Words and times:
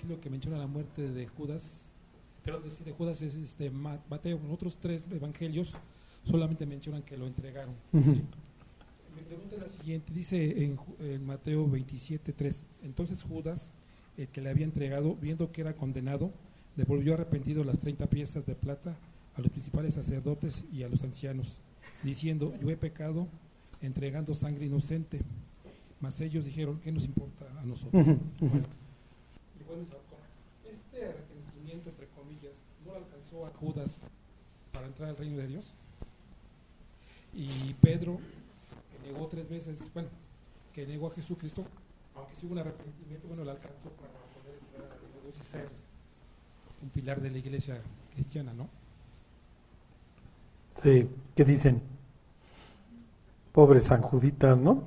evangelio 0.00 0.20
que 0.20 0.30
menciona 0.30 0.58
la 0.58 0.66
muerte 0.66 1.10
de 1.10 1.26
Judas, 1.26 1.86
pero 2.44 2.60
de, 2.60 2.70
de 2.70 2.92
Judas 2.92 3.20
es 3.22 3.34
este 3.34 3.70
Mateo, 3.70 4.38
en 4.38 4.50
otros 4.50 4.78
tres 4.78 5.06
evangelios 5.10 5.74
solamente 6.24 6.66
mencionan 6.66 7.02
que 7.02 7.16
lo 7.16 7.26
entregaron. 7.26 7.74
Mi 7.92 9.22
pregunta 9.26 9.56
es 9.56 9.62
la 9.62 9.68
siguiente, 9.68 10.12
dice 10.12 10.64
en, 10.64 10.78
en 11.00 11.26
Mateo 11.26 11.68
27, 11.68 12.32
3, 12.32 12.64
entonces 12.84 13.22
Judas, 13.22 13.72
el 14.16 14.28
que 14.28 14.40
le 14.40 14.50
había 14.50 14.64
entregado, 14.64 15.16
viendo 15.16 15.52
que 15.52 15.60
era 15.60 15.74
condenado, 15.74 16.30
devolvió 16.76 17.14
arrepentido 17.14 17.64
las 17.64 17.78
30 17.78 18.06
piezas 18.08 18.46
de 18.46 18.54
plata 18.54 18.96
a 19.36 19.40
los 19.40 19.50
principales 19.50 19.94
sacerdotes 19.94 20.64
y 20.72 20.82
a 20.82 20.88
los 20.88 21.02
ancianos, 21.02 21.60
diciendo, 22.02 22.54
yo 22.62 22.70
he 22.70 22.76
pecado 22.76 23.26
entregando 23.82 24.34
sangre 24.34 24.66
inocente. 24.66 25.20
Mas 26.00 26.18
ellos 26.22 26.46
dijeron, 26.46 26.80
¿qué 26.82 26.90
nos 26.90 27.04
importa 27.04 27.44
a 27.60 27.64
nosotros? 27.66 28.06
este 30.68 31.04
arrepentimiento, 31.06 31.90
entre 31.90 32.06
comillas, 32.08 32.58
a 33.46 33.50
Judas 33.58 33.96
para 34.72 34.86
entrar 34.86 35.10
al 35.10 35.16
reino 35.16 35.38
de 35.38 35.46
Dios. 35.46 35.74
Y 37.32 37.74
Pedro, 37.74 38.18
que 38.90 39.12
negó 39.12 39.26
tres 39.28 39.48
veces, 39.48 39.90
bueno, 39.94 40.08
que 40.74 40.86
negó 40.86 41.08
a 41.08 41.14
Jesucristo, 41.14 41.64
aunque 42.16 42.34
sí 42.34 42.46
hubo 42.46 42.52
un 42.52 42.58
arrepentimiento, 42.58 43.28
bueno, 43.28 43.44
le 43.44 43.52
alcanzó 43.52 43.88
para 43.90 44.12
poder 44.34 44.58
entrar 44.60 44.90
al 44.90 45.00
reino 45.00 45.16
de 45.16 45.22
Dios 45.22 45.38
y 45.38 45.44
ser 45.44 45.68
un 46.82 46.88
pilar 46.90 47.20
de 47.20 47.30
la 47.30 47.38
iglesia 47.38 47.80
cristiana, 48.14 48.52
¿no? 48.52 48.68
Sí, 50.82 51.08
¿qué 51.36 51.44
dicen? 51.44 51.82
Pobres 53.52 53.84
San 53.84 54.02
Juditas, 54.02 54.56
¿no? 54.58 54.82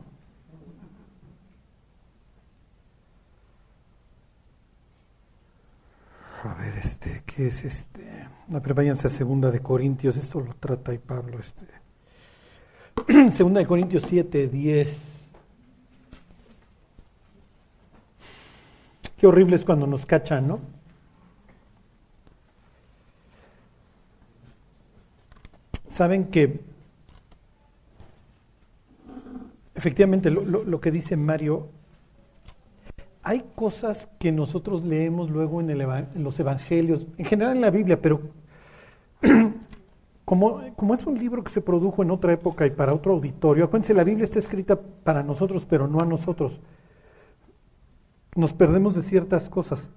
A 6.43 6.53
ver, 6.55 6.77
este, 6.77 7.23
¿qué 7.25 7.47
es 7.47 7.63
este? 7.63 8.12
Pero 8.49 8.75
váyanse 8.75 9.07
a 9.07 9.09
Segunda 9.09 9.51
de 9.51 9.61
Corintios, 9.61 10.17
esto 10.17 10.39
lo 10.39 10.53
trata 10.55 10.91
ahí 10.91 10.97
Pablo, 10.97 11.39
este. 11.39 11.65
Segunda 13.31 13.59
de 13.59 13.65
Corintios 13.65 14.03
7, 14.07 14.47
10. 14.47 14.97
Qué 19.17 19.27
horrible 19.27 19.55
es 19.55 19.63
cuando 19.63 19.87
nos 19.87 20.05
cachan, 20.05 20.47
¿no? 20.47 20.59
Saben 25.87 26.25
que 26.25 26.59
efectivamente 29.75 30.29
lo, 30.31 30.81
que 30.81 30.91
dice 30.91 31.15
Mario, 31.15 31.69
hay 33.23 33.45
cosas 33.55 34.09
que 34.19 34.31
nosotros 34.31 34.83
leemos 34.83 35.29
luego 35.29 35.61
en, 35.61 35.77
los 36.21 36.39
evangelios, 36.39 37.07
en 37.17 37.25
general 37.25 37.55
en 37.55 37.61
la 37.61 37.71
Biblia, 37.71 38.01
pero 38.01 38.19
como, 40.25 40.61
como, 40.75 40.93
es 40.93 41.05
un 41.05 41.17
libro 41.17 41.41
que 41.41 41.51
se 41.51 41.61
produjo 41.61 42.03
en 42.03 42.11
otra 42.11 42.33
época 42.33 42.65
y 42.65 42.71
para 42.71 42.93
otro 42.93 43.13
auditorio, 43.13 43.63
acuérdense, 43.63 43.93
la 43.93 44.03
Biblia 44.03 44.25
está 44.25 44.39
escrita 44.39 44.77
para 44.77 45.23
nosotros, 45.23 45.65
pero 45.65 45.87
no 45.87 46.01
a 46.01 46.05
nosotros. 46.05 46.59
Nos 48.35 48.53
perdemos 48.53 48.95
de 48.95 49.03
ciertas 49.03 49.47
cosas. 49.47 49.89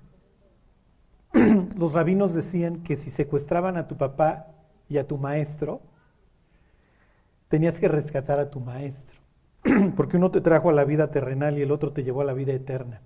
los 1.76 1.94
rabinos 1.94 2.32
decían 2.32 2.84
que 2.84 2.96
si 2.96 3.10
secuestraban 3.10 3.76
a 3.76 3.88
tu 3.88 3.96
papá 3.96 4.46
y 4.88 4.98
a 4.98 5.06
tu 5.06 5.18
maestro, 5.18 5.80
tenías 7.48 7.80
que 7.80 7.88
rescatar 7.88 8.38
a 8.38 8.50
tu 8.50 8.60
maestro, 8.60 9.18
porque 9.96 10.16
uno 10.16 10.30
te 10.30 10.40
trajo 10.40 10.70
a 10.70 10.72
la 10.72 10.84
vida 10.84 11.10
terrenal 11.10 11.58
y 11.58 11.62
el 11.62 11.72
otro 11.72 11.92
te 11.92 12.04
llevó 12.04 12.20
a 12.20 12.24
la 12.24 12.32
vida 12.32 12.52
eterna. 12.52 13.00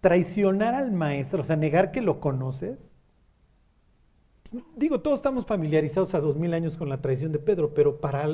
Traicionar 0.00 0.74
al 0.74 0.92
maestro, 0.92 1.42
o 1.42 1.44
sea, 1.44 1.56
negar 1.56 1.90
que 1.90 2.00
lo 2.00 2.20
conoces. 2.20 2.92
Digo, 4.76 5.00
todos 5.00 5.18
estamos 5.18 5.44
familiarizados 5.44 6.14
a 6.14 6.20
dos 6.20 6.36
mil 6.36 6.54
años 6.54 6.76
con 6.76 6.88
la 6.88 7.00
traición 7.00 7.32
de 7.32 7.38
Pedro, 7.38 7.74
pero 7.74 8.00
para, 8.00 8.26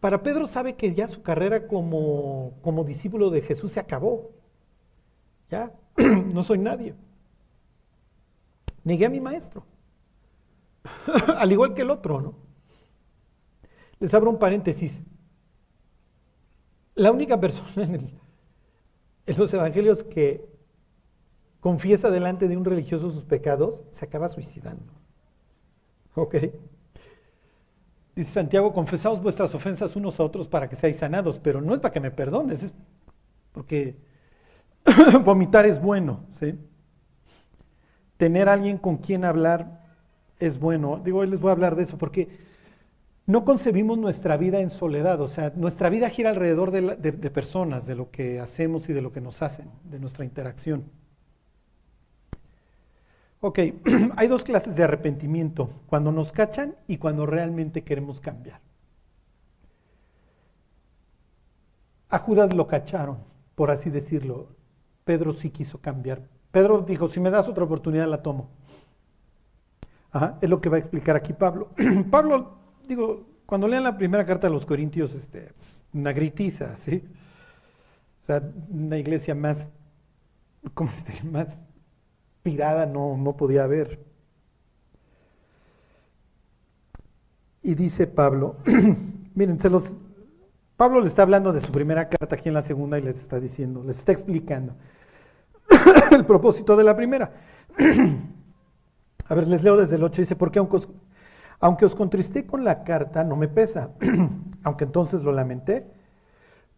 para 0.00 0.22
Pedro 0.22 0.46
sabe 0.46 0.76
que 0.76 0.94
ya 0.94 1.08
su 1.08 1.22
carrera 1.22 1.66
como, 1.66 2.54
como 2.62 2.84
discípulo 2.84 3.30
de 3.30 3.42
Jesús 3.42 3.72
se 3.72 3.80
acabó. 3.80 4.30
Ya, 5.50 5.72
no 6.32 6.42
soy 6.42 6.58
nadie. 6.58 6.94
Negué 8.84 9.06
a 9.06 9.10
mi 9.10 9.20
maestro. 9.20 9.64
Al 11.36 11.52
igual 11.52 11.74
que 11.74 11.82
el 11.82 11.90
otro, 11.90 12.20
¿no? 12.20 12.34
Les 13.98 14.14
abro 14.14 14.30
un 14.30 14.38
paréntesis. 14.38 15.04
La 16.94 17.12
única 17.12 17.38
persona 17.38 17.84
en, 17.84 18.18
los 19.36 19.54
evangelios 19.54 20.02
que 20.02 20.49
confiesa 21.60 22.10
delante 22.10 22.48
de 22.48 22.56
un 22.56 22.64
religioso 22.64 23.10
sus 23.10 23.24
pecados 23.24 23.82
se 23.90 24.04
acaba 24.04 24.28
suicidando. 24.28 24.92
¿Ok? 26.14 26.36
Dice 28.16 28.32
Santiago, 28.32 28.72
confesaos 28.72 29.22
vuestras 29.22 29.54
ofensas 29.54 29.94
unos 29.94 30.18
a 30.18 30.24
otros 30.24 30.48
para 30.48 30.68
que 30.68 30.76
seáis 30.76 30.96
sanados, 30.96 31.38
pero 31.38 31.60
no 31.60 31.74
es 31.74 31.80
para 31.80 31.92
que 31.92 32.00
me 32.00 32.10
perdones, 32.10 32.62
es 32.62 32.72
porque 33.52 33.96
vomitar 35.24 35.66
es 35.66 35.80
bueno, 35.80 36.24
¿sí? 36.38 36.58
Tener 38.16 38.48
alguien 38.48 38.76
con 38.78 38.98
quien 38.98 39.24
hablar 39.24 39.80
es 40.38 40.58
bueno. 40.58 41.00
Digo, 41.02 41.20
hoy 41.20 41.28
les 41.28 41.40
voy 41.40 41.50
a 41.50 41.52
hablar 41.52 41.76
de 41.76 41.84
eso, 41.84 41.96
porque 41.96 42.28
no 43.26 43.44
concebimos 43.44 43.96
nuestra 43.96 44.36
vida 44.36 44.60
en 44.60 44.70
soledad, 44.70 45.20
o 45.20 45.28
sea, 45.28 45.52
nuestra 45.54 45.88
vida 45.88 46.10
gira 46.10 46.30
alrededor 46.30 46.70
de, 46.72 47.30
personas, 47.30 47.86
de 47.86 47.94
lo 47.94 48.10
que 48.10 48.40
hacemos 48.40 48.88
y 48.88 48.92
de 48.92 49.02
lo 49.02 49.12
que 49.12 49.20
nos 49.20 49.40
hacen, 49.40 49.70
de 49.84 50.00
nuestra 50.00 50.24
interacción. 50.24 50.84
Ok, 53.40 53.58
hay 54.16 54.28
dos 54.28 54.44
clases 54.44 54.76
de 54.76 54.84
arrepentimiento, 54.84 55.70
cuando 55.86 56.12
nos 56.12 56.30
cachan 56.30 56.76
y 56.86 56.98
cuando 56.98 57.24
realmente 57.24 57.84
queremos 57.84 58.20
cambiar. 58.20 58.60
A 62.10 62.18
Judas 62.18 62.54
lo 62.54 62.66
cacharon, 62.66 63.18
por 63.54 63.70
así 63.70 63.88
decirlo. 63.88 64.48
Pedro 65.04 65.32
sí 65.32 65.50
quiso 65.50 65.80
cambiar. 65.80 66.22
Pedro 66.50 66.82
dijo, 66.82 67.08
si 67.08 67.20
me 67.20 67.30
das 67.30 67.48
otra 67.48 67.64
oportunidad 67.64 68.08
la 68.08 68.22
tomo. 68.22 68.50
Ajá, 70.12 70.38
es 70.40 70.50
lo 70.50 70.60
que 70.60 70.68
va 70.68 70.76
a 70.76 70.80
explicar 70.80 71.16
aquí 71.16 71.32
Pablo. 71.32 71.70
Pablo 72.10 72.58
digo, 72.86 73.26
cuando 73.46 73.68
lean 73.68 73.84
la 73.84 73.96
primera 73.96 74.26
carta 74.26 74.48
de 74.48 74.52
los 74.52 74.66
Corintios, 74.66 75.14
este, 75.14 75.52
una 75.94 76.12
gritiza, 76.12 76.76
¿sí? 76.76 77.04
O 78.22 78.26
sea, 78.26 78.42
una 78.68 78.98
iglesia 78.98 79.34
más, 79.34 79.68
¿cómo 80.74 80.90
se 80.90 81.24
Más 81.24 81.58
pirada 82.42 82.86
no, 82.86 83.16
no 83.16 83.36
podía 83.36 83.64
haber. 83.64 84.04
Y 87.62 87.74
dice 87.74 88.06
Pablo, 88.06 88.56
miren, 89.34 89.60
se 89.60 89.68
los, 89.68 89.98
Pablo 90.76 91.00
le 91.00 91.08
está 91.08 91.22
hablando 91.22 91.52
de 91.52 91.60
su 91.60 91.70
primera 91.70 92.08
carta 92.08 92.36
aquí 92.36 92.48
en 92.48 92.54
la 92.54 92.62
segunda 92.62 92.98
y 92.98 93.02
les 93.02 93.20
está 93.20 93.38
diciendo, 93.38 93.82
les 93.84 93.98
está 93.98 94.12
explicando 94.12 94.74
el 96.10 96.24
propósito 96.24 96.76
de 96.76 96.84
la 96.84 96.96
primera. 96.96 97.32
A 99.28 99.34
ver, 99.34 99.46
les 99.46 99.62
leo 99.62 99.76
desde 99.76 99.96
el 99.96 100.02
8, 100.02 100.22
dice, 100.22 100.36
porque 100.36 100.58
aunque 100.58 100.78
aunque 101.60 101.84
os 101.84 101.94
contristé 101.94 102.46
con 102.46 102.64
la 102.64 102.82
carta, 102.84 103.22
no 103.22 103.36
me 103.36 103.46
pesa, 103.46 103.90
aunque 104.64 104.84
entonces 104.84 105.22
lo 105.22 105.30
lamenté, 105.30 105.86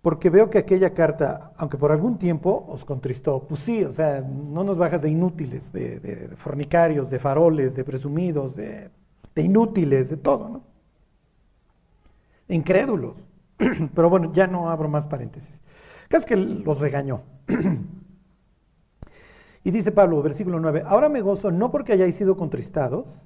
porque 0.03 0.31
veo 0.31 0.51
que 0.51 0.59
aquella 0.59 0.93
carta, 0.93 1.53
aunque 1.57 1.79
por 1.79 1.93
algún 1.93 2.19
tiempo 2.19 2.67
os 2.69 2.85
contristó, 2.85 3.47
pues 3.47 3.61
sí, 3.61 3.85
o 3.85 3.93
sea, 3.93 4.21
no 4.21 4.65
nos 4.65 4.77
bajas 4.77 5.03
de 5.03 5.11
inútiles, 5.11 5.73
de, 5.73 6.31
fornicarios, 6.35 7.09
de 7.09 7.21
faroles, 7.21 7.77
de 7.77 7.85
presumidos, 7.85 8.57
de, 8.57 8.91
inútiles, 9.37 10.11
de 10.11 10.17
todo, 10.17 10.49
¿no? 10.49 10.65
Incrédulos. 12.49 13.17
Pero 13.95 14.11
bueno, 14.11 14.33
ya 14.33 14.49
no 14.49 14.71
abro 14.71 14.89
más 14.89 15.07
paréntesis. 15.07 15.61
Casi 16.09 16.27
que 16.27 16.37
los 16.37 16.81
regañó. 16.81 17.23
y 19.65 19.71
dice 19.71 19.93
Pablo, 19.93 20.21
versículo 20.21 20.59
9, 20.59 20.83
ahora 20.85 21.09
me 21.09 21.21
gozo 21.21 21.53
no 21.53 21.71
porque 21.71 21.93
hayáis 21.93 22.17
sido 22.17 22.37
contristados, 22.37 23.23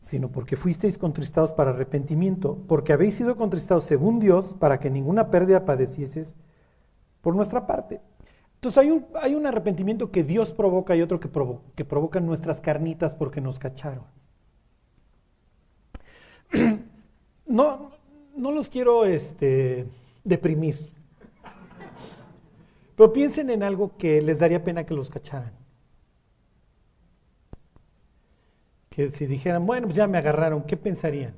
sino 0.00 0.32
porque 0.32 0.56
fuisteis 0.56 0.98
contristados 0.98 1.52
para 1.52 1.70
arrepentimiento, 1.70 2.58
porque 2.66 2.92
habéis 2.92 3.14
sido 3.14 3.36
contristados 3.36 3.84
según 3.84 4.18
Dios 4.18 4.54
para 4.54 4.80
que 4.80 4.90
ninguna 4.90 5.30
pérdida 5.30 5.64
padecieses 5.64 6.36
por 7.20 7.36
nuestra 7.36 7.66
parte. 7.66 8.00
Entonces 8.54 8.78
hay 8.78 8.90
un, 8.90 9.06
hay 9.14 9.34
un 9.34 9.46
arrepentimiento 9.46 10.10
que 10.10 10.24
Dios 10.24 10.52
provoca 10.52 10.96
y 10.96 11.02
otro 11.02 11.20
que, 11.20 11.28
provo 11.28 11.62
que 11.74 11.84
provocan 11.84 12.26
nuestras 12.26 12.60
carnitas 12.60 13.14
porque 13.14 13.40
nos 13.40 13.58
cacharon. 13.58 14.04
No, 17.46 17.90
no 18.36 18.52
los 18.52 18.68
quiero 18.68 19.04
este, 19.04 19.88
deprimir, 20.22 20.78
pero 22.94 23.12
piensen 23.12 23.50
en 23.50 23.64
algo 23.64 23.96
que 23.96 24.22
les 24.22 24.38
daría 24.38 24.62
pena 24.62 24.84
que 24.84 24.94
los 24.94 25.10
cacharan. 25.10 25.59
Si 29.12 29.26
dijeran, 29.26 29.66
bueno, 29.66 29.86
pues 29.86 29.96
ya 29.96 30.06
me 30.06 30.18
agarraron, 30.18 30.62
¿qué 30.64 30.76
pensarían? 30.76 31.34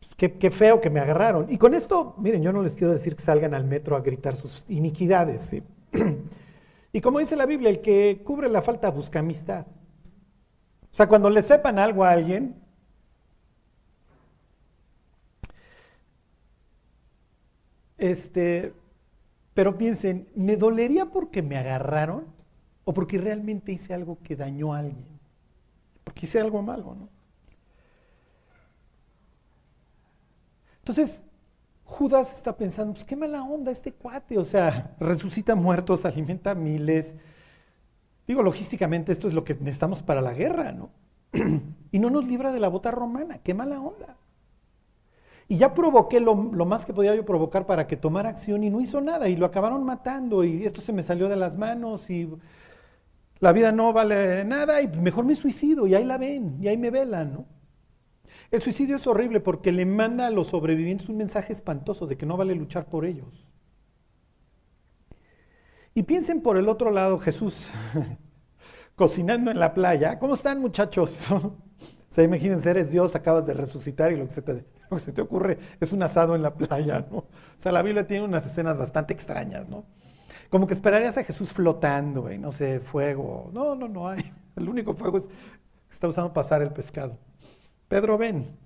Pues 0.00 0.32
qué, 0.38 0.50
feo 0.50 0.80
que 0.80 0.90
me 0.90 1.00
agarraron. 1.00 1.52
Y 1.52 1.58
con 1.58 1.74
esto, 1.74 2.14
miren, 2.18 2.42
yo 2.42 2.52
no 2.52 2.62
les 2.62 2.74
quiero 2.74 2.92
decir 2.92 3.16
que 3.16 3.22
salgan 3.22 3.54
al 3.54 3.64
metro 3.64 3.96
a 3.96 4.00
gritar 4.00 4.36
sus 4.36 4.64
iniquidades, 4.68 5.54
Y 6.92 7.00
como 7.02 7.18
dice 7.18 7.36
la 7.36 7.44
Biblia, 7.44 7.68
el 7.68 7.82
que 7.82 8.22
cubre 8.24 8.48
la 8.48 8.62
falta 8.62 8.90
busca 8.90 9.18
amistad. 9.18 9.66
O 10.90 10.94
sea, 10.96 11.06
cuando 11.06 11.28
le 11.28 11.42
sepan 11.42 11.78
algo 11.78 12.04
a 12.04 12.10
alguien, 12.10 12.54
este, 17.98 18.72
pero 19.52 19.76
piensen, 19.76 20.28
¿me 20.34 20.56
dolería 20.56 21.06
porque 21.06 21.42
me 21.42 21.58
agarraron 21.58 22.24
o 22.84 22.94
porque 22.94 23.18
realmente 23.18 23.72
hice 23.72 23.92
algo 23.92 24.18
que 24.22 24.36
dañó 24.36 24.72
a 24.72 24.78
alguien? 24.78 25.15
Porque 26.06 26.24
hice 26.24 26.40
algo 26.40 26.62
malo, 26.62 26.94
¿no? 26.94 27.08
Entonces, 30.78 31.20
Judas 31.84 32.32
está 32.32 32.56
pensando, 32.56 32.94
pues 32.94 33.04
qué 33.04 33.16
mala 33.16 33.42
onda 33.42 33.72
este 33.72 33.92
cuate, 33.92 34.38
o 34.38 34.44
sea, 34.44 34.94
resucita 35.00 35.56
muertos, 35.56 36.04
alimenta 36.04 36.54
miles. 36.54 37.16
Digo, 38.28 38.44
logísticamente 38.44 39.10
esto 39.10 39.26
es 39.26 39.34
lo 39.34 39.42
que 39.42 39.54
necesitamos 39.54 40.02
para 40.02 40.20
la 40.20 40.32
guerra, 40.32 40.70
¿no? 40.70 40.90
y 41.90 41.98
no 41.98 42.08
nos 42.08 42.24
libra 42.24 42.52
de 42.52 42.60
la 42.60 42.68
bota 42.68 42.92
romana, 42.92 43.38
qué 43.42 43.52
mala 43.52 43.80
onda. 43.80 44.16
Y 45.48 45.56
ya 45.58 45.74
provoqué 45.74 46.20
lo, 46.20 46.36
más 46.36 46.86
que 46.86 46.92
podía 46.92 47.16
yo 47.16 47.24
provocar 47.24 47.66
para 47.66 47.88
que 47.88 47.96
tomara 47.96 48.28
acción 48.28 48.62
y 48.62 48.70
no 48.70 48.80
hizo 48.80 49.00
nada 49.00 49.28
y 49.28 49.34
lo 49.34 49.44
acabaron 49.44 49.84
matando 49.84 50.44
y 50.44 50.64
esto 50.64 50.80
se 50.80 50.92
me 50.92 51.02
salió 51.02 51.28
de 51.28 51.36
las 51.36 51.56
manos 51.56 52.08
y 52.10 52.28
la 53.38 53.52
vida 53.52 53.72
no 53.72 53.92
vale 53.92 54.44
nada 54.44 54.80
y 54.80 54.88
mejor 54.88 55.24
me 55.24 55.34
suicido 55.34 55.86
y 55.86 55.94
ahí 55.94 56.04
la 56.04 56.18
ven 56.18 56.56
y 56.60 56.68
ahí 56.68 56.76
me 56.76 56.90
velan, 56.90 57.32
¿no? 57.32 57.46
El 58.50 58.62
suicidio 58.62 58.96
es 58.96 59.06
horrible 59.06 59.40
porque 59.40 59.72
le 59.72 59.84
manda 59.84 60.26
a 60.26 60.30
los 60.30 60.48
sobrevivientes 60.48 61.08
un 61.08 61.16
mensaje 61.16 61.52
espantoso 61.52 62.06
de 62.06 62.16
que 62.16 62.26
no 62.26 62.36
vale 62.36 62.54
luchar 62.54 62.86
por 62.86 63.04
ellos. 63.04 63.44
Y 65.94 66.04
piensen 66.04 66.42
por 66.42 66.56
el 66.56 66.68
otro 66.68 66.90
lado 66.90 67.18
Jesús 67.18 67.70
cocinando 68.94 69.50
en 69.50 69.58
la 69.58 69.74
playa. 69.74 70.18
¿Cómo 70.18 70.34
están 70.34 70.60
muchachos? 70.60 71.16
o 71.30 71.56
sea, 72.10 72.22
imagínense, 72.22 72.70
eres 72.70 72.90
Dios, 72.90 73.16
acabas 73.16 73.46
de 73.46 73.54
resucitar 73.54 74.12
y 74.12 74.16
lo 74.16 74.26
que, 74.26 74.34
se 74.34 74.42
te, 74.42 74.52
lo 74.90 74.96
que 74.96 74.98
se 75.00 75.12
te 75.12 75.22
ocurre 75.22 75.58
es 75.80 75.92
un 75.92 76.02
asado 76.02 76.34
en 76.36 76.42
la 76.42 76.54
playa, 76.54 77.06
¿no? 77.10 77.18
O 77.18 77.28
sea, 77.58 77.72
la 77.72 77.82
Biblia 77.82 78.06
tiene 78.06 78.24
unas 78.24 78.46
escenas 78.46 78.78
bastante 78.78 79.12
extrañas, 79.12 79.68
¿no? 79.68 79.86
Como 80.50 80.66
que 80.66 80.74
esperarías 80.74 81.18
a 81.18 81.24
Jesús 81.24 81.52
flotando, 81.52 82.30
y 82.30 82.38
no 82.38 82.52
sé, 82.52 82.80
fuego. 82.80 83.50
No, 83.52 83.74
no, 83.74 83.88
no 83.88 84.08
hay. 84.08 84.32
El 84.56 84.68
único 84.68 84.94
fuego 84.94 85.18
es 85.18 85.26
que 85.26 85.34
está 85.90 86.08
usando 86.08 86.32
pasar 86.32 86.62
el 86.62 86.70
pescado. 86.70 87.18
Pedro, 87.88 88.16
ven. 88.16 88.56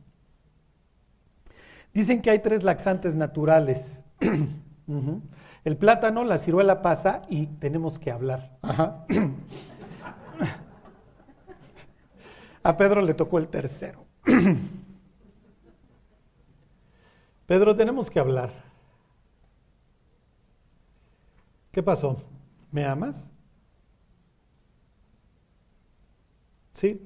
Dicen 1.92 2.22
que 2.22 2.30
hay 2.30 2.38
tres 2.38 2.62
laxantes 2.62 3.14
naturales. 3.14 4.04
El 5.64 5.76
plátano, 5.76 6.24
la 6.24 6.38
ciruela 6.38 6.80
pasa 6.82 7.22
y 7.28 7.46
tenemos 7.46 7.98
que 7.98 8.10
hablar. 8.10 8.56
A 12.62 12.76
Pedro 12.76 13.00
le 13.00 13.14
tocó 13.14 13.38
el 13.38 13.48
tercero. 13.48 14.04
Pedro, 17.46 17.74
tenemos 17.74 18.10
que 18.10 18.20
hablar. 18.20 18.69
¿Qué 21.72 21.82
pasó? 21.82 22.22
¿Me 22.72 22.84
amas? 22.84 23.28
¿Sí? 26.74 27.00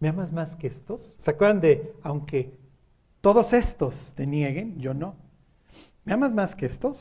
¿Me 0.00 0.08
amas 0.08 0.32
más 0.32 0.56
que 0.56 0.66
estos? 0.66 1.14
¿Se 1.18 1.30
acuerdan 1.30 1.60
de, 1.60 1.94
aunque 2.02 2.58
todos 3.20 3.52
estos 3.52 4.14
te 4.14 4.26
nieguen, 4.26 4.78
yo 4.78 4.94
no? 4.94 5.16
¿Me 6.04 6.14
amas 6.14 6.34
más 6.34 6.54
que 6.54 6.66
estos? 6.66 6.98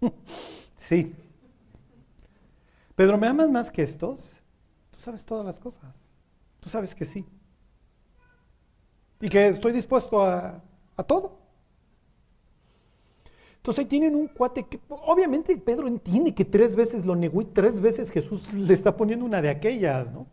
sí. 0.88 1.14
Pedro, 2.94 3.18
¿me 3.18 3.26
amas 3.26 3.50
más 3.50 3.70
que 3.70 3.82
estos? 3.82 4.20
Tú 4.90 4.98
sabes 5.00 5.24
todas 5.24 5.44
las 5.46 5.58
cosas. 5.58 5.94
Tú 6.60 6.68
sabes 6.70 6.94
que 6.94 7.04
sí. 7.04 7.24
Y 9.20 9.28
que 9.28 9.48
estoy 9.48 9.72
dispuesto 9.72 10.22
a, 10.22 10.60
a 10.96 11.02
todo. 11.04 11.38
Entonces 13.62 13.84
ahí 13.84 13.88
tienen 13.88 14.16
un 14.16 14.26
cuate 14.26 14.64
que 14.64 14.80
obviamente 14.88 15.56
Pedro 15.56 15.86
entiende 15.86 16.34
que 16.34 16.44
tres 16.44 16.74
veces 16.74 17.06
lo 17.06 17.14
negó 17.14 17.42
y 17.42 17.44
tres 17.44 17.80
veces 17.80 18.10
Jesús 18.10 18.52
le 18.52 18.74
está 18.74 18.96
poniendo 18.96 19.24
una 19.24 19.40
de 19.40 19.50
aquellas, 19.50 20.10
¿no? 20.10 20.26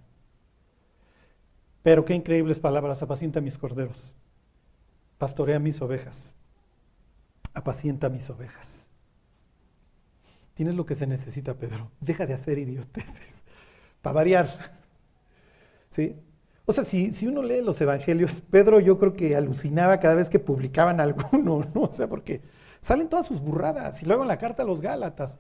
Pero 1.84 2.06
qué 2.06 2.16
increíbles 2.16 2.60
palabras, 2.60 3.04
apacienta 3.04 3.40
mis 3.40 3.56
corderos, 3.56 4.16
pastorea 5.20 5.60
mis 5.60 5.80
ovejas, 5.80 6.16
apacienta 7.54 8.10
mis 8.10 8.28
ovejas. 8.31 8.68
Tienes 10.56 10.74
lo 10.74 10.88
que 10.88 10.96
se 10.96 11.06
necesita, 11.06 11.54
Pedro. 11.54 11.92
Deja 12.02 12.26
de 12.26 12.34
hacer 12.34 12.58
idioteces, 12.58 13.44
para 14.02 14.16
variar. 14.16 14.74
¿Sí? 15.92 16.16
O 16.66 16.74
sea, 16.74 16.84
si, 16.84 17.14
si, 17.14 17.28
uno 17.28 17.44
lee 17.44 17.62
los 17.62 17.80
evangelios, 17.80 18.42
Pedro 18.50 18.80
yo 18.80 18.98
creo 18.98 19.14
que 19.14 19.36
alucinaba 19.36 20.00
cada 20.00 20.16
vez 20.16 20.31
que 20.31 20.40
publicaban 20.40 21.00
alguno, 21.00 21.62
¿no? 21.76 21.84
O 21.84 21.92
sea, 21.92 22.08
porque 22.08 22.42
salen 22.81 23.10
todas 23.10 23.26
sus 23.26 23.42
burradas 23.42 24.02
y 24.02 24.06
luego 24.06 24.24
en 24.24 24.28
la 24.28 24.38
carta 24.38 24.64
a 24.64 24.66
los 24.66 24.81
Gálatas. 24.81 25.38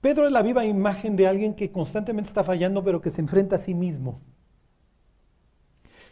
Pedro 0.00 0.26
es 0.26 0.32
la 0.32 0.42
viva 0.42 0.66
imagen 0.66 1.16
de 1.16 1.26
alguien 1.26 1.54
que 1.54 1.72
constantemente 1.72 2.28
está 2.28 2.44
fallando, 2.44 2.84
pero 2.84 3.00
que 3.00 3.10
se 3.10 3.22
enfrenta 3.22 3.56
a 3.56 3.58
sí 3.58 3.74
mismo. 3.74 4.20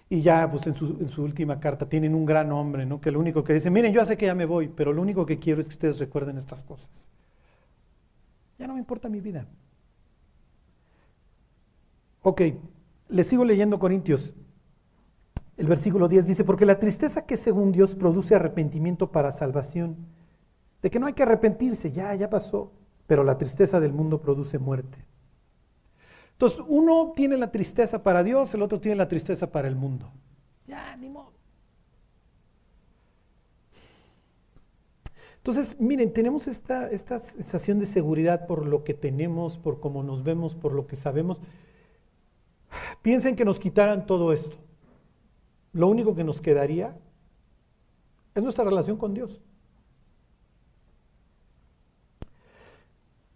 Y 0.08 0.22
ya, 0.22 0.50
pues 0.50 0.66
en 0.66 0.74
su, 0.74 1.22
última 1.22 1.58
carta 1.58 1.88
tienen 1.88 2.14
un 2.14 2.26
gran 2.26 2.52
hombre, 2.52 2.84
¿no? 2.84 3.00
Que 3.00 3.10
lo 3.10 3.18
único 3.18 3.44
que 3.44 3.54
dice, 3.54 3.70
miren, 3.70 3.92
yo 3.92 4.04
sé 4.04 4.16
que 4.16 4.26
ya 4.26 4.34
me 4.34 4.44
voy, 4.44 4.68
pero 4.68 4.92
lo 4.92 5.00
único 5.00 5.24
que 5.24 5.38
quiero 5.38 5.60
es 5.60 5.68
que 5.68 5.72
ustedes 5.72 5.98
recuerden 5.98 6.36
estas 6.38 6.62
cosas. 6.62 6.90
Ya 8.58 8.66
no 8.66 8.74
me 8.74 8.80
importa 8.80 9.08
mi 9.08 9.20
vida. 9.20 9.46
Ok, 12.22 12.42
les 13.08 13.26
sigo 13.26 13.44
leyendo 13.44 13.78
Corintios. 13.78 14.34
El 15.56 15.66
versículo 15.66 16.08
10 16.08 16.26
dice, 16.26 16.44
porque 16.44 16.66
la 16.66 16.78
tristeza 16.78 17.26
que 17.26 17.36
según 17.36 17.72
Dios 17.72 17.94
produce 17.94 18.34
arrepentimiento 18.34 19.12
para 19.12 19.32
salvación, 19.32 19.96
de 20.80 20.90
que 20.90 20.98
no 20.98 21.06
hay 21.06 21.12
que 21.12 21.22
arrepentirse, 21.22 21.92
ya, 21.92 22.14
ya 22.14 22.30
pasó, 22.30 22.72
pero 23.06 23.22
la 23.22 23.38
tristeza 23.38 23.78
del 23.78 23.92
mundo 23.92 24.20
produce 24.20 24.58
muerte. 24.58 25.04
Entonces, 26.32 26.60
uno 26.66 27.12
tiene 27.14 27.36
la 27.36 27.52
tristeza 27.52 28.02
para 28.02 28.24
Dios, 28.24 28.52
el 28.54 28.62
otro 28.62 28.80
tiene 28.80 28.96
la 28.96 29.08
tristeza 29.08 29.52
para 29.52 29.68
el 29.68 29.76
mundo. 29.76 30.10
Ya, 30.66 30.96
ni 30.96 31.08
modo. 31.08 31.32
Entonces, 35.36 35.76
miren, 35.80 36.12
tenemos 36.12 36.46
esta, 36.46 36.88
esta 36.90 37.18
sensación 37.18 37.78
de 37.78 37.86
seguridad 37.86 38.46
por 38.46 38.64
lo 38.64 38.84
que 38.84 38.94
tenemos, 38.94 39.58
por 39.58 39.80
cómo 39.80 40.02
nos 40.02 40.22
vemos, 40.22 40.54
por 40.54 40.72
lo 40.72 40.86
que 40.86 40.96
sabemos. 40.96 41.38
Piensen 43.02 43.36
que 43.36 43.44
nos 43.44 43.58
quitaran 43.58 44.06
todo 44.06 44.32
esto. 44.32 44.56
Lo 45.72 45.88
único 45.88 46.14
que 46.14 46.24
nos 46.24 46.40
quedaría 46.40 46.96
es 48.34 48.42
nuestra 48.42 48.64
relación 48.64 48.96
con 48.96 49.14
Dios. 49.14 49.40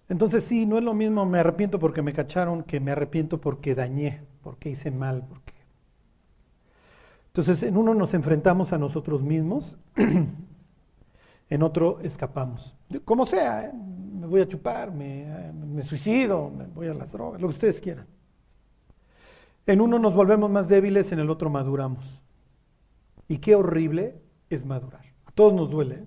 Entonces 0.09 0.45
sí, 0.45 0.67
no 0.67 0.79
es 0.79 0.85
lo 0.85 0.95
mismo 0.95 1.27
me 1.27 1.41
arrepiento 1.41 1.79
porque 1.79 2.03
me 2.03 2.13
cacharon 2.13 2.63
que 2.63 2.79
me 2.79 2.93
arrepiento 2.93 3.41
porque 3.41 3.75
dañé, 3.75 4.23
porque 4.43 4.71
hice 4.71 4.91
mal. 4.91 5.25
Porque... 5.29 5.53
Entonces 7.29 7.63
en 7.63 7.77
uno 7.77 7.93
nos 7.95 8.15
enfrentamos 8.15 8.73
a 8.73 8.79
nosotros 8.79 9.23
mismos, 9.23 9.77
en 11.51 11.63
otro 11.63 12.01
escapamos. 12.01 12.77
Como 13.05 13.27
sea, 13.27 13.67
¿eh? 13.67 13.73
me 13.73 14.27
voy 14.27 14.43
a 14.43 14.49
chupar, 14.49 14.93
me, 14.93 15.53
me 15.53 15.83
suicido, 15.83 16.51
me 16.51 16.67
voy 16.67 16.87
a 16.87 16.95
las 16.95 17.13
drogas, 17.13 17.41
lo 17.41 17.49
que 17.49 17.55
ustedes 17.55 17.81
quieran. 17.81 18.07
En 19.67 19.81
uno 19.81 19.99
nos 19.99 20.15
volvemos 20.15 20.49
más 20.49 20.69
débiles, 20.69 21.11
en 21.11 21.19
el 21.19 21.29
otro 21.29 21.51
maduramos. 21.51 22.23
Y 23.29 23.39
qué 23.39 23.55
horrible 23.55 24.21
es 24.51 24.65
madurar. 24.65 25.05
A 25.25 25.33
todos 25.33 25.53
nos 25.53 25.71
duele. 25.71 25.95
¿eh? 25.97 26.07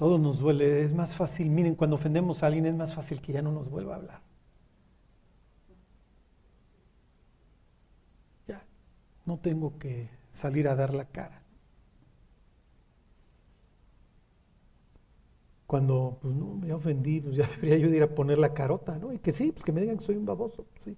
Todo 0.00 0.16
nos 0.16 0.38
duele, 0.38 0.82
es 0.82 0.94
más 0.94 1.14
fácil, 1.14 1.50
miren, 1.50 1.74
cuando 1.74 1.96
ofendemos 1.96 2.42
a 2.42 2.46
alguien 2.46 2.64
es 2.64 2.74
más 2.74 2.94
fácil 2.94 3.20
que 3.20 3.34
ya 3.34 3.42
no 3.42 3.52
nos 3.52 3.68
vuelva 3.68 3.92
a 3.92 3.96
hablar. 3.98 4.22
Ya, 8.48 8.64
no 9.26 9.38
tengo 9.38 9.78
que 9.78 10.08
salir 10.32 10.68
a 10.68 10.74
dar 10.74 10.94
la 10.94 11.04
cara. 11.06 11.42
Cuando 15.66 16.18
pues 16.22 16.34
no, 16.34 16.54
me 16.54 16.72
ofendí, 16.72 17.20
pues 17.20 17.36
ya 17.36 17.46
debería 17.60 17.76
yo 17.76 17.88
ir 17.94 18.02
a 18.02 18.14
poner 18.14 18.38
la 18.38 18.54
carota, 18.54 18.98
¿no? 18.98 19.12
Y 19.12 19.18
que 19.18 19.32
sí, 19.32 19.52
pues 19.52 19.64
que 19.64 19.72
me 19.72 19.82
digan 19.82 19.98
que 19.98 20.04
soy 20.06 20.16
un 20.16 20.24
baboso, 20.24 20.66
sí. 20.80 20.96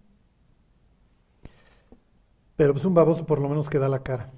Pero 2.56 2.72
pues 2.72 2.84
un 2.84 2.94
baboso 2.94 3.26
por 3.26 3.40
lo 3.40 3.48
menos 3.48 3.68
que 3.68 3.78
da 3.78 3.88
la 3.88 4.02
cara. 4.02 4.30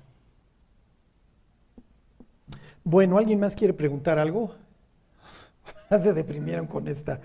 Bueno, 2.85 3.19
¿alguien 3.19 3.41
más 3.41 3.57
quiere 3.57 3.73
preguntar 3.73 4.19
algo? 4.19 4.55
Se 5.91 6.13
deprimieron 6.13 6.67
con 6.67 6.89
esta. 6.89 7.21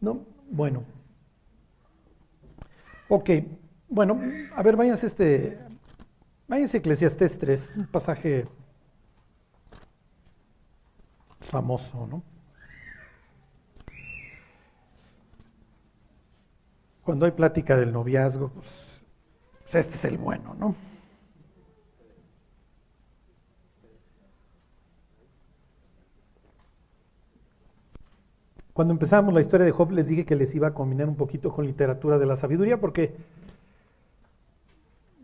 ¿No? 0.00 0.20
Bueno. 0.50 0.84
Ok, 3.08 3.30
bueno, 3.88 4.20
a 4.54 4.62
ver, 4.62 4.76
váyanse 4.76 5.06
este. 5.06 5.58
Váyanse 6.46 6.78
Eclesiastés 6.78 7.38
3, 7.38 7.76
un 7.78 7.86
pasaje. 7.86 8.46
famoso, 11.50 12.06
¿no? 12.06 12.22
Cuando 17.02 17.26
hay 17.26 17.32
plática 17.32 17.76
del 17.76 17.92
noviazgo, 17.92 18.50
pues, 18.50 18.89
pues 19.70 19.86
este 19.86 19.96
es 19.96 20.04
el 20.04 20.18
bueno, 20.18 20.56
¿no? 20.58 20.74
Cuando 28.72 28.92
empezamos 28.92 29.32
la 29.32 29.40
historia 29.40 29.66
de 29.66 29.70
Job 29.72 29.92
les 29.92 30.08
dije 30.08 30.24
que 30.24 30.34
les 30.34 30.54
iba 30.54 30.68
a 30.68 30.74
combinar 30.74 31.08
un 31.08 31.14
poquito 31.14 31.52
con 31.52 31.66
literatura 31.66 32.18
de 32.18 32.26
la 32.26 32.36
sabiduría 32.36 32.80
porque 32.80 33.14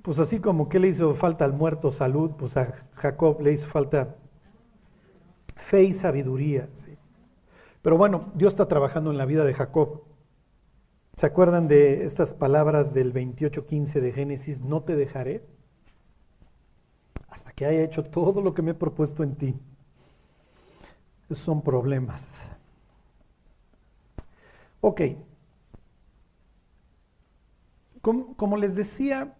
pues 0.02 0.20
así 0.20 0.38
como 0.38 0.68
que 0.68 0.78
le 0.78 0.88
hizo 0.88 1.14
falta 1.14 1.44
al 1.44 1.52
muerto 1.52 1.90
salud, 1.90 2.32
pues 2.38 2.56
a 2.56 2.72
Jacob 2.94 3.40
le 3.40 3.52
hizo 3.52 3.66
falta 3.66 4.14
fe 5.56 5.84
y 5.84 5.92
sabiduría. 5.92 6.68
Pero 7.82 7.96
bueno, 7.96 8.30
Dios 8.34 8.52
está 8.52 8.68
trabajando 8.68 9.10
en 9.10 9.18
la 9.18 9.24
vida 9.24 9.44
de 9.44 9.54
Jacob. 9.54 10.02
¿Se 11.18 11.24
acuerdan 11.24 11.66
de 11.66 12.04
estas 12.04 12.34
palabras 12.34 12.92
del 12.92 13.14
28.15 13.14 14.02
de 14.02 14.12
Génesis? 14.12 14.60
No 14.60 14.82
te 14.82 14.96
dejaré 14.96 15.42
hasta 17.30 17.52
que 17.52 17.64
haya 17.64 17.82
hecho 17.82 18.04
todo 18.04 18.42
lo 18.42 18.52
que 18.52 18.60
me 18.60 18.72
he 18.72 18.74
propuesto 18.74 19.22
en 19.22 19.34
ti. 19.34 19.58
Son 21.30 21.62
problemas. 21.62 22.22
Ok. 24.82 25.00
como 28.02 28.58
les 28.58 28.76
decía, 28.76 29.34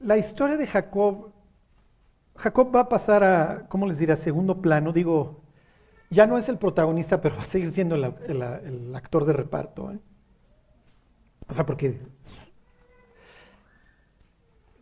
la, 0.00 0.16
historia 0.16 0.56
de 0.56 0.66
Jacob, 0.66 1.30
Jacob 2.34 2.74
va 2.74 2.80
a 2.80 2.88
pasar 2.88 3.22
a, 3.22 3.68
¿cómo 3.68 3.86
les 3.86 3.98
diré?, 3.98 4.14
a 4.14 4.16
segundo 4.16 4.60
plano. 4.60 4.92
Digo, 4.92 5.42
ya 6.10 6.26
no 6.26 6.36
es 6.38 6.48
el 6.48 6.58
protagonista, 6.58 7.20
pero 7.20 7.36
va 7.36 7.42
a 7.42 7.46
seguir 7.46 7.70
siendo 7.70 7.94
el, 7.94 8.94
actor 8.96 9.24
de 9.24 9.32
reparto. 9.32 9.92
¿eh? 9.92 10.00
O 11.50 11.52
sea, 11.52 11.66
porque, 11.66 11.98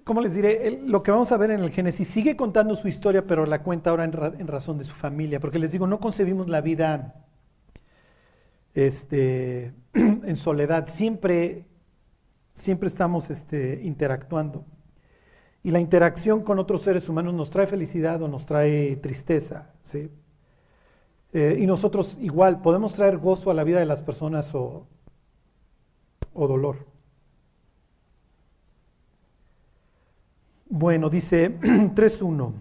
¿cómo 0.04 0.20
les 0.20 0.34
diré? 0.34 0.78
lo 0.84 1.02
que 1.02 1.10
vamos 1.10 1.32
a 1.32 1.38
ver 1.38 1.50
en 1.50 1.60
el 1.60 1.70
Génesis 1.70 2.06
sigue 2.06 2.36
contando 2.36 2.76
su 2.76 2.88
historia, 2.88 3.26
pero 3.26 3.46
la 3.46 3.62
cuenta 3.62 3.88
ahora 3.88 4.04
en, 4.04 4.12
razón 4.46 4.76
de 4.76 4.84
su 4.84 4.94
familia. 4.94 5.40
Porque 5.40 5.58
les 5.58 5.72
digo, 5.72 5.86
no 5.86 5.98
concebimos 5.98 6.48
la 6.50 6.60
vida 6.60 7.24
este, 8.74 9.72
en 9.94 10.36
soledad. 10.36 10.88
Siempre, 10.92 11.64
siempre 12.52 12.88
estamos 12.88 13.30
este, 13.30 13.80
interactuando. 13.82 14.66
Y 15.62 15.70
la 15.70 15.80
interacción 15.80 16.42
con 16.42 16.58
otros 16.58 16.82
seres 16.82 17.08
humanos 17.08 17.32
nos 17.32 17.48
trae 17.48 17.66
felicidad 17.66 18.20
o 18.22 18.28
nos 18.28 18.44
trae 18.44 18.96
tristeza. 18.96 19.72
¿sí? 19.82 20.10
Eh, 21.32 21.56
y 21.60 21.66
nosotros 21.66 22.18
igual 22.20 22.60
podemos 22.60 22.92
traer 22.92 23.16
gozo 23.16 23.50
a 23.50 23.54
la 23.54 23.64
vida 23.64 23.78
de 23.80 23.86
las 23.86 24.02
personas 24.02 24.54
o, 24.54 24.86
o 26.38 26.46
dolor. 26.46 26.86
Bueno, 30.68 31.10
dice 31.10 31.58
3.1. 31.60 32.52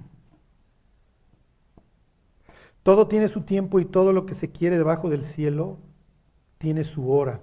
Todo 2.82 3.08
tiene 3.08 3.28
su 3.28 3.42
tiempo 3.42 3.80
y 3.80 3.86
todo 3.86 4.14
lo 4.14 4.26
que 4.26 4.34
se 4.34 4.52
quiere 4.52 4.78
debajo 4.78 5.10
del 5.10 5.24
cielo 5.24 5.78
tiene 6.58 6.84
su 6.84 7.12
hora. 7.12 7.42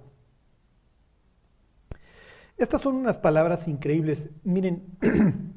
Estas 2.56 2.80
son 2.80 2.96
unas 2.96 3.18
palabras 3.18 3.68
increíbles. 3.68 4.28
Miren, 4.42 4.84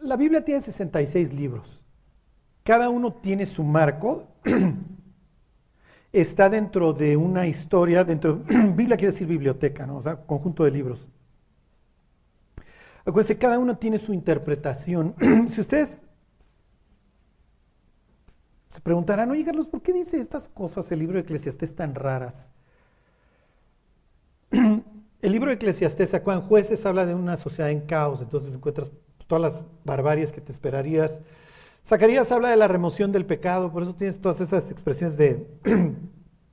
la 0.00 0.16
Biblia 0.16 0.44
tiene 0.44 0.60
66 0.60 1.32
libros. 1.34 1.80
Cada 2.64 2.88
uno 2.88 3.12
tiene 3.12 3.46
su 3.46 3.62
marco. 3.62 4.26
Está 6.14 6.48
dentro 6.48 6.92
de 6.92 7.16
una 7.16 7.48
historia, 7.48 8.04
dentro, 8.04 8.36
Biblia 8.76 8.96
quiere 8.96 9.10
decir 9.10 9.26
biblioteca, 9.26 9.84
¿no? 9.84 9.96
O 9.96 10.02
sea, 10.02 10.14
conjunto 10.14 10.62
de 10.62 10.70
libros. 10.70 11.08
Acuérdense, 13.04 13.36
cada 13.36 13.58
uno 13.58 13.76
tiene 13.78 13.98
su 13.98 14.12
interpretación. 14.12 15.16
si 15.48 15.60
ustedes 15.60 16.04
se 18.68 18.80
preguntarán, 18.80 19.28
oye 19.32 19.44
Carlos, 19.44 19.66
¿por 19.66 19.82
qué 19.82 19.92
dice 19.92 20.20
estas 20.20 20.48
cosas 20.48 20.90
el 20.92 21.00
libro 21.00 21.14
de 21.14 21.22
Eclesiastés 21.22 21.74
tan 21.74 21.96
raras? 21.96 22.48
El 24.52 25.32
libro 25.32 25.48
de 25.48 25.54
Eclesiastés, 25.54 26.14
Juan 26.22 26.42
Jueces 26.42 26.84
habla 26.84 27.06
de 27.06 27.14
una 27.14 27.38
sociedad 27.38 27.70
en 27.70 27.80
caos, 27.86 28.20
entonces 28.20 28.54
encuentras 28.54 28.90
todas 29.26 29.40
las 29.40 29.64
barbaries 29.82 30.30
que 30.30 30.42
te 30.42 30.52
esperarías. 30.52 31.12
Zacarías 31.86 32.32
habla 32.32 32.48
de 32.48 32.56
la 32.56 32.66
remoción 32.66 33.12
del 33.12 33.26
pecado, 33.26 33.70
por 33.70 33.82
eso 33.82 33.94
tienes 33.94 34.18
todas 34.18 34.40
esas 34.40 34.70
expresiones 34.70 35.18
de 35.18 35.46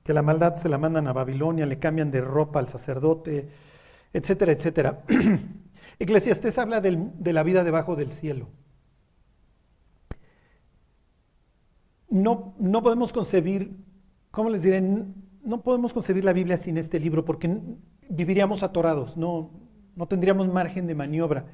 que 0.04 0.12
la 0.12 0.20
maldad 0.20 0.56
se 0.56 0.68
la 0.68 0.76
mandan 0.76 1.08
a 1.08 1.14
Babilonia, 1.14 1.64
le 1.64 1.78
cambian 1.78 2.10
de 2.10 2.20
ropa 2.20 2.58
al 2.58 2.68
sacerdote, 2.68 3.48
etcétera, 4.12 4.52
etcétera. 4.52 5.04
Eclesiastés 5.98 6.58
habla 6.58 6.82
de 6.82 7.32
la 7.32 7.42
vida 7.42 7.64
debajo 7.64 7.96
del 7.96 8.12
cielo. 8.12 8.48
No, 12.10 12.54
no 12.58 12.82
podemos 12.82 13.10
concebir, 13.12 13.74
¿cómo 14.30 14.50
les 14.50 14.62
diré? 14.62 14.82
no 15.44 15.62
podemos 15.62 15.92
concebir 15.92 16.24
la 16.24 16.32
Biblia 16.32 16.56
sin 16.56 16.76
este 16.76 17.00
libro 17.00 17.24
porque 17.24 17.58
viviríamos 18.08 18.62
atorados, 18.62 19.16
no, 19.16 19.50
no 19.96 20.06
tendríamos 20.06 20.52
margen 20.52 20.86
de 20.86 20.94
maniobra. 20.94 21.46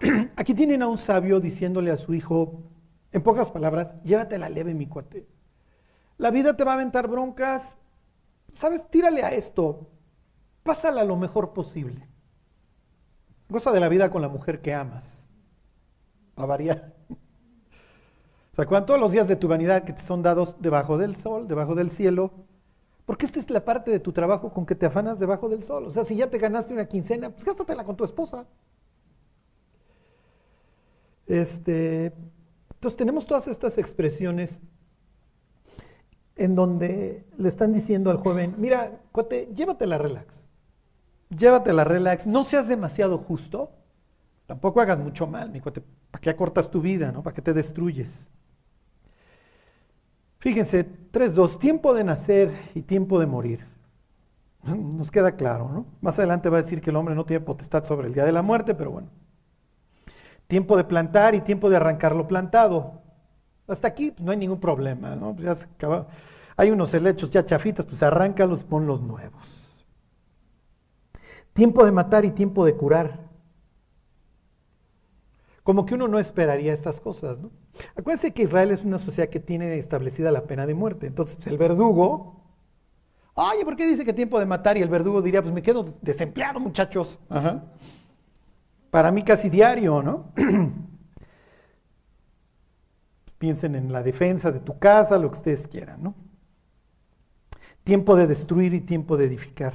Aquí 0.36 0.54
tienen 0.54 0.82
a 0.82 0.88
un 0.88 0.98
sabio 0.98 1.38
diciéndole 1.38 1.92
a 1.92 1.96
su 1.96 2.14
hijo, 2.14 2.64
en 3.12 3.22
pocas 3.22 3.50
palabras, 3.50 3.94
llévatela 4.02 4.48
leve, 4.48 4.74
mi 4.74 4.86
cuate. 4.86 5.26
La 6.18 6.30
vida 6.30 6.56
te 6.56 6.64
va 6.64 6.72
a 6.72 6.74
aventar 6.74 7.08
broncas, 7.08 7.76
¿sabes? 8.54 8.88
Tírale 8.90 9.22
a 9.22 9.32
esto, 9.32 9.90
pásala 10.62 11.04
lo 11.04 11.16
mejor 11.16 11.52
posible. 11.52 12.08
Goza 13.48 13.70
de 13.72 13.80
la 13.80 13.88
vida 13.88 14.10
con 14.10 14.22
la 14.22 14.28
mujer 14.28 14.62
que 14.62 14.72
amas, 14.72 15.04
a 16.36 16.46
variar. 16.46 16.94
O 18.52 18.54
sea, 18.54 18.66
todos 18.66 19.00
los 19.00 19.12
días 19.12 19.28
de 19.28 19.36
tu 19.36 19.48
vanidad 19.48 19.84
que 19.84 19.94
te 19.94 20.02
son 20.02 20.22
dados 20.22 20.56
debajo 20.60 20.98
del 20.98 21.16
sol, 21.16 21.48
debajo 21.48 21.74
del 21.74 21.90
cielo, 21.90 22.32
porque 23.06 23.26
esta 23.26 23.40
es 23.40 23.50
la 23.50 23.64
parte 23.64 23.90
de 23.90 23.98
tu 23.98 24.12
trabajo 24.12 24.52
con 24.52 24.66
que 24.66 24.74
te 24.74 24.86
afanas 24.86 25.18
debajo 25.18 25.48
del 25.48 25.62
sol. 25.62 25.86
O 25.86 25.90
sea, 25.90 26.04
si 26.04 26.16
ya 26.16 26.30
te 26.30 26.38
ganaste 26.38 26.72
una 26.72 26.86
quincena, 26.86 27.30
pues 27.30 27.44
gástatela 27.44 27.84
con 27.84 27.96
tu 27.96 28.04
esposa. 28.04 28.46
Este, 31.26 32.12
entonces 32.82 32.98
tenemos 32.98 33.26
todas 33.26 33.46
estas 33.46 33.78
expresiones 33.78 34.58
en 36.34 36.56
donde 36.56 37.24
le 37.38 37.48
están 37.48 37.72
diciendo 37.72 38.10
al 38.10 38.16
joven, 38.16 38.56
mira, 38.58 39.02
cuate, 39.12 39.48
llévatela 39.54 39.98
relax. 39.98 40.34
Llévatela 41.30 41.84
relax, 41.84 42.26
no 42.26 42.42
seas 42.42 42.66
demasiado 42.66 43.18
justo, 43.18 43.70
tampoco 44.46 44.80
hagas 44.80 44.98
mucho 44.98 45.28
mal, 45.28 45.52
mi 45.52 45.60
cuate, 45.60 45.80
¿para 46.10 46.20
qué 46.20 46.30
acortas 46.30 46.72
tu 46.72 46.80
vida, 46.80 47.12
no? 47.12 47.22
¿Para 47.22 47.34
qué 47.34 47.40
te 47.40 47.52
destruyes? 47.52 48.28
Fíjense, 50.40 50.84
3.2, 51.12 51.60
tiempo 51.60 51.94
de 51.94 52.02
nacer 52.02 52.50
y 52.74 52.82
tiempo 52.82 53.20
de 53.20 53.26
morir. 53.26 53.64
Nos 54.64 55.12
queda 55.12 55.36
claro, 55.36 55.68
¿no? 55.68 55.86
Más 56.00 56.18
adelante 56.18 56.48
va 56.48 56.58
a 56.58 56.62
decir 56.62 56.80
que 56.80 56.90
el 56.90 56.96
hombre 56.96 57.14
no 57.14 57.26
tiene 57.26 57.44
potestad 57.44 57.84
sobre 57.84 58.08
el 58.08 58.14
día 58.14 58.24
de 58.24 58.32
la 58.32 58.42
muerte, 58.42 58.74
pero 58.74 58.90
bueno. 58.90 59.21
Tiempo 60.52 60.76
de 60.76 60.84
plantar 60.84 61.34
y 61.34 61.40
tiempo 61.40 61.70
de 61.70 61.76
arrancar 61.76 62.14
lo 62.14 62.28
plantado. 62.28 63.00
Hasta 63.66 63.88
aquí 63.88 64.10
pues, 64.10 64.20
no 64.20 64.32
hay 64.32 64.36
ningún 64.36 64.60
problema, 64.60 65.16
¿no? 65.16 65.34
Pues, 65.34 65.46
ya 65.46 65.54
se 65.54 65.66
Hay 66.58 66.70
unos 66.70 66.92
helechos 66.92 67.30
ya 67.30 67.46
chafitas, 67.46 67.86
pues 67.86 68.02
arráncalos, 68.02 68.62
pon 68.62 68.86
los 68.86 69.00
nuevos. 69.00 69.86
Tiempo 71.54 71.86
de 71.86 71.92
matar 71.92 72.26
y 72.26 72.32
tiempo 72.32 72.66
de 72.66 72.76
curar. 72.76 73.30
Como 75.62 75.86
que 75.86 75.94
uno 75.94 76.06
no 76.06 76.18
esperaría 76.18 76.74
estas 76.74 77.00
cosas, 77.00 77.38
¿no? 77.38 77.50
Acuérdense 77.96 78.34
que 78.34 78.42
Israel 78.42 78.72
es 78.72 78.84
una 78.84 78.98
sociedad 78.98 79.30
que 79.30 79.40
tiene 79.40 79.78
establecida 79.78 80.30
la 80.30 80.42
pena 80.42 80.66
de 80.66 80.74
muerte. 80.74 81.06
Entonces, 81.06 81.36
pues, 81.36 81.46
el 81.46 81.56
verdugo, 81.56 82.42
oye, 83.32 83.64
¿por 83.64 83.74
qué 83.74 83.86
dice 83.86 84.04
que 84.04 84.12
tiempo 84.12 84.38
de 84.38 84.44
matar? 84.44 84.76
Y 84.76 84.82
el 84.82 84.90
verdugo 84.90 85.22
diría, 85.22 85.40
pues 85.40 85.54
me 85.54 85.62
quedo 85.62 85.82
desempleado, 86.02 86.60
muchachos. 86.60 87.18
Para 88.92 89.10
mí 89.10 89.24
casi 89.24 89.48
diario, 89.48 90.02
¿no? 90.02 90.34
Piensen 93.38 93.74
en 93.74 93.90
la 93.90 94.02
defensa 94.02 94.52
de 94.52 94.60
tu 94.60 94.78
casa, 94.78 95.18
lo 95.18 95.30
que 95.30 95.38
ustedes 95.38 95.66
quieran, 95.66 96.02
¿no? 96.02 96.14
Tiempo 97.84 98.16
de 98.16 98.26
destruir 98.26 98.74
y 98.74 98.82
tiempo 98.82 99.16
de 99.16 99.24
edificar. 99.24 99.72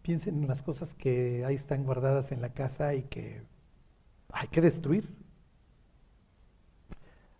Piensen 0.00 0.42
en 0.42 0.48
las 0.48 0.62
cosas 0.62 0.94
que 0.94 1.44
ahí 1.44 1.56
están 1.56 1.84
guardadas 1.84 2.32
en 2.32 2.40
la 2.40 2.54
casa 2.54 2.94
y 2.94 3.02
que 3.02 3.42
hay 4.32 4.48
que 4.48 4.62
destruir. 4.62 5.14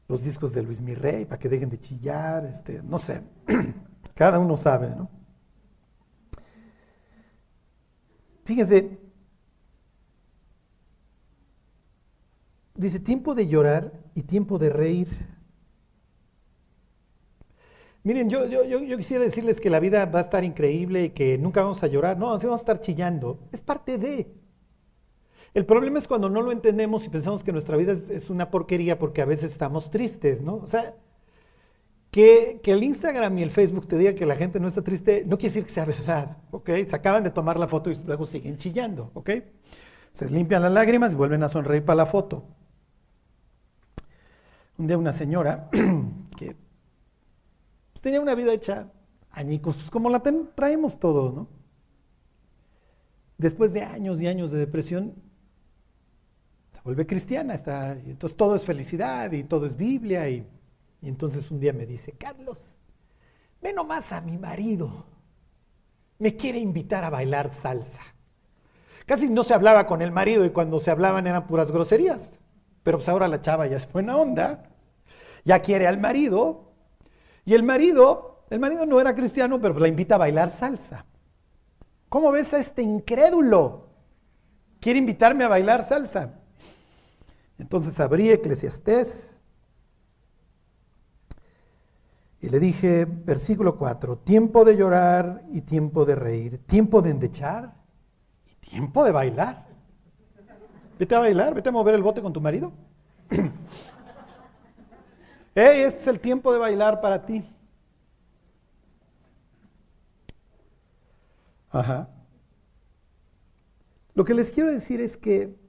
Los 0.07 0.23
discos 0.23 0.52
de 0.52 0.62
Luis 0.62 0.83
Mirrey 0.83 1.25
para 1.25 1.38
que 1.38 1.49
dejen 1.49 1.71
de 1.71 1.80
chillar, 1.80 2.45
este, 2.45 2.83
no 2.83 2.99
sé, 2.99 3.23
cada 4.14 4.38
uno 4.38 4.59
sabe, 4.59 4.90
¿no? 4.90 5.20
Fíjense, 8.50 8.99
Dice, 12.75 12.99
tiempo 12.99 13.37
de 13.37 13.47
llorar 13.47 13.92
y 14.16 14.23
tiempo 14.23 14.59
de 14.59 14.71
reír. 14.71 15.07
Miren, 18.02 18.28
yo, 18.28 18.45
yo, 18.47 18.64
yo, 18.64 18.97
quisiera 18.97 19.23
decirles 19.23 19.61
que 19.61 19.71
la 19.71 19.78
vida 19.78 20.04
va 20.07 20.19
a 20.19 20.23
estar 20.23 20.42
increíble 20.42 21.04
y 21.04 21.11
que 21.11 21.38
nunca 21.38 21.62
vamos 21.62 21.80
a 21.85 21.87
llorar. 21.87 22.19
No, 22.19 22.35
así 22.35 22.47
vamos 22.47 22.59
a 22.59 22.62
estar 22.62 22.80
chillando. 22.80 23.38
Es 23.52 23.61
parte 23.61 23.99
de. 23.99 24.35
El 25.54 25.64
problema 25.64 26.00
es 26.00 26.09
cuando 26.09 26.28
no 26.28 26.42
lo 26.42 26.50
entendemos 26.50 27.04
y 27.04 27.09
pensamos 27.09 27.45
que 27.45 27.52
nuestra 27.52 27.76
vida 27.76 27.92
es, 27.92 28.30
una 28.30 28.50
porquería 28.50 28.99
porque 28.99 29.23
a 29.23 29.26
veces 29.26 29.52
estamos 29.52 29.92
tristes, 29.92 30.42
¿no? 30.42 30.57
O 30.57 30.66
sea, 30.66 30.97
que, 32.11 32.61
el 32.64 32.83
Instagram 32.83 33.38
y 33.38 33.43
el 33.43 33.50
Facebook 33.50 33.87
te 33.87 33.97
diga 33.97 34.14
que 34.14 34.26
la 34.26 34.37
gente 34.37 34.59
no 34.59 34.69
está 34.69 34.83
triste, 34.83 35.25
no 35.26 35.38
quiere 35.38 35.55
decir 35.55 35.64
que 35.64 35.71
sea 35.71 35.85
verdad, 35.85 36.38
¿ok? 36.50 36.71
Se 36.87 36.97
acaban 36.97 37.23
de 37.23 37.31
tomar 37.31 37.59
la 37.59 37.69
foto 37.69 37.90
y 37.90 37.97
luego 38.05 38.26
siguen 38.26 38.57
chillando, 38.57 39.11
¿ok? 39.14 39.31
Se 40.12 40.29
limpian 40.29 40.62
las 40.62 40.73
lágrimas 40.73 41.12
y 41.12 41.17
vuelven 41.17 41.43
a 41.43 41.49
sonreír 41.49 41.85
para 41.85 41.99
la 41.99 42.07
foto. 42.07 42.45
Un 44.76 44.87
día 44.87 44.99
una 44.99 45.12
señora 45.12 45.69
que 46.37 46.57
pues, 47.93 48.02
tenía 48.02 48.21
una 48.21 48.35
vida 48.35 48.52
hecha 48.52 48.90
añicos, 49.31 49.76
pues 49.76 49.90
como 49.90 50.11
la 50.11 50.21
traemos 50.21 50.99
todos, 50.99 51.33
¿no? 51.33 51.49
Después 53.38 53.73
de 53.73 53.83
años 53.83 54.21
y 54.21 54.26
años 54.26 54.50
de 54.50 54.59
depresión, 54.59 55.14
se 56.73 56.81
vuelve 56.83 57.07
cristiana, 57.07 57.55
está, 57.55 57.93
entonces 57.93 58.37
todo 58.37 58.55
es 58.57 58.64
felicidad 58.64 59.33
y 59.33 59.45
todo 59.45 59.64
es 59.64 59.76
Biblia. 59.76 60.29
Y, 60.29 60.47
y 61.02 61.09
entonces 61.09 61.50
un 61.50 61.61
día 61.61 61.73
me 61.73 61.87
dice, 61.87 62.12
Carlos, 62.12 62.76
ve 63.62 63.73
nomás 63.73 64.12
a 64.12 64.21
mi 64.21 64.37
marido, 64.37 65.07
me 66.19 66.37
quiere 66.37 66.59
invitar 66.59 67.04
a 67.04 67.11
bailar 67.11 67.52
salsa. 67.52 68.02
Casi 69.07 69.28
no 69.30 69.42
se 69.42 69.54
hablaba 69.54 69.87
con 69.87 70.02
el 70.02 70.12
marido 70.12 70.45
y 70.45 70.50
cuando 70.50 70.78
se 70.78 70.90
hablaban 70.90 71.26
eran 71.26 71.47
puras 71.47 71.73
groserías. 71.73 72.30
Pero 72.83 72.99
pues 72.99 73.09
ahora 73.09 73.28
la 73.28 73.42
chava 73.42 73.66
ya 73.66 73.76
es 73.76 73.90
buena 73.90 74.16
onda, 74.16 74.71
ya 75.45 75.61
quiere 75.61 75.87
al 75.87 75.99
marido. 75.99 76.73
Y 77.45 77.54
el 77.54 77.62
marido, 77.62 78.45
el 78.50 78.61
marido 78.61 78.87
no 78.87 79.00
era 79.00 79.14
cristiano, 79.14 79.61
pero 79.61 79.78
la 79.78 79.88
invita 79.88 80.14
a 80.14 80.19
bailar 80.19 80.50
salsa. 80.50 81.07
¿Cómo 82.09 82.30
ves 82.30 82.52
a 82.54 82.59
este 82.59 82.83
incrédulo? 82.83 83.88
Quiere 84.80 84.99
invitarme 84.99 85.45
a 85.45 85.49
bailar 85.49 85.87
salsa. 85.87 86.40
Entonces 87.59 87.99
abrí 88.00 88.30
Eclesiastés 88.30 89.40
y 92.43 92.49
le 92.49 92.59
dije, 92.59 93.05
versículo 93.05 93.77
4, 93.77 94.19
tiempo 94.19 94.65
de 94.65 94.77
llorar 94.77 95.43
y 95.53 95.61
tiempo 95.61 96.07
de 96.07 96.15
reír, 96.15 96.65
tiempo 96.67 97.03
de 97.03 97.11
endechar 97.11 97.75
y 98.47 98.55
tiempo 98.67 99.05
de 99.05 99.13
bailar. 99.13 99.67
Vete 100.99 101.15
a 101.15 101.19
bailar, 101.19 101.55
vete 101.55 101.69
a 101.69 101.73
mover 101.73 101.95
el 101.95 102.03
bote 102.03 102.23
con 102.23 102.33
tu 102.33 102.41
marido. 102.41 102.73
hey, 105.55 105.81
este 105.83 106.01
es 106.01 106.07
el 106.07 106.21
tiempo 106.21 106.53
de 106.53 106.59
bailar 106.59 107.03
para 107.03 107.27
ti. 107.27 107.45
Ajá. 111.71 112.09
Lo 114.15 114.25
que 114.25 114.35
les 114.35 114.51
quiero 114.51 114.71
decir 114.71 115.01
es 115.01 115.17
que 115.17 115.60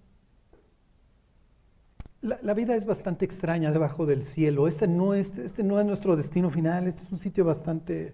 la, 2.22 2.54
vida 2.54 2.76
es 2.76 2.86
bastante 2.86 3.26
extraña 3.26 3.72
debajo 3.72 4.06
del 4.06 4.24
cielo. 4.24 4.68
Este 4.68 4.88
no, 4.88 5.14
es, 5.14 5.38
este 5.38 5.64
no 5.64 5.80
es 5.80 5.86
nuestro 5.86 6.16
destino 6.16 6.50
final, 6.50 6.88
este 6.88 7.02
es 7.02 7.12
un 7.12 7.18
sitio 7.18 7.44
bastante, 7.44 8.14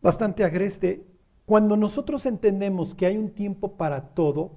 bastante 0.00 0.42
agreste. 0.42 1.06
Cuando 1.44 1.76
nosotros 1.76 2.24
entendemos 2.26 2.94
que 2.94 3.06
hay 3.06 3.18
un 3.18 3.30
tiempo 3.30 3.76
para 3.76 4.08
todo, 4.14 4.52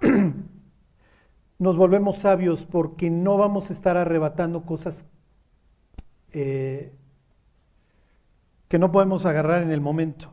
nos 1.58 1.76
volvemos 1.76 2.16
sabios 2.16 2.64
porque 2.64 3.10
no 3.10 3.36
vamos 3.36 3.70
a 3.70 3.72
estar 3.74 3.96
arrebatando 3.96 4.64
cosas 4.64 5.04
eh, 6.32 6.92
que 8.68 8.78
no 8.78 8.90
podemos 8.90 9.26
agarrar 9.26 9.62
en 9.62 9.70
el 9.70 9.82
momento. 9.82 10.32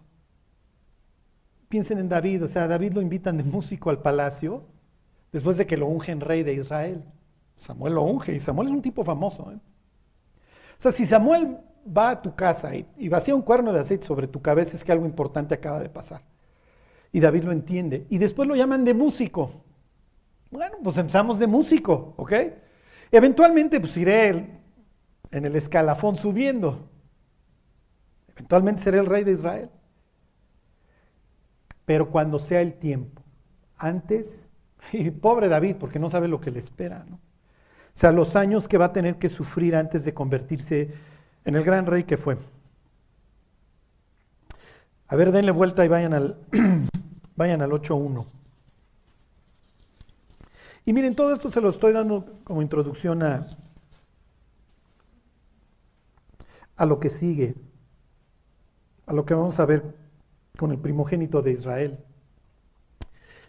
Piensen 1.68 1.98
en 1.98 2.08
David, 2.08 2.46
o 2.46 2.48
sea, 2.48 2.68
David 2.68 2.94
lo 2.94 3.02
invitan 3.02 3.38
de 3.38 3.44
músico 3.44 3.90
al 3.90 4.02
palacio 4.02 4.64
después 5.34 5.58
de 5.58 5.68
que 5.68 5.76
lo 5.76 5.88
ungen 5.88 6.22
rey 6.22 6.44
de 6.44 6.54
Israel. 6.54 7.04
Samuel 7.58 7.96
lo 7.96 8.04
unge 8.04 8.34
y 8.34 8.40
Samuel 8.40 8.70
es 8.70 8.74
un 8.74 8.82
tipo 8.82 9.04
famoso. 9.04 9.52
¿eh? 9.52 9.56
O 9.56 10.82
sea, 10.82 10.92
si 10.92 11.06
Samuel 11.06 11.58
va 11.86 12.12
a 12.12 12.22
tu 12.22 12.36
casa 12.36 12.76
y, 12.76 12.86
y 12.98 13.10
vacía 13.10 13.36
un 13.36 13.42
cuerno 13.42 13.74
de 13.74 13.82
aceite 13.82 14.06
sobre 14.08 14.28
tu 14.28 14.42
cabeza, 14.42 14.78
es 14.78 14.84
que 14.84 14.92
algo 14.92 15.06
importante 15.06 15.54
acaba 15.56 15.80
de 15.80 15.90
pasar. 15.90 16.22
Y 17.12 17.20
David 17.20 17.44
lo 17.44 17.52
entiende. 17.52 18.08
Y 18.10 18.18
después 18.18 18.48
lo 18.48 18.56
llaman 18.56 18.86
de 18.86 18.94
músico. 18.94 19.52
Bueno, 20.50 20.78
pues 20.84 20.98
empezamos 20.98 21.40
de 21.40 21.48
músico, 21.48 22.14
¿ok? 22.18 22.34
Eventualmente, 23.12 23.80
pues 23.80 23.98
iré 23.98 24.62
en 25.32 25.46
el 25.46 25.56
escalafón 25.56 26.16
subiendo. 26.16 26.90
Eventualmente 28.30 28.82
seré 28.82 29.00
el 29.00 29.08
rey 29.08 29.24
de 29.24 29.32
Israel. 29.32 29.70
Pero 31.86 32.10
cuando 32.10 32.40
sea 32.40 32.62
el 32.62 32.76
tiempo, 32.76 33.22
antes 33.78 34.53
y 34.92 35.10
pobre 35.12 35.48
David, 35.48 35.78
porque 35.80 36.00
no 36.00 36.10
sabe 36.10 36.28
lo 36.28 36.42
que 36.42 36.52
le 36.52 36.60
espera, 36.60 37.06
¿no? 37.10 37.16
O 37.16 38.00
sea, 38.00 38.12
los 38.12 38.36
años 38.36 38.68
que 38.68 38.80
va 38.80 38.86
a 38.86 38.94
tener 38.94 39.18
que 39.18 39.30
sufrir 39.30 39.76
antes 39.76 40.04
de 40.04 40.14
convertirse 40.14 40.92
en 41.46 41.56
el 41.56 41.64
gran 41.64 41.86
rey 41.86 42.06
que 42.06 42.18
fue. 42.18 42.38
A 45.08 45.16
ver, 45.16 45.32
denle 45.32 45.52
vuelta 45.52 45.86
y 45.86 45.88
vayan 45.88 46.14
al, 46.14 46.38
vayan 47.36 47.62
al 47.62 47.70
8.1. 47.70 48.26
Y 50.86 50.94
miren, 50.94 51.16
todo 51.16 51.34
esto 51.34 51.50
se 51.50 51.62
lo 51.62 51.70
estoy 51.70 51.94
dando 51.94 52.40
como 52.44 52.64
introducción 52.64 53.22
a, 53.22 53.46
a 56.76 56.86
lo 56.86 57.00
que 57.00 57.10
sigue, 57.10 57.56
a 59.06 59.14
lo 59.14 59.24
que 59.24 59.36
vamos 59.36 59.60
a 59.60 59.66
ver 59.68 59.96
con 60.58 60.72
el 60.72 60.80
primogénito 60.80 61.44
de 61.44 61.52
Israel. 61.52 62.00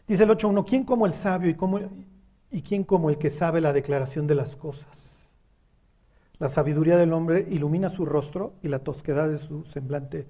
Dice 0.07 0.25
el 0.25 0.31
8.1, 0.31 0.65
¿quién 0.69 0.85
como 0.85 1.07
el 1.07 1.15
sabio 1.15 1.51
y, 1.51 1.55
como, 1.55 1.81
y 2.51 2.63
quién 2.63 2.85
como 2.85 3.09
el 3.09 3.17
que 3.17 3.31
sabe 3.31 3.61
la 3.61 3.73
declaración 3.73 4.27
de 4.27 4.35
las 4.35 4.55
cosas? 4.55 4.87
La 6.39 6.49
sabiduría 6.49 6.97
del 6.97 7.13
hombre 7.13 7.47
ilumina 7.51 7.89
su 7.89 8.05
rostro 8.05 8.55
y 8.63 8.69
la 8.69 8.81
tosquedad 8.81 9.29
de 9.29 9.39
su 9.39 9.65
semblante 9.65 10.27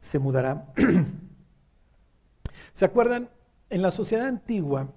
se 0.00 0.18
mudará. 0.18 0.72
¿Se 2.72 2.84
acuerdan? 2.84 3.28
En 3.70 3.82
la 3.82 3.90
sociedad 3.90 4.26
antigua 4.26 4.88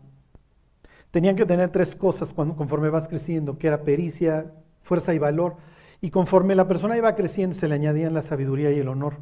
tenían 1.12 1.36
que 1.36 1.46
tener 1.46 1.72
tres 1.72 1.96
cosas 1.96 2.34
cuando, 2.34 2.56
conforme 2.56 2.90
vas 2.90 3.08
creciendo, 3.08 3.58
que 3.58 3.68
era 3.68 3.84
pericia, 3.84 4.52
fuerza 4.82 5.14
y 5.14 5.20
valor. 5.20 5.58
Y 6.02 6.10
conforme 6.10 6.56
la 6.56 6.68
persona 6.68 6.98
iba 6.98 7.14
creciendo 7.16 7.56
se 7.56 7.68
le 7.68 7.76
añadían 7.76 8.14
la 8.14 8.22
sabiduría 8.22 8.72
y 8.72 8.80
el 8.80 8.88
honor. 8.88 9.18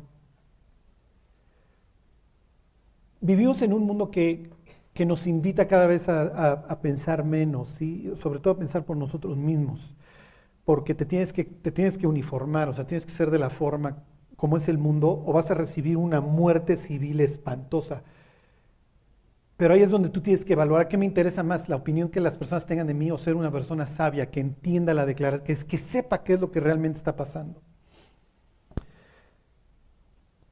Vivimos 3.19 3.61
en 3.63 3.73
un 3.73 3.83
mundo 3.83 4.11
que 4.11 4.49
que 4.97 5.05
nos 5.05 5.27
invita 5.27 5.67
cada 5.67 5.85
vez 5.85 6.09
a, 6.09 6.79
pensar 6.81 7.23
menos 7.23 7.83
y 7.83 8.15
sobre 8.15 8.39
todo 8.39 8.55
a 8.55 8.57
pensar 8.57 8.83
por 8.83 8.97
nosotros 8.97 9.37
mismos, 9.37 9.93
porque 10.65 10.95
te 10.95 11.05
tienes, 11.05 11.31
que, 11.31 11.43
te 11.43 11.71
tienes 11.71 11.99
que 11.99 12.07
uniformar, 12.07 12.67
o 12.67 12.73
sea, 12.73 12.87
tienes 12.87 13.05
que 13.05 13.11
ser 13.11 13.29
de 13.29 13.37
la 13.37 13.51
forma 13.51 14.01
como 14.35 14.57
es 14.57 14.67
el 14.67 14.79
mundo 14.79 15.23
o 15.23 15.33
vas 15.33 15.51
a 15.51 15.53
recibir 15.53 15.97
una 15.97 16.19
muerte 16.19 16.77
civil 16.77 17.19
espantosa. 17.21 18.01
Pero 19.55 19.75
ahí 19.75 19.83
es 19.83 19.91
donde 19.91 20.09
tú 20.09 20.19
tienes 20.19 20.43
que 20.43 20.53
evaluar 20.53 20.87
qué 20.87 20.97
me 20.97 21.05
interesa 21.05 21.43
más, 21.43 21.69
la 21.69 21.75
opinión 21.75 22.09
que 22.09 22.19
las 22.19 22.35
personas 22.35 22.65
tengan 22.65 22.87
de 22.87 22.95
mí 22.95 23.11
o 23.11 23.19
ser 23.19 23.35
una 23.35 23.51
persona 23.51 23.85
sabia 23.85 24.31
que 24.31 24.39
entienda 24.39 24.95
la 24.95 25.05
declaración, 25.05 25.45
que, 25.45 25.51
es, 25.51 25.63
que 25.63 25.77
sepa 25.77 26.23
qué 26.23 26.33
es 26.33 26.41
lo 26.41 26.49
que 26.49 26.59
realmente 26.59 26.97
está 26.97 27.15
pasando. 27.15 27.61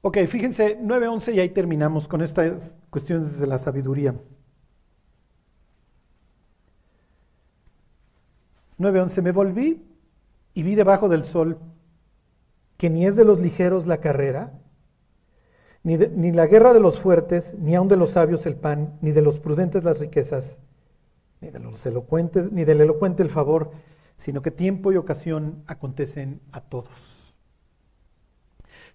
Ok, 0.02 0.20
fíjense, 0.28 0.78
9.11 0.82 1.34
y 1.34 1.40
ahí 1.40 1.50
terminamos 1.50 2.08
con 2.08 2.22
estas 2.22 2.76
cuestiones 2.92 3.40
de 3.40 3.48
la 3.48 3.58
sabiduría. 3.58 4.14
9.11, 8.80 9.22
me 9.22 9.32
volví 9.32 9.86
y 10.54 10.64
vi 10.64 10.76
debajo 10.76 11.10
del 11.10 11.24
sol 11.24 11.60
que 12.78 12.90
ni 12.90 13.06
es 13.06 13.16
de 13.16 13.26
los 13.26 13.40
ligeros 13.40 13.88
la 13.88 13.98
carrera, 13.98 14.54
ni, 15.84 15.98
ni, 15.98 16.32
la 16.32 16.48
guerra 16.48 16.74
de 16.74 16.80
los 16.80 17.00
fuertes, 17.00 17.56
ni 17.60 17.76
aun 17.76 17.88
de 17.88 17.96
los 17.96 18.12
sabios 18.12 18.46
el 18.46 18.56
pan, 18.56 18.98
ni 19.02 19.12
de 19.12 19.22
los 19.22 19.40
prudentes 19.40 19.84
las 19.84 20.00
riquezas, 20.00 20.60
ni 21.42 21.52
de 21.52 21.60
los 21.60 21.86
elocuentes, 21.86 22.52
ni 22.52 22.66
del 22.66 22.82
elocuente 22.82 23.24
el 23.24 23.30
favor, 23.30 23.72
sino 24.18 24.42
que 24.42 24.52
tiempo 24.52 24.92
y 24.92 24.98
ocasión 24.98 25.64
acontecen 25.68 26.42
a 26.52 26.62
todos. 26.62 27.34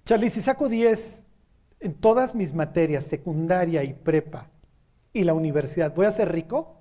Charlie, 0.05 0.31
si 0.31 0.41
saco 0.41 0.69
10 0.69 1.25
en 1.81 1.95
todas 1.95 2.35
mis 2.35 2.53
materias, 2.53 3.05
secundaria 3.05 3.85
y 3.85 3.95
prepa, 3.95 4.51
y 5.13 5.25
la 5.25 5.35
universidad, 5.35 5.95
¿voy 5.95 6.07
a 6.07 6.13
ser 6.13 6.33
rico? 6.33 6.80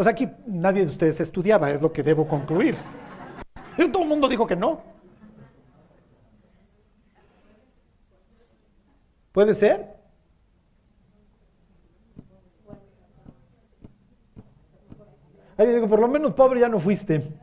O 0.00 0.04
sea, 0.04 0.12
aquí 0.12 0.28
nadie 0.46 0.82
de 0.82 0.92
ustedes 0.92 1.18
estudiaba, 1.18 1.72
es 1.72 1.82
lo 1.82 1.92
que 1.92 2.04
debo 2.04 2.28
concluir. 2.28 2.76
Todo 3.76 4.02
el 4.04 4.08
mundo 4.08 4.28
dijo 4.28 4.46
que 4.46 4.54
no. 4.54 4.80
¿Puede 9.32 9.54
ser? 9.54 9.96
Ahí 15.56 15.66
digo, 15.66 15.88
por 15.88 15.98
lo 15.98 16.06
menos 16.06 16.32
pobre 16.34 16.60
ya 16.60 16.68
no 16.68 16.78
fuiste. 16.78 17.36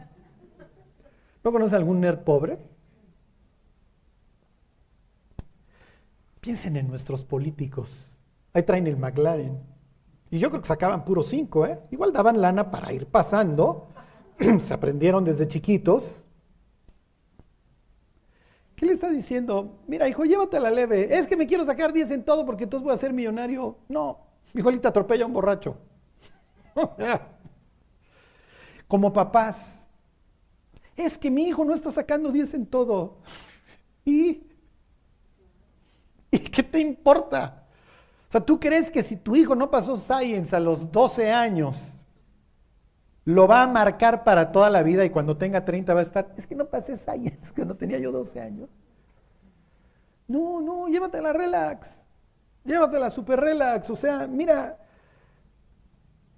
¿No 1.44 1.52
conoces 1.52 1.74
algún 1.74 2.00
nerd 2.00 2.20
pobre? 2.20 2.58
Piensen 6.39 6.78
en 6.78 6.88
nuestros 6.88 7.26
políticos. 7.26 8.18
Ahí 8.54 8.63
traen 8.63 8.88
el 8.88 8.96
McLaren. 8.96 9.75
Y 10.36 10.39
yo 10.39 10.50
creo 10.50 10.62
que 10.62 10.67
sacaban 10.67 11.06
puro 11.06 11.24
cinco, 11.24 11.65
¿eh? 11.65 11.80
Igual 11.91 12.12
daban 12.12 12.41
lana 12.41 12.69
para 12.69 12.91
ir 12.91 13.08
pasando. 13.08 13.88
Se 14.60 14.74
aprendieron 14.74 15.24
desde 15.24 15.48
chiquitos. 15.48 16.26
¿Qué 18.76 18.86
le 18.86 18.91
está 18.91 19.10
diciendo? 19.10 19.80
Mira, 19.88 20.10
hijo, 20.10 20.26
llévatela 20.26 20.69
leve. 20.69 21.17
Es 21.17 21.26
que 21.26 21.38
me 21.38 21.48
quiero 21.48 21.63
sacar 21.63 21.93
10 21.93 22.12
en 22.12 22.26
todo 22.26 22.45
porque 22.45 22.65
entonces 22.65 22.84
voy 22.84 22.93
a 22.93 22.98
ser 22.98 23.13
millonario. 23.13 23.78
No, 23.88 24.26
mi 24.52 24.60
hijo 24.60 24.71
atropella 24.84 25.24
a 25.24 25.28
un 25.28 25.34
borracho. 25.34 25.78
Como 28.89 29.13
papás. 29.13 29.88
Es 30.98 31.17
que 31.17 31.32
mi 31.32 31.43
hijo 31.43 31.63
no 31.63 31.74
está 31.74 31.93
sacando 31.93 32.30
10 32.30 32.56
en 32.56 32.65
todo. 32.65 33.19
¿Y? 34.04 34.43
¿Y 36.30 36.39
qué 36.39 36.62
te 36.62 36.82
importa? 36.82 37.64
Sea, 38.36 38.45
¿tú 38.45 38.60
crees 38.60 38.91
que 38.91 39.02
si 39.02 39.15
tu 39.15 39.34
hijo 39.38 39.56
no 39.56 39.71
pasó 39.71 39.95
Science 39.95 40.54
a 40.54 40.60
los 40.60 40.91
12 40.91 41.32
años, 41.32 41.78
lo 43.24 43.48
va 43.48 43.63
a 43.63 43.67
marcar 43.67 44.26
para 44.26 44.52
toda 44.52 44.69
la 44.69 44.84
vida 44.84 45.06
y 45.06 45.10
cuando 45.10 45.38
tenga 45.38 45.63
30 45.63 45.93
va 45.93 46.02
a 46.02 46.04
estar, 46.04 46.34
es 46.36 46.45
que 46.45 46.54
no 46.54 46.65
pasé 46.65 46.98
Science 46.98 47.54
cuando 47.56 47.78
tenía 47.78 47.98
yo 47.98 48.12
12 48.12 48.41
años? 48.41 48.69
No, 50.28 50.60
no, 50.60 50.89
llévatela 50.89 51.32
relax. 51.32 52.04
Llévatela 52.65 53.10
super 53.10 53.39
relax. 53.39 53.89
O 53.89 53.95
sea, 53.95 54.28
mira, 54.28 54.80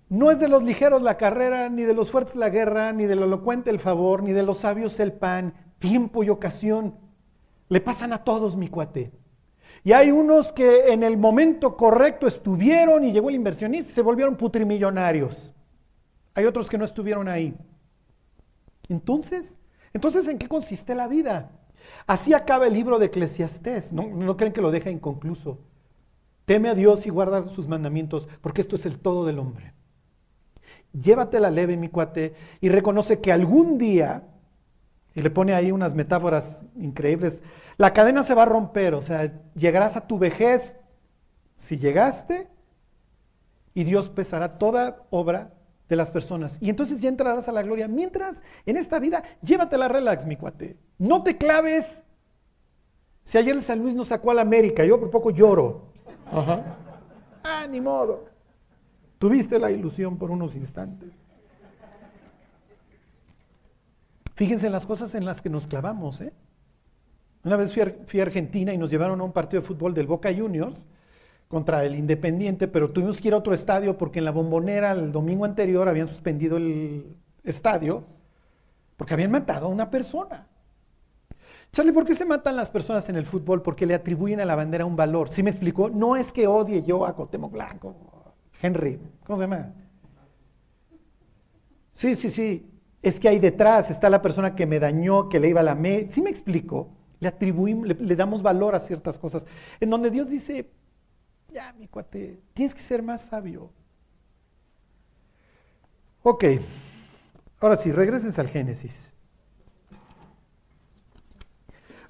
no 0.07 0.29
es 0.29 0.39
de 0.39 0.49
los 0.49 0.61
ligeros 0.61 1.01
la 1.01 1.17
carrera, 1.17 1.67
ni 1.67 1.81
de 1.81 1.95
los 1.95 2.11
fuertes 2.11 2.35
la 2.35 2.49
guerra, 2.49 2.93
ni 2.93 3.07
del 3.07 3.23
elocuente 3.23 3.71
el 3.71 3.79
favor, 3.79 4.21
ni 4.21 4.33
de 4.33 4.43
los 4.43 4.59
sabios 4.59 4.99
el 4.99 5.13
pan. 5.13 5.55
Tiempo 5.79 6.23
y 6.23 6.29
ocasión 6.29 6.95
le 7.69 7.81
pasan 7.81 8.13
a 8.13 8.23
todos, 8.23 8.55
mi 8.55 8.67
cuate. 8.67 9.13
Y 9.87 9.93
hay 9.93 10.11
unos 10.11 10.51
que 10.51 10.91
en 10.91 11.01
el 11.01 11.15
momento 11.15 11.77
correcto 11.77 12.27
estuvieron 12.27 13.05
y 13.05 13.13
llegó 13.13 13.29
el 13.29 13.35
inversionista 13.35 13.89
y 13.89 13.95
se 13.95 14.01
volvieron 14.01 14.35
putrimillonarios. 14.35 15.53
Hay 16.33 16.43
otros 16.43 16.67
que 16.67 16.77
no 16.77 16.83
estuvieron 16.83 17.29
ahí. 17.29 17.55
Entonces, 18.89 19.57
entonces 19.93 20.27
¿en 20.27 20.39
qué 20.39 20.49
consiste 20.49 20.93
la 20.93 21.07
vida? 21.07 21.51
Así 22.05 22.33
acaba 22.33 22.67
el 22.67 22.73
libro 22.73 22.99
de 22.99 23.05
Eclesiastés. 23.05 23.93
No, 23.93 24.35
creen 24.35 24.51
que 24.51 24.59
lo 24.59 24.71
deja 24.71 24.89
inconcluso. 24.89 25.59
Teme 26.43 26.67
a 26.67 26.75
Dios 26.75 27.05
y 27.05 27.09
guarda 27.09 27.47
sus 27.47 27.69
mandamientos, 27.69 28.27
porque 28.41 28.59
esto 28.59 28.75
es 28.75 28.85
el 28.85 28.99
todo 28.99 29.25
del 29.25 29.39
hombre. 29.39 29.71
Llévatela 30.91 31.49
leve, 31.49 31.77
mi 31.77 31.87
cuate, 31.87 32.33
y 32.59 32.67
reconoce 32.67 33.21
que 33.21 33.31
algún 33.31 33.77
día 33.77 34.27
y 35.17 35.21
le 35.23 35.31
pone 35.31 35.55
ahí 35.55 35.71
unas 35.71 35.95
metáforas 35.95 36.61
increíbles. 36.75 37.41
La 37.77 37.91
cadena 37.91 38.21
se 38.21 38.35
va 38.35 38.43
a 38.43 38.45
romper, 38.45 38.93
o 38.93 39.01
sea, 39.01 39.33
llegarás 39.55 39.97
a 39.97 40.05
tu 40.05 40.19
vejez 40.19 40.75
si 41.55 41.79
llegaste 41.79 42.47
y 43.73 43.83
Dios 43.83 44.09
pesará 44.09 44.59
toda 44.59 45.07
obra 45.09 45.55
de 45.89 45.95
las 45.95 46.11
personas. 46.11 46.55
Y 46.61 46.69
entonces 46.69 47.01
ya 47.01 47.09
entrarás 47.09 47.47
a 47.47 47.51
la 47.51 47.63
gloria. 47.63 47.87
Mientras, 47.87 48.43
en 48.67 48.77
esta 48.77 48.99
vida, 48.99 49.23
llévatela 49.41 49.87
relax, 49.87 50.27
mi 50.27 50.35
cuate. 50.35 50.77
No 50.99 51.23
te 51.23 51.35
claves. 51.35 52.03
Si 53.23 53.39
ayer 53.39 53.55
el 53.55 53.63
San 53.63 53.79
Luis 53.79 53.95
nos 53.95 54.09
sacó 54.09 54.29
a 54.29 54.35
la 54.35 54.41
América, 54.41 54.85
yo 54.85 54.99
por 54.99 55.09
poco 55.09 55.31
lloro. 55.31 55.93
Ajá. 56.31 56.77
Ah, 57.43 57.65
ni 57.67 57.81
modo. 57.81 58.25
Tuviste 59.17 59.57
la 59.57 59.71
ilusión 59.71 60.15
por 60.19 60.29
unos 60.29 60.55
instantes. 60.55 61.09
Fíjense 64.37 64.67
en 64.67 64.71
las 64.71 64.85
cosas 64.85 65.15
en 65.15 65.25
las 65.25 65.41
que 65.41 65.49
nos 65.49 65.65
clavamos. 65.65 66.21
¿eh? 66.21 66.31
Una 67.43 67.57
vez 67.57 67.73
fui 68.05 68.19
a, 68.19 68.23
Argentina 68.23 68.71
y 68.71 68.77
nos 68.77 68.91
llevaron 68.91 69.19
a 69.19 69.23
un 69.23 69.31
partido 69.31 69.61
de 69.63 69.67
fútbol 69.67 69.95
del 69.95 70.05
Boca 70.05 70.29
Juniors 70.31 70.77
contra 71.47 71.83
el 71.83 71.95
Independiente, 71.95 72.67
pero 72.67 72.91
tuvimos 72.91 73.19
que 73.19 73.29
ir 73.29 73.33
a 73.33 73.37
otro 73.37 73.55
estadio 73.55 73.97
porque 73.97 74.19
en 74.19 74.25
la 74.25 74.31
bombonera 74.31 74.91
el 74.91 75.11
domingo 75.11 75.43
anterior 75.43 75.89
habían 75.89 76.07
suspendido 76.07 76.57
el 76.57 77.15
estadio 77.43 78.03
porque 78.95 79.15
habían 79.15 79.31
matado 79.31 79.65
a 79.65 79.69
una 79.69 79.89
persona. 79.89 80.45
Charlie, 81.71 81.91
¿por 81.91 82.05
qué 82.05 82.13
se 82.13 82.25
matan 82.25 82.57
las 82.57 82.69
personas 82.69 83.09
en 83.09 83.15
el 83.15 83.25
fútbol? 83.25 83.63
Porque 83.63 83.87
le 83.87 83.95
atribuyen 83.95 84.39
a 84.39 84.45
la 84.45 84.55
bandera 84.55 84.85
un 84.85 84.95
valor. 84.95 85.29
¿Sí 85.29 85.41
me 85.41 85.49
explicó? 85.49 85.89
No 85.89 86.15
es 86.15 86.31
que 86.31 86.45
odie 86.45 86.83
yo 86.83 87.07
a 87.07 87.15
Cotemo 87.15 87.49
Blanco, 87.49 87.95
Henry, 88.61 88.99
¿cómo 89.25 89.39
se 89.39 89.43
llama? 89.45 89.73
Sí, 91.95 92.15
sí, 92.15 92.29
sí 92.29 92.76
es 93.01 93.19
que 93.19 93.29
ahí 93.29 93.39
detrás 93.39 93.89
está 93.89 94.09
la 94.09 94.21
persona 94.21 94.55
que 94.55 94.65
me 94.65 94.79
dañó, 94.79 95.29
que 95.29 95.39
le 95.39 95.49
iba 95.49 95.61
a 95.61 95.63
la 95.63 95.75
me. 95.75 96.09
¿Sí 96.09 96.21
me 96.21 96.29
explico? 96.29 96.89
Le 97.19 97.27
atribuimos, 97.27 97.87
le, 97.87 98.15
damos 98.15 98.41
valor 98.41 98.75
a 98.75 98.79
ciertas 98.79 99.17
cosas. 99.17 99.43
En 99.79 99.89
donde 99.89 100.11
Dios 100.11 100.29
dice, 100.29 100.69
ya, 101.51 101.73
mi 101.73 101.87
cuate, 101.87 102.39
tienes 102.53 102.73
que 102.75 102.81
ser 102.81 103.01
más 103.01 103.21
sabio. 103.21 103.71
Ok, 106.23 106.43
ahora 107.59 107.77
sí, 107.77 107.91
regresen 107.91 108.33
al 108.39 108.49
Génesis. 108.49 109.13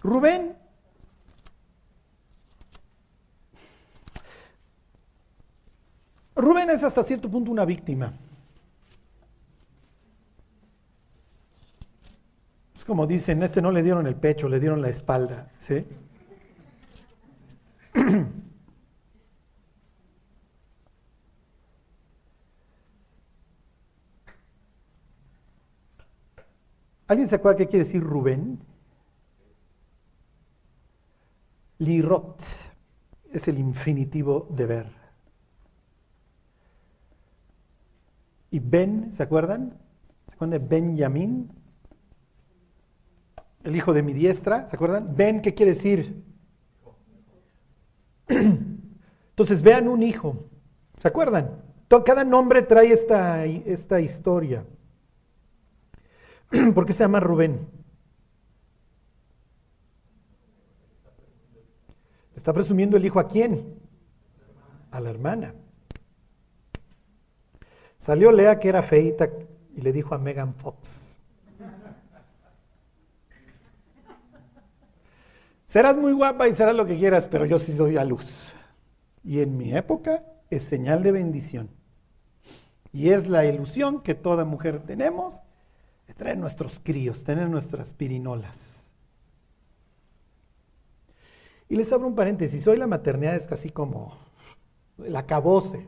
Rubén 0.01 0.55
Rubén 6.37 6.69
es 6.69 6.83
hasta 6.83 7.01
cierto 7.03 7.29
punto 7.29 7.51
una 7.51 7.65
víctima. 7.65 8.13
Como 12.87 13.05
dicen, 13.05 13.43
este 13.43 13.61
no 13.61 13.71
le 13.71 13.83
dieron 13.83 14.07
el 14.07 14.15
pecho, 14.15 14.47
le 14.47 14.61
dieron 14.61 14.81
la 14.81 14.87
espalda. 14.87 15.51
¿sí? 15.59 15.85
¿Alguien 27.07 27.27
se 27.27 27.35
acuerda 27.35 27.57
qué 27.57 27.67
quiere 27.67 27.83
decir 27.83 28.01
Rubén? 28.01 28.59
Lirot 31.79 32.41
es 33.31 33.49
el 33.49 33.59
infinitivo 33.59 34.47
de 34.49 34.65
ver. 34.65 34.87
Y 38.49 38.59
Ben, 38.59 39.11
¿se 39.11 39.23
acuerdan? 39.23 39.77
¿Se 40.29 40.35
acuerdan 40.35 40.61
de 40.61 40.67
Benjamín? 40.67 41.56
El 43.67 43.75
hijo 43.75 43.93
de 43.93 44.01
mi 44.01 44.13
diestra, 44.13 44.65
¿se 44.69 44.77
acuerdan? 44.77 45.13
Ven, 45.13 45.41
¿qué 45.41 45.53
quiere 45.53 45.73
decir? 45.73 46.23
Entonces 48.29 49.61
vean 49.61 49.89
un 49.89 50.03
hijo, 50.03 50.49
¿se 51.01 51.07
acuerdan? 51.07 51.63
Cada 52.05 52.23
nombre 52.23 52.61
trae 52.61 52.93
esta, 52.93 53.45
esta 53.45 53.99
historia. 53.99 54.65
¿Por 56.73 56.85
qué 56.85 56.93
se 56.93 57.03
llama 57.03 57.19
Rubén? 57.19 57.67
¿Está 62.37 62.53
presumiendo 62.53 62.95
el 62.95 63.05
hijo 63.05 63.19
a 63.19 63.27
quién? 63.27 63.79
A 64.91 65.01
la 65.01 65.09
hermana. 65.09 65.53
Salió 67.97 68.31
Lea 68.31 68.59
que 68.59 68.69
era 68.69 68.81
feita 68.81 69.29
y 69.75 69.81
le 69.81 69.91
dijo 69.91 70.15
a 70.15 70.17
Megan 70.17 70.53
Fox, 70.55 71.06
Serás 75.77 75.95
muy 75.95 76.11
guapa 76.11 76.47
y 76.47 76.55
serás 76.55 76.75
lo 76.75 76.87
que 76.87 76.97
quieras, 76.97 77.27
pero 77.29 77.45
yo 77.45 77.59
sí 77.59 77.71
doy 77.71 77.97
a 77.97 78.03
luz. 78.03 78.55
Y 79.23 79.41
en 79.41 79.59
mi 79.59 79.77
época 79.77 80.23
es 80.49 80.63
señal 80.63 81.03
de 81.03 81.11
bendición. 81.11 81.69
Y 82.91 83.11
es 83.11 83.29
la 83.29 83.45
ilusión 83.45 84.01
que 84.01 84.15
toda 84.15 84.43
mujer 84.43 84.81
tenemos 84.87 85.39
de 86.07 86.15
traer 86.15 86.39
nuestros 86.39 86.81
críos, 86.83 87.23
tener 87.23 87.47
nuestras 87.47 87.93
pirinolas. 87.93 88.57
Y 91.69 91.75
les 91.75 91.93
abro 91.93 92.07
un 92.07 92.15
paréntesis, 92.15 92.67
hoy 92.67 92.77
la 92.77 92.87
maternidad 92.87 93.35
es 93.35 93.45
casi 93.45 93.69
como 93.69 94.17
el 95.05 95.15
acabose. 95.15 95.87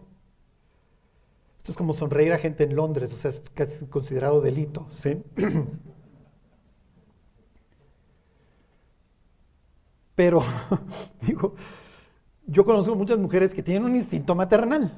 Esto 1.58 1.72
es 1.72 1.76
como 1.76 1.96
sonreír 1.96 2.32
a 2.32 2.38
gente 2.38 2.64
en 2.64 2.76
Londres, 2.76 3.12
o 3.12 3.18
sea, 3.18 3.32
es 3.32 3.42
casi 3.56 3.88
considerado 3.88 4.40
delito. 4.40 4.88
¿sí? 5.02 5.24
Pero, 10.20 10.44
digo, 11.22 11.56
yo 12.46 12.66
conozco 12.66 12.94
muchas 12.94 13.18
mujeres 13.18 13.54
que 13.54 13.64
tienen 13.64 13.86
un 13.86 13.96
instinto 13.96 14.36
maternal. 14.36 14.92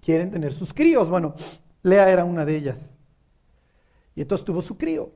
Quieren 0.00 0.30
tener 0.30 0.52
sus 0.52 0.72
críos. 0.72 1.10
Bueno, 1.10 1.34
Lea 1.82 2.08
era 2.08 2.24
una 2.24 2.44
de 2.44 2.54
ellas. 2.54 2.94
Y 4.14 4.20
entonces 4.20 4.44
tuvo 4.44 4.62
su 4.62 4.78
crío. 4.78 5.10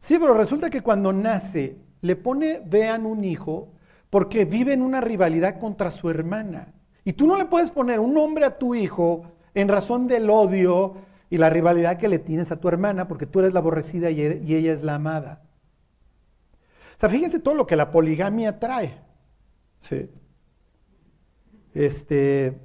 Sí, 0.00 0.18
pero 0.18 0.34
resulta 0.34 0.68
que 0.68 0.80
cuando 0.80 1.12
nace, 1.12 1.76
le 2.00 2.16
pone, 2.16 2.60
vean 2.66 3.06
un 3.06 3.22
hijo, 3.22 3.68
porque 4.10 4.44
vive 4.44 4.72
en 4.72 4.82
una 4.82 5.00
rivalidad 5.00 5.60
contra 5.60 5.92
su 5.92 6.10
hermana. 6.10 6.74
Y 7.04 7.12
tú 7.12 7.28
no 7.28 7.36
le 7.36 7.44
puedes 7.44 7.70
poner 7.70 8.00
un 8.00 8.14
nombre 8.14 8.46
a 8.46 8.58
tu 8.58 8.74
hijo 8.74 9.26
en 9.54 9.68
razón 9.68 10.08
del 10.08 10.28
odio 10.28 10.96
y 11.30 11.38
la 11.38 11.50
rivalidad 11.50 11.98
que 11.98 12.08
le 12.08 12.18
tienes 12.18 12.50
a 12.50 12.58
tu 12.58 12.66
hermana 12.66 13.06
porque 13.06 13.26
tú 13.26 13.38
eres 13.38 13.54
la 13.54 13.60
aborrecida 13.60 14.10
y 14.10 14.22
e-, 14.22 14.42
ella 14.44 14.72
es 14.72 14.82
la 14.82 14.96
amada. 14.96 15.45
O 16.96 17.00
sea, 17.00 17.10
fíjense 17.10 17.38
todo 17.40 17.54
lo 17.54 17.66
que 17.66 17.76
la 17.76 17.90
poligamia 17.90 18.58
trae. 18.58 18.98
Sí. 19.82 20.08
Este, 21.74 22.58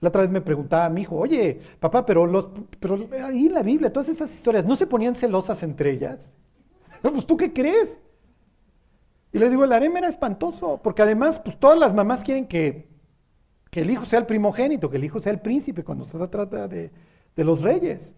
la 0.00 0.08
otra 0.08 0.22
vez 0.22 0.30
me 0.30 0.40
preguntaba 0.40 0.84
a 0.84 0.88
mi 0.88 1.02
hijo, 1.02 1.16
oye, 1.16 1.60
papá, 1.80 2.06
pero, 2.06 2.26
los, 2.26 2.48
pero 2.78 2.96
ahí 3.24 3.46
en 3.46 3.54
la 3.54 3.62
Biblia, 3.62 3.92
todas 3.92 4.08
esas 4.08 4.32
historias, 4.32 4.64
¿no 4.64 4.76
se 4.76 4.86
ponían 4.86 5.16
celosas 5.16 5.62
entre 5.64 5.90
ellas? 5.90 6.20
pues 7.02 7.26
tú 7.26 7.36
qué 7.36 7.52
crees? 7.52 7.98
Y 9.32 9.38
le 9.38 9.50
digo, 9.50 9.64
el 9.64 9.72
harem 9.72 9.96
era 9.96 10.08
espantoso, 10.08 10.80
porque 10.82 11.02
además, 11.02 11.40
pues 11.40 11.58
todas 11.58 11.78
las 11.78 11.92
mamás 11.92 12.22
quieren 12.22 12.46
que, 12.46 12.88
que 13.70 13.80
el 13.80 13.90
hijo 13.90 14.04
sea 14.04 14.20
el 14.20 14.26
primogénito, 14.26 14.88
que 14.88 14.96
el 14.96 15.04
hijo 15.04 15.20
sea 15.20 15.32
el 15.32 15.40
príncipe 15.40 15.82
cuando 15.82 16.04
se 16.04 16.16
trata 16.28 16.68
de, 16.68 16.92
de 17.34 17.44
los 17.44 17.62
reyes. 17.62 18.14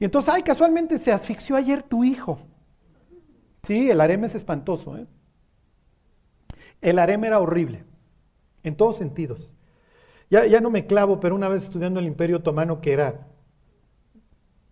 Y 0.00 0.06
entonces, 0.06 0.32
ay, 0.34 0.42
casualmente 0.42 0.98
se 0.98 1.12
asfixió 1.12 1.54
ayer 1.54 1.82
tu 1.82 2.02
hijo. 2.02 2.38
Sí, 3.66 3.90
el 3.90 4.00
harem 4.00 4.24
es 4.24 4.34
espantoso. 4.34 4.96
¿eh? 4.96 5.06
El 6.80 6.98
harem 6.98 7.24
era 7.24 7.40
horrible, 7.40 7.84
en 8.62 8.76
todos 8.76 8.96
sentidos. 8.96 9.50
Ya, 10.30 10.46
ya 10.46 10.60
no 10.60 10.70
me 10.70 10.86
clavo, 10.86 11.20
pero 11.20 11.34
una 11.34 11.48
vez 11.48 11.64
estudiando 11.64 12.00
el 12.00 12.06
Imperio 12.06 12.38
Otomano 12.38 12.80
que 12.80 12.92
era... 12.92 13.26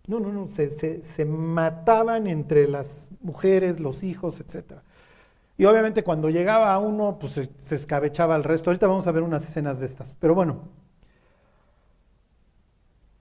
No, 0.07 0.19
no, 0.19 0.31
no, 0.31 0.47
se, 0.47 1.25
mataban 1.25 2.27
entre 2.27 2.67
las 2.67 3.09
mujeres, 3.21 3.79
los 3.79 4.03
hijos, 4.03 4.39
etc. 4.39 4.81
Y 5.57 5.65
obviamente 5.65 6.03
cuando 6.03 6.29
llegaba 6.29 6.73
a 6.73 6.79
uno, 6.79 7.17
pues 7.19 7.33
se, 7.33 7.49
se 7.63 7.75
escabechaba 7.75 8.35
al 8.35 8.43
resto. 8.43 8.69
Ahorita 8.69 8.85
vamos 8.85 9.07
a 9.07 9.11
ver 9.11 9.23
unas 9.23 9.43
escenas 9.47 9.79
de 9.79 9.87
estas. 9.87 10.15
Pero 10.19 10.35
bueno, 10.35 10.59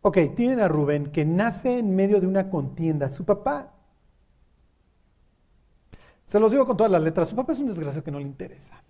Ok, 0.07 0.19
tienen 0.37 0.61
a 0.61 0.69
Rubén 0.69 1.07
que 1.07 1.25
nace 1.25 1.79
en 1.79 1.97
medio 1.97 2.21
de 2.21 2.27
una 2.27 2.51
contienda. 2.51 3.09
Su 3.09 3.25
papá, 3.25 3.74
se 6.35 6.41
los 6.41 6.51
digo 6.51 6.67
con 6.67 6.77
todas 6.77 6.91
las 6.91 7.03
letras, 7.03 7.29
su 7.29 7.37
papá 7.37 7.53
es 7.53 7.61
un 7.61 7.69
desgraciado 7.69 8.03
que 8.03 8.11
no 8.11 8.19
le 8.19 8.25
interesa 8.25 8.83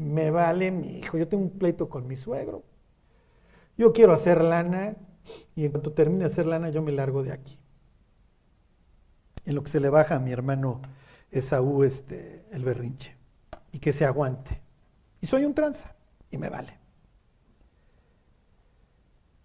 me 0.00 0.30
vale 0.30 0.70
mi 0.70 0.98
hijo, 0.98 1.18
yo 1.18 1.28
tengo 1.28 1.44
un 1.44 1.50
pleito 1.50 1.88
con 1.88 2.06
mi 2.06 2.16
suegro, 2.16 2.62
yo 3.76 3.92
quiero 3.92 4.14
hacer 4.14 4.42
lana 4.42 4.96
y 5.54 5.66
en 5.66 5.72
cuanto 5.72 5.92
termine 5.92 6.24
de 6.24 6.30
hacer 6.30 6.46
lana 6.46 6.70
yo 6.70 6.80
me 6.80 6.92
largo 6.92 7.22
de 7.22 7.32
aquí. 7.32 7.58
En 9.44 9.54
lo 9.54 9.62
que 9.62 9.70
se 9.70 9.80
le 9.80 9.90
baja 9.90 10.16
a 10.16 10.18
mi 10.18 10.32
hermano 10.32 10.80
Esaú 11.30 11.84
este, 11.84 12.46
el 12.50 12.64
berrinche 12.64 13.14
y 13.72 13.78
que 13.78 13.92
se 13.92 14.04
aguante. 14.04 14.60
Y 15.20 15.26
soy 15.26 15.44
un 15.44 15.54
tranza 15.54 15.94
y 16.30 16.38
me 16.38 16.48
vale. 16.48 16.78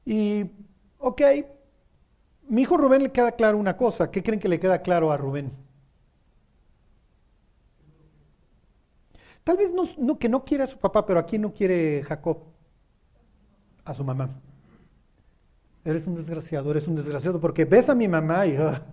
Y, 0.06 0.46
ok, 1.00 1.22
mi 2.48 2.62
hijo 2.62 2.78
Rubén 2.78 3.04
le 3.04 3.12
queda 3.12 3.34
claro 3.34 3.58
una 3.58 3.76
cosa. 3.76 4.10
¿Qué 4.10 4.24
creen 4.24 4.40
que 4.40 4.50
le 4.50 4.60
queda 4.60 4.82
claro 4.82 5.12
a 5.12 5.18
Rubén? 5.18 5.65
Tal 9.46 9.58
vez 9.58 9.72
no, 9.72 10.18
que 10.18 10.28
no 10.28 10.44
quiere 10.44 10.64
a 10.64 10.68
su 10.68 10.80
papá, 10.80 11.06
pero 11.06 11.20
aquí 11.20 11.38
no 11.38 11.54
quiere 11.54 12.02
Jacob 12.04 12.40
a 13.86 13.94
su 13.94 14.04
mamá. 14.04 14.42
Eres 15.86 16.08
un 16.08 16.16
desgraciado, 16.16 16.72
eres 16.72 16.88
un 16.88 16.96
desgraciado, 16.96 17.40
porque 17.40 17.64
ves 17.64 17.88
a 17.88 17.96
mi 17.96 18.08
mamá 18.08 18.48
y... 18.48 18.58
Ah. 18.58 18.84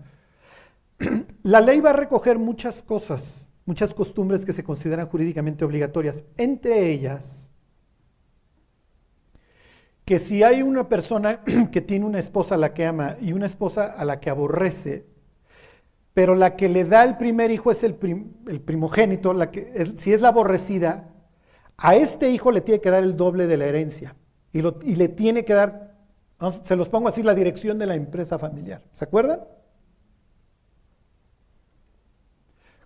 La 1.42 1.62
ley 1.62 1.80
va 1.80 1.90
a 1.90 1.94
recoger 1.94 2.38
muchas 2.38 2.82
cosas, 2.82 3.48
muchas 3.64 3.94
costumbres 3.94 4.44
que 4.44 4.52
se 4.52 4.62
consideran 4.62 5.08
jurídicamente 5.08 5.64
obligatorias, 5.64 6.22
entre 6.36 6.90
ellas 6.92 7.48
que 10.04 10.18
si 10.18 10.42
hay 10.42 10.60
una 10.60 10.86
persona 10.86 11.40
que 11.72 11.80
tiene 11.80 12.04
una 12.04 12.18
esposa 12.18 12.56
a 12.56 12.58
la 12.58 12.74
que 12.74 12.84
ama 12.84 13.16
y 13.22 13.32
una 13.32 13.46
esposa 13.46 13.86
a 13.86 14.04
la 14.04 14.20
que 14.20 14.28
aborrece, 14.28 15.06
pero 16.14 16.34
la 16.34 16.56
que 16.56 16.68
le 16.68 16.84
da 16.84 17.04
el 17.04 17.16
primer 17.16 17.50
hijo 17.50 17.70
es 17.70 17.82
el, 17.84 17.94
primogénito, 17.94 19.32
la 19.32 19.50
que, 19.50 19.92
si 19.96 20.12
es 20.12 20.20
la 20.20 20.28
aborrecida, 20.28 21.08
a 21.76 21.96
este 21.96 22.30
hijo 22.30 22.50
le 22.50 22.60
tiene 22.60 22.80
que 22.80 22.90
dar 22.90 23.02
el 23.02 23.16
doble 23.16 23.46
de 23.46 23.56
la 23.56 23.66
herencia 23.66 24.14
y, 24.52 24.60
le 24.62 25.08
tiene 25.08 25.44
que 25.44 25.54
dar, 25.54 25.94
se 26.64 26.76
los 26.76 26.88
pongo 26.88 27.08
así, 27.08 27.22
la 27.22 27.34
dirección 27.34 27.78
de 27.78 27.86
la 27.86 27.94
empresa 27.94 28.38
familiar. 28.38 28.82
¿Se 28.94 29.04
acuerdan? 29.04 29.40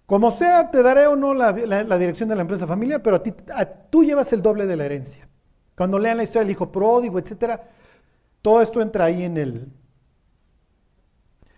Como 0.07 0.31
sea, 0.31 0.71
te 0.71 0.83
daré 0.83 1.09
o 1.09 1.17
no 1.17 1.35
la, 1.35 1.53
dirección 1.53 2.29
de 2.29 2.37
la 2.37 2.43
empresa 2.43 2.65
familiar, 2.67 3.03
pero 3.03 3.17
a 3.17 3.23
ti, 3.23 3.35
tú 3.91 4.05
llevas 4.05 4.33
el 4.33 4.41
doble 4.41 4.67
de 4.67 4.77
la 4.77 4.85
herencia. 4.85 5.29
Cuando 5.77 5.99
lean 5.99 6.17
la 6.17 6.23
historia 6.23 6.43
del 6.43 6.53
hijo 6.53 6.71
pródigo, 6.71 7.19
etcétera, 7.19 7.69
todo 8.41 8.63
esto 8.63 8.81
entra 8.81 9.07
ahí 9.07 9.25
en 9.25 9.37
el. 9.37 9.73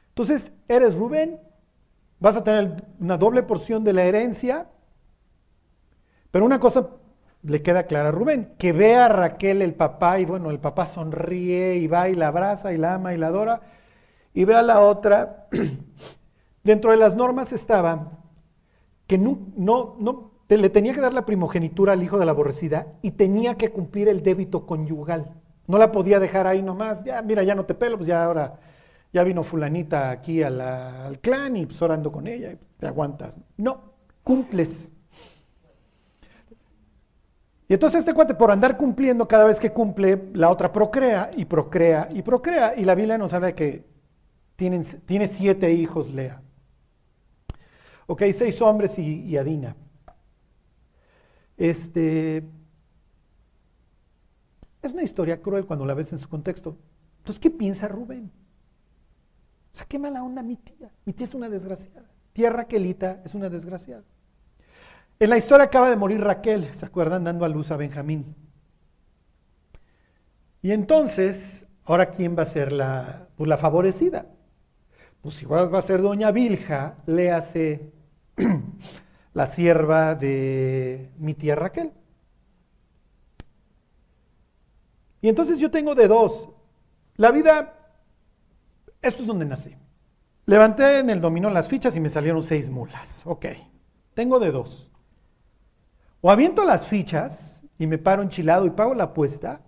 Entonces, 0.09 0.51
eres 0.67 0.97
Rubén, 0.97 1.39
vas 2.21 2.37
a 2.37 2.45
tener 2.45 2.85
una 3.01 3.17
doble 3.17 3.43
porción 3.43 3.85
de 3.85 3.93
la 3.93 4.05
herencia, 4.05 4.67
pero 6.31 6.45
una 6.45 6.59
cosa 6.59 6.89
le 7.43 7.63
queda 7.63 7.85
clara 7.85 8.09
a 8.09 8.13
Rubén, 8.13 8.55
que 8.59 8.73
ve 8.73 8.97
a 8.97 9.09
Raquel 9.09 9.63
el 9.63 9.75
papá 9.75 10.19
y 10.19 10.25
bueno, 10.25 10.51
el 10.51 10.59
papá 10.59 10.87
sonríe 10.87 11.77
y 11.77 11.87
va 11.87 12.09
y 12.09 12.15
la 12.15 12.29
abraza 12.29 12.73
y 12.73 12.77
la 12.77 12.95
ama 12.95 13.15
y 13.15 13.19
la 13.19 13.29
adora, 13.29 13.61
y 14.35 14.45
ve 14.45 14.55
a 14.55 14.63
la 14.63 14.81
otra, 14.81 15.49
dentro 16.65 16.91
de 16.91 16.97
las 16.97 17.15
normas 17.15 17.53
estaba 17.53 18.19
que 19.07 19.17
no, 19.17 19.39
no, 19.57 20.33
le 20.49 20.71
tenía 20.71 20.93
que 20.93 21.01
dar 21.01 21.15
la 21.15 21.25
primogenitura 21.25 21.95
al 21.95 22.03
hijo 22.03 22.19
de 22.19 22.27
la 22.27 22.33
aborrecida 22.33 22.89
y 23.01 23.13
tenía 23.13 23.57
que 23.57 23.71
cumplir 23.71 24.09
el 24.09 24.23
débito 24.23 24.67
conyugal. 24.67 25.35
No 25.67 25.79
la 25.79 25.93
podía 25.93 26.21
dejar 26.21 26.47
ahí 26.47 26.63
nomás, 26.63 27.03
ya 27.05 27.23
mira, 27.23 27.43
ya 27.43 27.55
no 27.55 27.65
te 27.65 27.75
pelo, 27.75 27.97
pues 27.97 28.09
ya 28.09 28.25
ahora 28.25 28.61
ya 29.13 29.25
vino 29.25 29.43
fulanita 29.43 30.11
aquí 30.11 30.43
al 30.43 31.19
clan 31.21 31.57
y 31.57 31.67
pues 31.67 31.81
orando 31.81 32.13
con 32.13 32.27
ella, 32.27 32.53
y 32.53 32.59
te 32.79 32.87
aguantas. 32.87 33.35
No, 33.57 33.81
cumples. 34.23 34.91
Y 37.69 37.75
entonces 37.75 38.01
este 38.01 38.15
cuate, 38.15 38.35
por 38.35 38.51
andar 38.51 38.77
cumpliendo, 38.77 39.29
cada 39.29 39.45
vez 39.45 39.61
que 39.61 39.73
cumple, 39.73 40.31
la 40.33 40.51
otra 40.51 40.73
procrea 40.73 41.31
y 41.37 41.45
procrea 41.45 42.09
y 42.11 42.23
procrea. 42.23 42.75
Y 42.77 42.85
la 42.85 42.95
Biblia 42.95 43.19
nos 43.19 43.33
habla 43.35 43.49
de 43.49 43.55
que 43.55 43.85
tienen, 44.57 44.85
tiene 45.05 45.27
siete 45.27 45.73
hijos, 45.73 46.11
Lea. 46.11 46.41
Ok, 48.07 48.23
seis 48.33 48.61
hombres 48.63 48.99
y, 48.99 49.23
y 49.23 49.37
Adina. 49.37 49.77
Este, 51.59 52.39
es 54.81 54.93
una 54.93 55.03
historia 55.03 55.43
cruel 55.43 55.67
cuando 55.67 55.85
la 55.85 55.93
ves 55.93 56.13
en 56.13 56.19
su 56.19 56.29
contexto. 56.29 56.79
Entonces, 57.19 57.41
¿qué 57.41 57.51
piensa 57.51 57.87
Rubén? 57.87 58.31
Qué 59.87 59.99
mala 59.99 60.23
onda 60.23 60.43
mi 60.43 60.57
tía. 60.57 60.91
Mi 61.05 61.13
tía 61.13 61.27
es 61.27 61.35
una 61.35 61.49
desgraciada. 61.49 62.09
Tía 62.33 62.51
Raquelita 62.51 63.23
es 63.25 63.35
una 63.35 63.49
desgraciada. 63.49 64.05
En 65.21 65.31
la 65.31 65.37
historia 65.37 65.65
acaba 65.65 65.91
de 65.91 65.97
morir 65.97 66.21
Raquel, 66.21 66.73
¿se 66.75 66.87
acuerdan? 66.87 67.25
Dando 67.25 67.45
a 67.45 67.49
luz 67.49 67.71
a 67.71 67.77
Benjamín. 67.77 68.37
Y 70.63 70.73
entonces, 70.73 71.67
ahora 71.85 72.11
quién 72.11 72.37
va 72.39 72.43
a 72.43 72.47
ser 72.47 72.73
la, 72.73 73.29
pues 73.37 73.49
la 73.49 73.59
favorecida. 73.59 74.27
Pues 75.21 75.43
igual 75.43 75.73
va 75.75 75.81
a 75.81 75.83
ser 75.83 76.03
doña 76.03 76.31
Vilja, 76.31 76.97
le 77.07 77.33
hace 77.33 77.93
la 79.35 79.47
sierva 79.47 80.15
de 80.15 81.11
mi 81.19 81.35
tía 81.35 81.57
Raquel. 81.57 81.93
Y 85.21 85.29
entonces 85.29 85.59
yo 85.59 85.71
tengo 85.71 85.95
de 85.95 86.07
dos. 86.07 86.49
La 87.17 87.33
vida 87.33 87.78
esto 89.03 89.23
es 89.23 89.29
donde 89.29 89.45
nací. 89.45 89.75
Levanté 90.47 90.99
en 90.99 91.11
el 91.11 91.21
dominó 91.21 91.51
las 91.51 91.69
fichas 91.69 91.95
y 91.97 92.01
me 92.01 92.09
salieron 92.09 92.43
seis 92.43 92.71
mulas. 92.71 93.23
Ok, 93.27 93.47
tengo 94.15 94.39
de 94.39 94.51
dos. 94.51 94.91
O 96.21 96.31
aviento 96.31 96.65
las 96.65 96.89
fichas 96.89 97.63
y 97.79 97.87
me 97.87 97.99
paro 97.99 98.23
enchilado 98.23 98.67
y 98.67 98.71
pago 98.71 98.95
la 98.95 99.05
apuesta. 99.05 99.61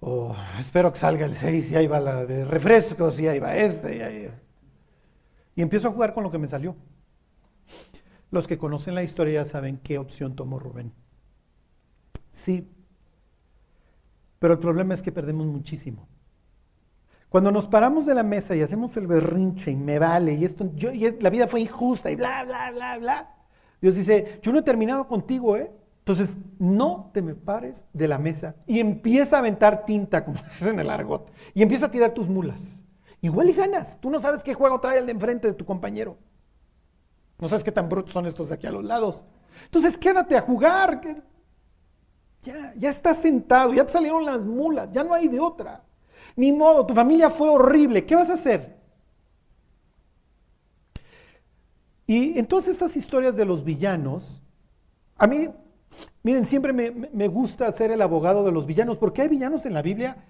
O 0.00 0.34
espero 0.58 0.92
que 0.92 0.98
salga 0.98 1.26
el 1.26 1.34
seis 1.34 1.70
y 1.70 1.76
ahí 1.76 1.86
va 1.86 2.00
la 2.00 2.24
de 2.26 2.44
refrescos 2.44 3.18
y 3.20 3.28
ahí 3.28 3.38
va 3.38 3.56
este 3.56 3.96
y 3.96 4.00
ahí. 4.00 4.30
Y 5.54 5.62
empiezo 5.62 5.88
a 5.88 5.92
jugar 5.92 6.14
con 6.14 6.22
lo 6.22 6.30
que 6.30 6.38
me 6.38 6.48
salió. 6.48 6.76
Los 8.30 8.46
que 8.46 8.58
conocen 8.58 8.94
la 8.94 9.02
historia 9.02 9.42
ya 9.42 9.44
saben 9.44 9.78
qué 9.78 9.98
opción 9.98 10.34
tomó 10.34 10.58
Rubén. 10.58 10.92
Sí, 12.30 12.68
pero 14.38 14.54
el 14.54 14.60
problema 14.60 14.94
es 14.94 15.02
que 15.02 15.12
perdemos 15.12 15.46
muchísimo. 15.46 16.08
Cuando 17.28 17.50
nos 17.50 17.66
paramos 17.66 18.06
de 18.06 18.14
la 18.14 18.22
mesa 18.22 18.54
y 18.54 18.62
hacemos 18.62 18.96
el 18.96 19.06
berrinche 19.06 19.70
y 19.70 19.76
me 19.76 19.98
vale, 19.98 20.34
y 20.34 20.44
esto, 20.44 20.64
y 20.64 21.20
la 21.20 21.30
vida 21.30 21.48
fue 21.48 21.60
injusta 21.60 22.10
y 22.10 22.16
bla, 22.16 22.44
bla, 22.44 22.70
bla, 22.70 22.98
bla. 22.98 23.34
Dios 23.80 23.94
dice, 23.94 24.38
yo 24.42 24.52
no 24.52 24.60
he 24.60 24.62
terminado 24.62 25.06
contigo, 25.06 25.56
¿eh? 25.56 25.70
Entonces, 25.98 26.30
no 26.60 27.10
te 27.12 27.20
me 27.20 27.34
pares 27.34 27.84
de 27.92 28.06
la 28.06 28.18
mesa 28.18 28.54
y 28.64 28.78
empieza 28.78 29.36
a 29.36 29.38
aventar 29.40 29.84
tinta, 29.84 30.24
como 30.24 30.38
dices 30.44 30.68
en 30.68 30.78
el 30.78 30.88
argot, 30.88 31.32
y 31.52 31.62
empieza 31.62 31.86
a 31.86 31.90
tirar 31.90 32.14
tus 32.14 32.28
mulas. 32.28 32.60
Igual 33.20 33.50
y 33.50 33.54
ganas. 33.54 34.00
Tú 34.00 34.08
no 34.08 34.20
sabes 34.20 34.44
qué 34.44 34.54
juego 34.54 34.78
trae 34.78 34.98
el 34.98 35.06
de 35.06 35.12
enfrente 35.12 35.48
de 35.48 35.54
tu 35.54 35.64
compañero. 35.64 36.16
No 37.38 37.48
sabes 37.48 37.64
qué 37.64 37.72
tan 37.72 37.88
brutos 37.88 38.12
son 38.12 38.26
estos 38.26 38.50
de 38.50 38.54
aquí 38.54 38.68
a 38.68 38.70
los 38.70 38.84
lados. 38.84 39.24
Entonces, 39.64 39.98
quédate 39.98 40.36
a 40.36 40.42
jugar. 40.42 41.00
Ya, 42.44 42.72
ya 42.76 42.90
estás 42.90 43.18
sentado, 43.18 43.74
ya 43.74 43.84
te 43.84 43.92
salieron 43.92 44.24
las 44.24 44.44
mulas, 44.44 44.88
ya 44.92 45.02
no 45.02 45.12
hay 45.12 45.26
de 45.26 45.40
otra. 45.40 45.82
Ni 46.36 46.52
modo, 46.52 46.84
tu 46.86 46.94
familia 46.94 47.30
fue 47.30 47.48
horrible. 47.48 48.04
¿Qué 48.04 48.14
vas 48.14 48.28
a 48.28 48.34
hacer? 48.34 48.76
Y 52.06 52.38
entonces 52.38 52.74
estas 52.74 52.96
historias 52.96 53.36
de 53.36 53.44
los 53.44 53.64
villanos, 53.64 54.40
a 55.16 55.26
mí, 55.26 55.48
miren, 56.22 56.44
siempre 56.44 56.72
me, 56.72 57.28
gusta 57.28 57.72
ser 57.72 57.90
el 57.90 58.00
abogado 58.00 58.44
de 58.44 58.52
los 58.52 58.66
villanos, 58.66 58.98
porque 58.98 59.22
hay 59.22 59.28
villanos 59.28 59.66
en 59.66 59.74
la 59.74 59.82
Biblia 59.82 60.24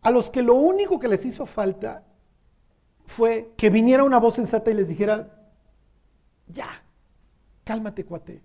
a 0.00 0.10
los 0.10 0.30
que 0.30 0.42
lo 0.42 0.54
único 0.54 0.98
que 0.98 1.08
les 1.08 1.26
hizo 1.26 1.44
falta 1.44 2.04
fue 3.04 3.52
que 3.56 3.68
viniera 3.68 4.04
una 4.04 4.18
voz 4.18 4.36
sensata 4.36 4.70
y 4.70 4.74
les 4.74 4.88
dijera, 4.88 5.50
ya, 6.46 6.68
cálmate, 7.64 8.04
cuate. 8.04 8.40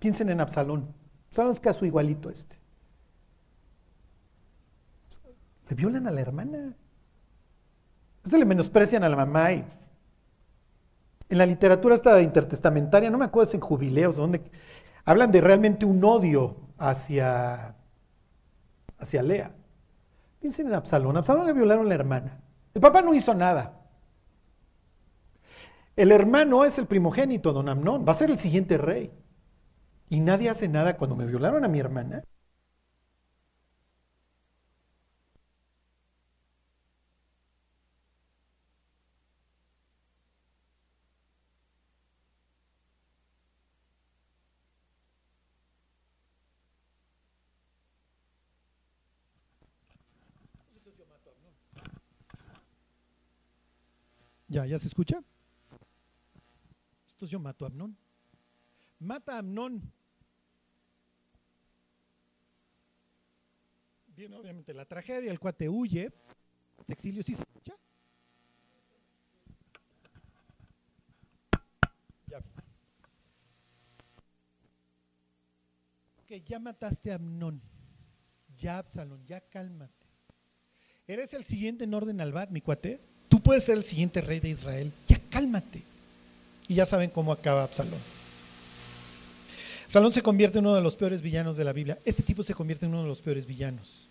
Piensen 0.00 0.28
en 0.28 0.40
Absalón. 0.40 0.92
Absalón 1.28 1.52
es 1.52 1.60
caso 1.60 1.86
igualito 1.86 2.28
este. 2.28 2.63
Le 5.68 5.76
violan 5.76 6.06
a 6.06 6.10
la 6.10 6.20
hermana. 6.20 6.74
Este 8.24 8.38
le 8.38 8.44
menosprecian 8.44 9.04
a 9.04 9.08
la 9.08 9.16
mamá 9.16 9.50
en 11.28 11.38
la 11.38 11.46
literatura 11.46 11.94
esta 11.94 12.20
intertestamentaria, 12.20 13.10
no 13.10 13.18
me 13.18 13.24
acuerdo 13.24 13.50
si 13.50 13.56
en 13.56 13.62
jubileos, 13.62 14.16
donde 14.16 14.42
hablan 15.04 15.30
de 15.30 15.40
realmente 15.40 15.84
un 15.84 16.02
odio 16.04 16.56
hacia, 16.78 17.74
hacia 18.98 19.22
Lea. 19.22 19.50
Piensen 20.40 20.68
en 20.68 20.74
Absalón. 20.74 21.16
Absalón 21.16 21.46
le 21.46 21.52
violaron 21.52 21.86
a 21.86 21.88
la 21.88 21.94
hermana. 21.94 22.40
El 22.74 22.80
papá 22.80 23.02
no 23.02 23.14
hizo 23.14 23.34
nada. 23.34 23.80
El 25.96 26.12
hermano 26.12 26.64
es 26.64 26.78
el 26.78 26.86
primogénito, 26.86 27.52
don 27.52 27.68
Amnón. 27.68 28.04
Va 28.06 28.12
a 28.12 28.16
ser 28.16 28.30
el 28.30 28.38
siguiente 28.38 28.76
rey. 28.76 29.10
Y 30.10 30.20
nadie 30.20 30.50
hace 30.50 30.68
nada 30.68 30.96
cuando 30.96 31.16
me 31.16 31.24
violaron 31.24 31.64
a 31.64 31.68
mi 31.68 31.78
hermana. 31.78 32.22
Ya, 54.54 54.64
¿ya 54.66 54.78
se 54.78 54.86
escucha? 54.86 55.20
Entonces 57.10 57.28
yo 57.28 57.40
mato 57.40 57.64
a 57.64 57.68
Amnón. 57.68 57.98
Mata 59.00 59.34
a 59.34 59.38
Amnón. 59.38 59.92
Viene 64.14 64.36
obviamente 64.36 64.72
la 64.72 64.84
tragedia, 64.84 65.32
el 65.32 65.40
cuate 65.40 65.68
huye. 65.68 66.12
Este 66.78 66.92
exilio 66.92 67.24
sí 67.24 67.34
se 67.34 67.42
escucha. 67.42 67.74
Ya. 72.28 72.38
Ok, 76.22 76.30
ya 76.44 76.60
mataste 76.60 77.10
a 77.10 77.16
Amnón. 77.16 77.60
Ya, 78.56 78.78
Absalón, 78.78 79.26
ya 79.26 79.40
cálmate. 79.40 80.06
Eres 81.08 81.34
el 81.34 81.42
siguiente 81.42 81.82
en 81.82 81.94
orden 81.94 82.20
al 82.20 82.30
bat, 82.30 82.50
mi 82.50 82.60
cuate. 82.60 83.13
Puedes 83.44 83.64
ser 83.64 83.76
el 83.76 83.84
siguiente 83.84 84.22
rey 84.22 84.40
de 84.40 84.48
Israel. 84.48 84.90
Ya 85.06 85.20
cálmate. 85.30 85.82
Y 86.66 86.74
ya 86.74 86.86
saben 86.86 87.10
cómo 87.10 87.30
acaba 87.30 87.62
Absalón. 87.62 88.00
Absalón 89.84 90.12
se 90.12 90.22
convierte 90.22 90.58
en 90.58 90.66
uno 90.66 90.74
de 90.74 90.80
los 90.80 90.96
peores 90.96 91.20
villanos 91.20 91.58
de 91.58 91.64
la 91.64 91.74
Biblia. 91.74 91.98
Este 92.06 92.22
tipo 92.22 92.42
se 92.42 92.54
convierte 92.54 92.86
en 92.86 92.92
uno 92.92 93.02
de 93.02 93.08
los 93.08 93.20
peores 93.20 93.46
villanos. 93.46 94.08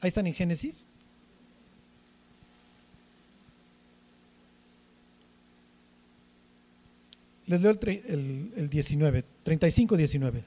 Ahí 0.00 0.08
están 0.08 0.26
en 0.26 0.32
Génesis. 0.32 0.86
Les 7.46 7.60
leo 7.60 7.72
el, 7.72 8.52
el 8.56 8.70
19, 8.70 9.24
35, 9.42 9.96
19. 9.96 10.44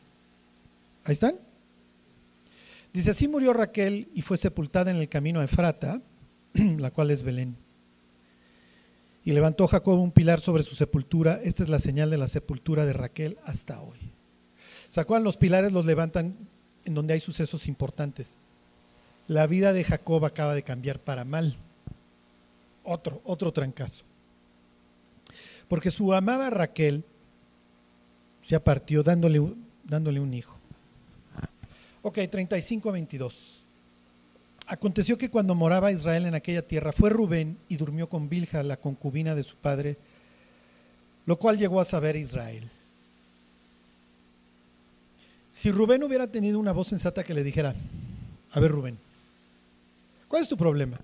Ahí 1.04 1.13
están. 1.13 1.36
Dice, 2.93 3.12
así 3.12 3.27
murió 3.27 3.53
Raquel 3.53 4.10
y 4.13 4.21
fue 4.21 4.38
sepultada 4.38 4.91
en 4.91 4.97
el 4.97 5.10
camino 5.10 5.39
a 5.39 5.43
Efrata, 5.43 6.01
la 6.53 6.91
cual 6.91 7.12
es 7.12 7.23
Belén. 7.23 7.58
Y 9.25 9.32
levantó 9.32 9.67
Jacob 9.67 9.99
un 9.99 10.12
pilar 10.12 10.39
sobre 10.39 10.63
su 10.63 10.75
sepultura. 10.75 11.39
Esta 11.43 11.63
es 11.63 11.69
la 11.69 11.79
señal 11.79 12.10
de 12.10 12.17
la 12.17 12.27
sepultura 12.27 12.86
de 12.86 12.93
Raquel 12.93 13.38
hasta 13.43 13.82
hoy. 13.82 13.97
¿Se 14.89 15.03
Los 15.19 15.38
pilares 15.38 15.71
los 15.71 15.86
levantan 15.86 16.36
en 16.86 16.93
donde 16.93 17.13
hay 17.13 17.19
sucesos 17.19 17.67
importantes. 17.67 18.38
La 19.27 19.47
vida 19.47 19.73
de 19.73 19.84
Jacob 19.84 20.25
acaba 20.25 20.53
de 20.53 20.63
cambiar 20.63 20.99
para 20.99 21.23
mal. 21.23 21.56
Otro, 22.84 23.21
otro 23.23 23.53
trancazo. 23.53 24.03
Porque 25.67 25.91
su 25.91 26.13
amada 26.13 26.49
Raquel 26.49 27.06
se 28.41 28.60
partió 28.60 29.03
dándole, 29.03 29.41
dándole 29.86 30.19
un 30.19 30.34
hijo. 30.34 30.58
Ok, 32.04 32.20
35 32.30 32.89
a 32.89 32.92
22. 32.92 33.63
Aconteció 34.68 35.18
que 35.18 35.30
cuando 35.30 35.56
moraba 35.56 35.92
Israel 35.92 36.26
en 36.26 36.36
aquella 36.36 36.62
tierra, 36.62 36.92
fue 36.92 37.10
Rubén 37.10 37.58
y 37.70 37.78
durmió 37.78 38.10
con 38.10 38.28
Bilja, 38.28 38.62
la 38.62 38.78
concubina 38.78 39.36
de 39.36 39.44
su 39.44 39.56
padre, 39.56 39.98
lo 41.26 41.39
cual 41.39 41.58
llegó 41.58 41.80
a 41.80 41.86
saber 41.86 42.18
Israel. 42.18 42.70
Si 45.50 45.72
Rubén 45.72 46.04
hubiera 46.04 46.28
tenido 46.28 46.60
una 46.60 46.74
voz 46.74 46.88
sensata 46.88 47.24
que 47.24 47.34
le 47.34 47.44
dijera, 47.44 47.74
a 48.52 48.60
ver 48.60 48.72
Rubén, 48.72 48.98
¿cuál 50.28 50.42
es 50.42 50.50
tu 50.50 50.58
problema? 50.58 51.00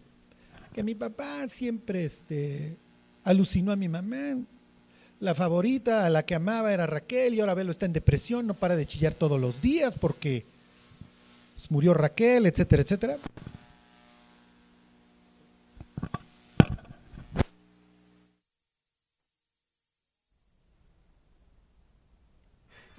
Que 0.73 0.83
mi 0.83 0.95
papá 0.95 1.47
siempre 1.47 2.03
este, 2.03 2.75
alucinó 3.23 3.71
a 3.71 3.77
mi 3.77 3.87
mamá, 3.87 4.37
la 5.21 5.33
favorita, 5.33 6.05
a 6.05 6.09
la 6.09 6.25
que 6.25 6.35
amaba 6.35 6.73
era 6.73 6.87
Raquel 6.87 7.35
y 7.35 7.39
ahora 7.39 7.53
velo 7.53 7.71
está 7.71 7.85
en 7.85 7.93
depresión, 7.93 8.47
no 8.47 8.53
para 8.53 8.75
de 8.75 8.85
chillar 8.85 9.13
todos 9.13 9.39
los 9.39 9.61
días 9.61 9.97
porque 9.97 10.45
murió 11.69 11.93
Raquel, 11.93 12.45
etcétera, 12.45 12.83
etcétera. 12.83 13.15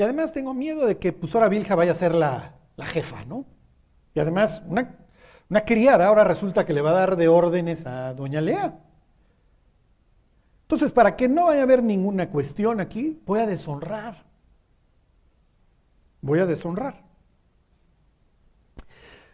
Y 0.00 0.02
además 0.02 0.32
tengo 0.32 0.54
miedo 0.54 0.86
de 0.86 0.96
que 0.96 1.12
pues 1.12 1.34
ahora 1.34 1.48
Vilja 1.48 1.74
vaya 1.74 1.92
a 1.92 1.94
ser 1.94 2.14
la, 2.14 2.54
jefa, 2.78 3.24
¿no? 3.26 3.44
Y 4.14 4.20
además 4.20 4.62
una, 4.66 4.96
una, 5.50 5.64
criada 5.66 6.06
ahora 6.06 6.24
resulta 6.24 6.64
que 6.64 6.72
le 6.72 6.80
va 6.80 6.90
a 6.90 6.94
dar 6.94 7.16
de 7.16 7.28
órdenes 7.28 7.84
a 7.84 8.14
doña 8.14 8.40
Lea. 8.40 8.78
Entonces, 10.62 10.92
para 10.92 11.16
que 11.16 11.28
no 11.28 11.46
vaya 11.46 11.60
a 11.60 11.64
haber 11.64 11.82
ninguna 11.82 12.30
cuestión 12.30 12.80
aquí, 12.80 13.20
voy 13.26 13.40
a 13.40 13.46
deshonrar. 13.46 14.24
Voy 16.22 16.38
a 16.38 16.46
deshonrar. 16.46 17.09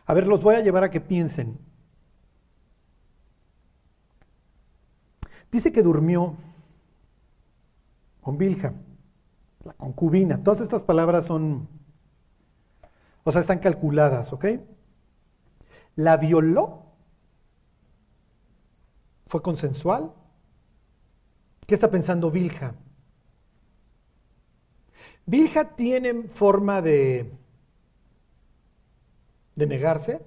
A 0.07 0.15
ver, 0.15 0.27
los 0.27 0.43
voy 0.43 0.55
a 0.55 0.61
llevar 0.61 0.85
a 0.85 0.91
que 0.91 1.01
piensen. 1.01 1.59
Dice 5.51 5.73
que 5.73 5.83
durmió 5.83 6.37
con 8.21 8.39
Bilja, 8.39 8.75
la 9.65 9.73
concubina. 9.73 10.43
Todas 10.43 10.61
estas 10.61 10.83
palabras 10.83 11.27
son, 11.27 11.69
o 13.25 13.33
sea, 13.33 13.41
están 13.41 13.59
calculadas, 13.59 14.33
¿ok? 14.33 14.47
La 15.97 16.17
violó. 16.17 16.83
¿Fue 19.27 19.43
consensual? 19.43 20.13
¿Qué 21.67 21.75
está 21.75 21.91
pensando 21.91 22.31
Bilja? 22.31 22.75
Bilja 25.25 25.75
tiene 25.75 26.29
forma 26.29 26.81
de 26.81 27.33
de 29.57 29.67
negarse. 29.67 30.21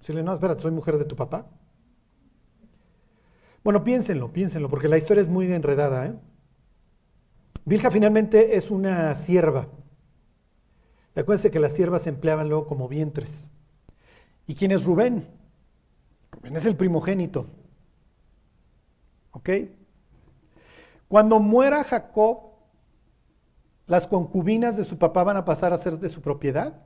Decirle, 0.00 0.22
no, 0.22 0.34
espérate, 0.34 0.62
soy 0.62 0.72
mujer 0.72 0.98
de 0.98 1.04
tu 1.04 1.14
papá. 1.14 1.46
Bueno, 3.62 3.84
piénsenlo, 3.84 4.32
piénsenlo, 4.32 4.68
porque 4.68 4.88
la 4.88 4.96
historia 4.96 5.22
es 5.22 5.28
muy 5.28 5.52
enredada. 5.52 6.06
¿eh? 6.06 6.14
Vilja 7.64 7.90
finalmente 7.90 8.56
es 8.56 8.70
una 8.70 9.14
sierva. 9.14 9.68
Acuérdense 11.14 11.50
que 11.50 11.60
las 11.60 11.72
siervas 11.72 12.02
se 12.02 12.10
empleaban 12.10 12.48
luego 12.48 12.66
como 12.66 12.88
vientres. 12.88 13.50
¿Y 14.46 14.54
quién 14.54 14.70
es 14.70 14.84
Rubén? 14.84 15.26
Rubén 16.30 16.56
es 16.56 16.66
el 16.66 16.76
primogénito. 16.76 17.46
¿Ok? 19.32 19.50
Cuando 21.08 21.40
muera 21.40 21.84
Jacob, 21.84 22.52
las 23.86 24.06
concubinas 24.06 24.76
de 24.76 24.84
su 24.84 24.98
papá 24.98 25.24
van 25.24 25.36
a 25.36 25.44
pasar 25.44 25.72
a 25.72 25.78
ser 25.78 25.98
de 25.98 26.08
su 26.08 26.20
propiedad. 26.20 26.82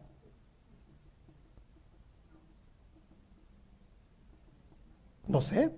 No 5.31 5.41
sé. 5.41 5.71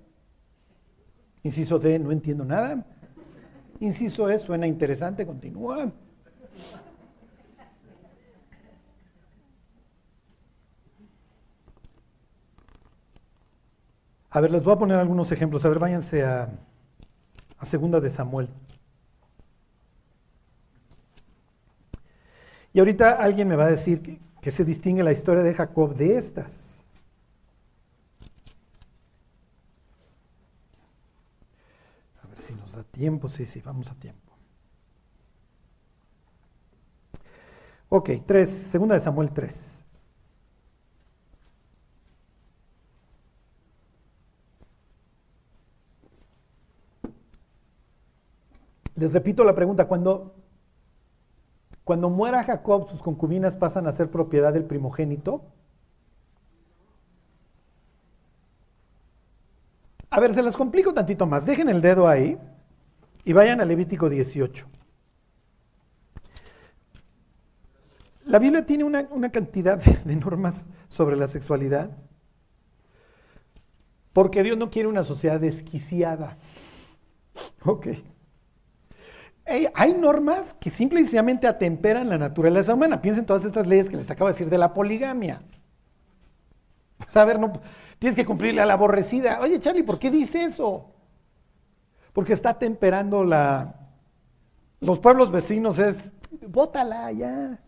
Inciso 1.42 1.78
D, 1.78 1.98
no 1.98 2.10
entiendo 2.10 2.42
nada. 2.42 2.86
Inciso 3.80 4.30
E, 4.30 4.38
suena 4.38 4.66
interesante, 4.66 5.26
continúa. 5.26 5.92
A 14.30 14.40
ver, 14.40 14.50
les 14.50 14.64
voy 14.64 14.72
a 14.72 14.78
poner 14.78 14.96
algunos 14.96 15.30
ejemplos. 15.30 15.62
A 15.66 15.68
ver, 15.68 15.78
váyanse 15.78 16.24
a, 16.24 16.48
a 17.58 17.66
Segunda 17.66 18.00
de 18.00 18.08
Samuel. 18.08 18.48
Y 22.72 22.78
ahorita 22.78 23.12
alguien 23.12 23.48
me 23.48 23.56
va 23.56 23.64
a 23.64 23.70
decir 23.70 24.18
que 24.40 24.50
se 24.50 24.64
distingue 24.64 25.02
la 25.02 25.12
historia 25.12 25.42
de 25.42 25.52
Jacob 25.52 25.94
de 25.94 26.16
estas. 26.16 26.71
A 32.76 32.84
tiempo. 32.84 33.28
Sí, 33.28 33.46
sí, 33.46 33.60
vamos 33.60 33.90
a 33.90 33.94
tiempo. 33.94 34.32
Ok, 37.88 38.10
3, 38.24 38.48
segunda 38.48 38.94
de 38.94 39.00
Samuel 39.00 39.30
3. 39.32 39.84
Les 48.94 49.12
repito 49.12 49.44
la 49.44 49.54
pregunta, 49.54 49.88
cuando, 49.88 50.34
cuando 51.84 52.08
muera 52.08 52.44
Jacob, 52.44 52.88
sus 52.88 53.02
concubinas 53.02 53.56
pasan 53.56 53.86
a 53.86 53.92
ser 53.92 54.10
propiedad 54.10 54.52
del 54.52 54.64
primogénito. 54.64 55.42
A 60.08 60.20
ver, 60.20 60.34
se 60.34 60.42
las 60.42 60.56
complico 60.56 60.94
tantito 60.94 61.26
más. 61.26 61.44
Dejen 61.44 61.68
el 61.68 61.80
dedo 61.82 62.06
ahí 62.06 62.38
y 63.24 63.32
vayan 63.32 63.60
a 63.60 63.64
Levítico 63.64 64.08
18. 64.08 64.66
La 68.24 68.38
Biblia 68.38 68.64
tiene 68.64 68.84
una, 68.84 69.08
una 69.10 69.30
cantidad 69.30 69.78
de 69.78 70.16
normas 70.16 70.66
sobre 70.88 71.16
la 71.16 71.28
sexualidad 71.28 71.90
porque 74.12 74.42
Dios 74.42 74.56
no 74.56 74.70
quiere 74.70 74.88
una 74.88 75.04
sociedad 75.04 75.40
desquiciada. 75.40 76.36
Ok. 77.64 77.88
Hay, 79.74 79.94
normas 79.94 80.54
que 80.54 80.70
simple 80.70 81.00
y 81.00 81.02
sencillamente 81.02 81.46
atemperan 81.46 82.08
la 82.08 82.18
naturaleza 82.18 82.74
humana. 82.74 83.02
Piensen 83.02 83.22
en 83.22 83.26
todas 83.26 83.44
estas 83.44 83.66
leyes 83.66 83.88
que 83.88 83.96
les 83.96 84.10
acabo 84.10 84.28
de 84.28 84.34
decir 84.34 84.50
de 84.50 84.58
la 84.58 84.72
poligamia. 84.72 85.42
Pues, 86.98 87.16
a 87.16 87.24
ver, 87.24 87.40
no, 87.40 87.52
tienes 87.98 88.14
que 88.14 88.24
cumplirle 88.24 88.60
a 88.60 88.66
la 88.66 88.74
aborrecida. 88.74 89.40
Oye, 89.40 89.58
Charlie, 89.60 89.82
¿por 89.82 89.98
qué 89.98 90.10
dice 90.10 90.44
eso? 90.44 90.91
Porque 92.12 92.32
está 92.32 92.58
temperando 92.58 93.24
la... 93.24 93.74
Los 94.80 94.98
pueblos 94.98 95.30
vecinos 95.30 95.78
es, 95.78 96.10
bótala 96.48 97.10
ya. 97.12 97.60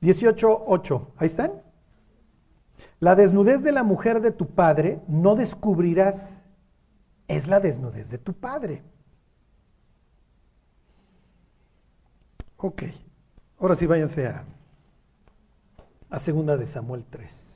Dieciocho, 0.00 0.64
ocho. 0.66 1.12
¿Ahí 1.16 1.26
están? 1.26 1.62
La 3.00 3.14
desnudez 3.14 3.62
de 3.62 3.72
la 3.72 3.82
mujer 3.82 4.20
de 4.20 4.30
tu 4.30 4.46
padre 4.46 5.00
no 5.08 5.34
descubrirás, 5.34 6.44
es 7.26 7.48
la 7.48 7.58
desnudez 7.58 8.10
de 8.10 8.18
tu 8.18 8.32
padre. 8.32 8.82
Ok, 12.56 12.84
ahora 13.58 13.74
sí 13.74 13.86
váyanse 13.86 14.28
a, 14.28 14.44
a 16.10 16.18
segunda 16.20 16.56
de 16.56 16.66
Samuel 16.66 17.04
3. 17.04 17.51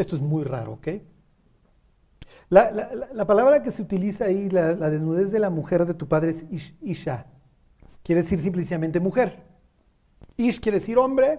Esto 0.00 0.16
es 0.16 0.22
muy 0.22 0.44
raro, 0.44 0.72
¿ok? 0.72 0.88
La, 2.48 2.70
la, 2.70 2.90
la 3.12 3.26
palabra 3.26 3.62
que 3.62 3.70
se 3.70 3.82
utiliza 3.82 4.24
ahí, 4.24 4.48
la, 4.48 4.72
la, 4.72 4.88
desnudez 4.88 5.30
de 5.30 5.38
la 5.38 5.50
mujer 5.50 5.84
de 5.84 5.92
tu 5.92 6.08
padre 6.08 6.30
es 6.30 6.46
ish, 6.50 6.74
Isha. 6.80 7.26
Quiere 8.02 8.22
decir 8.22 8.38
simplemente 8.38 8.98
mujer. 8.98 9.42
Ish 10.38 10.58
quiere 10.58 10.78
decir 10.78 10.96
hombre, 10.96 11.38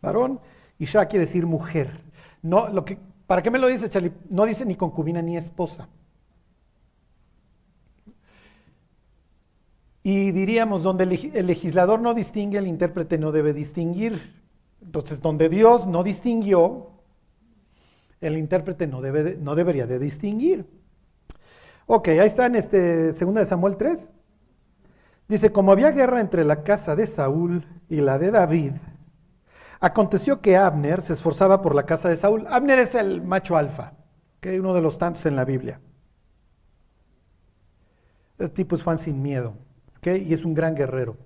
varón. 0.00 0.40
Isha 0.78 1.04
quiere 1.04 1.26
decir 1.26 1.44
mujer. 1.44 2.00
No, 2.40 2.68
lo 2.68 2.86
que, 2.86 2.98
¿Para 3.26 3.42
qué 3.42 3.50
me 3.50 3.58
lo 3.58 3.66
dice, 3.66 3.90
Charlie? 3.90 4.12
No 4.30 4.46
dice 4.46 4.64
ni 4.64 4.74
concubina 4.74 5.20
ni 5.20 5.36
esposa. 5.36 5.86
Y 10.02 10.32
diríamos, 10.32 10.82
donde 10.82 11.04
el 11.04 11.46
legislador 11.46 12.00
no 12.00 12.14
distingue, 12.14 12.56
el 12.56 12.68
intérprete 12.68 13.18
no 13.18 13.32
debe 13.32 13.52
distinguir. 13.52 14.34
Entonces, 14.80 15.20
donde 15.20 15.50
Dios 15.50 15.86
no 15.86 16.02
distinguió, 16.02 16.97
el 18.20 18.36
intérprete 18.36 18.86
no, 18.86 19.00
debe, 19.00 19.36
no 19.40 19.54
debería 19.54 19.86
de 19.86 19.98
distinguir. 19.98 20.66
Ok, 21.86 22.08
ahí 22.08 22.18
está 22.20 22.46
en 22.46 22.56
este, 22.56 23.12
2 23.12 23.34
de 23.34 23.44
Samuel 23.44 23.76
3. 23.76 24.10
Dice, 25.28 25.52
como 25.52 25.72
había 25.72 25.90
guerra 25.90 26.20
entre 26.20 26.44
la 26.44 26.62
casa 26.62 26.96
de 26.96 27.06
Saúl 27.06 27.66
y 27.88 27.96
la 27.96 28.18
de 28.18 28.30
David, 28.30 28.72
Aconteció 29.80 30.40
que 30.40 30.56
Abner 30.56 31.02
se 31.02 31.12
esforzaba 31.12 31.62
por 31.62 31.74
la 31.74 31.86
casa 31.86 32.08
de 32.08 32.16
Saúl. 32.16 32.46
Abner 32.48 32.80
es 32.80 32.94
el 32.94 33.22
macho 33.22 33.56
alfa, 33.56 33.92
que 34.40 34.58
uno 34.58 34.74
de 34.74 34.80
los 34.80 34.98
tantos 34.98 35.24
en 35.26 35.36
la 35.36 35.44
Biblia. 35.44 35.80
El 38.38 38.50
tipo 38.50 38.74
es 38.74 38.82
Juan 38.82 38.98
sin 38.98 39.22
miedo, 39.22 39.54
y 40.02 40.32
es 40.32 40.44
un 40.44 40.54
gran 40.54 40.74
guerrero. 40.74 41.16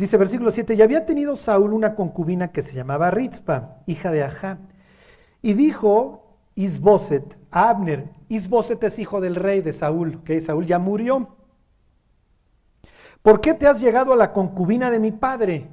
Dice 0.00 0.16
versículo 0.16 0.50
7, 0.50 0.72
y 0.76 0.80
había 0.80 1.04
tenido 1.04 1.36
Saúl 1.36 1.74
una 1.74 1.94
concubina 1.94 2.52
que 2.52 2.62
se 2.62 2.74
llamaba 2.74 3.10
Ritzpa, 3.10 3.82
hija 3.84 4.10
de 4.10 4.24
Ajá. 4.24 4.58
Y 5.42 5.52
dijo 5.52 6.38
Isboset 6.54 7.38
a 7.50 7.68
Abner, 7.68 8.08
Isboset 8.30 8.82
es 8.82 8.98
hijo 8.98 9.20
del 9.20 9.36
rey 9.36 9.60
de 9.60 9.74
Saúl, 9.74 10.24
que 10.24 10.40
Saúl 10.40 10.64
ya 10.64 10.78
murió. 10.78 11.36
¿Por 13.20 13.42
qué 13.42 13.52
te 13.52 13.66
has 13.66 13.78
llegado 13.78 14.14
a 14.14 14.16
la 14.16 14.32
concubina 14.32 14.90
de 14.90 15.00
mi 15.00 15.12
padre? 15.12 15.68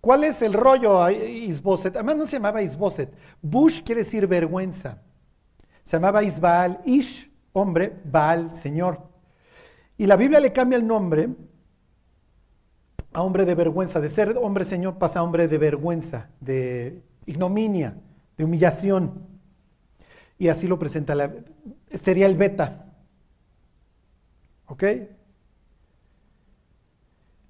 ¿Cuál 0.00 0.24
es 0.24 0.40
el 0.40 0.54
rollo, 0.54 1.10
Isboset? 1.10 1.96
Además 1.96 2.16
no 2.16 2.24
se 2.24 2.36
llamaba 2.36 2.62
Isboset. 2.62 3.12
Bush 3.42 3.82
quiere 3.82 4.04
decir 4.04 4.26
vergüenza. 4.26 5.02
Se 5.84 5.98
llamaba 5.98 6.22
Isbaal, 6.22 6.80
Ish, 6.86 7.30
hombre, 7.52 7.94
Baal, 8.06 8.54
señor. 8.54 9.02
Y 9.98 10.06
la 10.06 10.16
Biblia 10.16 10.40
le 10.40 10.54
cambia 10.54 10.78
el 10.78 10.86
nombre 10.86 11.28
a 13.16 13.22
hombre 13.22 13.46
de 13.46 13.54
vergüenza. 13.54 13.98
De 13.98 14.10
ser 14.10 14.36
hombre 14.36 14.66
señor 14.66 14.98
pasa 14.98 15.20
a 15.20 15.22
hombre 15.22 15.48
de 15.48 15.56
vergüenza, 15.56 16.28
de 16.38 17.02
ignominia, 17.24 17.96
de 18.36 18.44
humillación. 18.44 19.26
Y 20.38 20.48
así 20.48 20.68
lo 20.68 20.78
presenta 20.78 21.14
la... 21.14 21.32
Sería 22.04 22.26
el 22.26 22.36
beta. 22.36 22.92
¿Ok? 24.66 24.84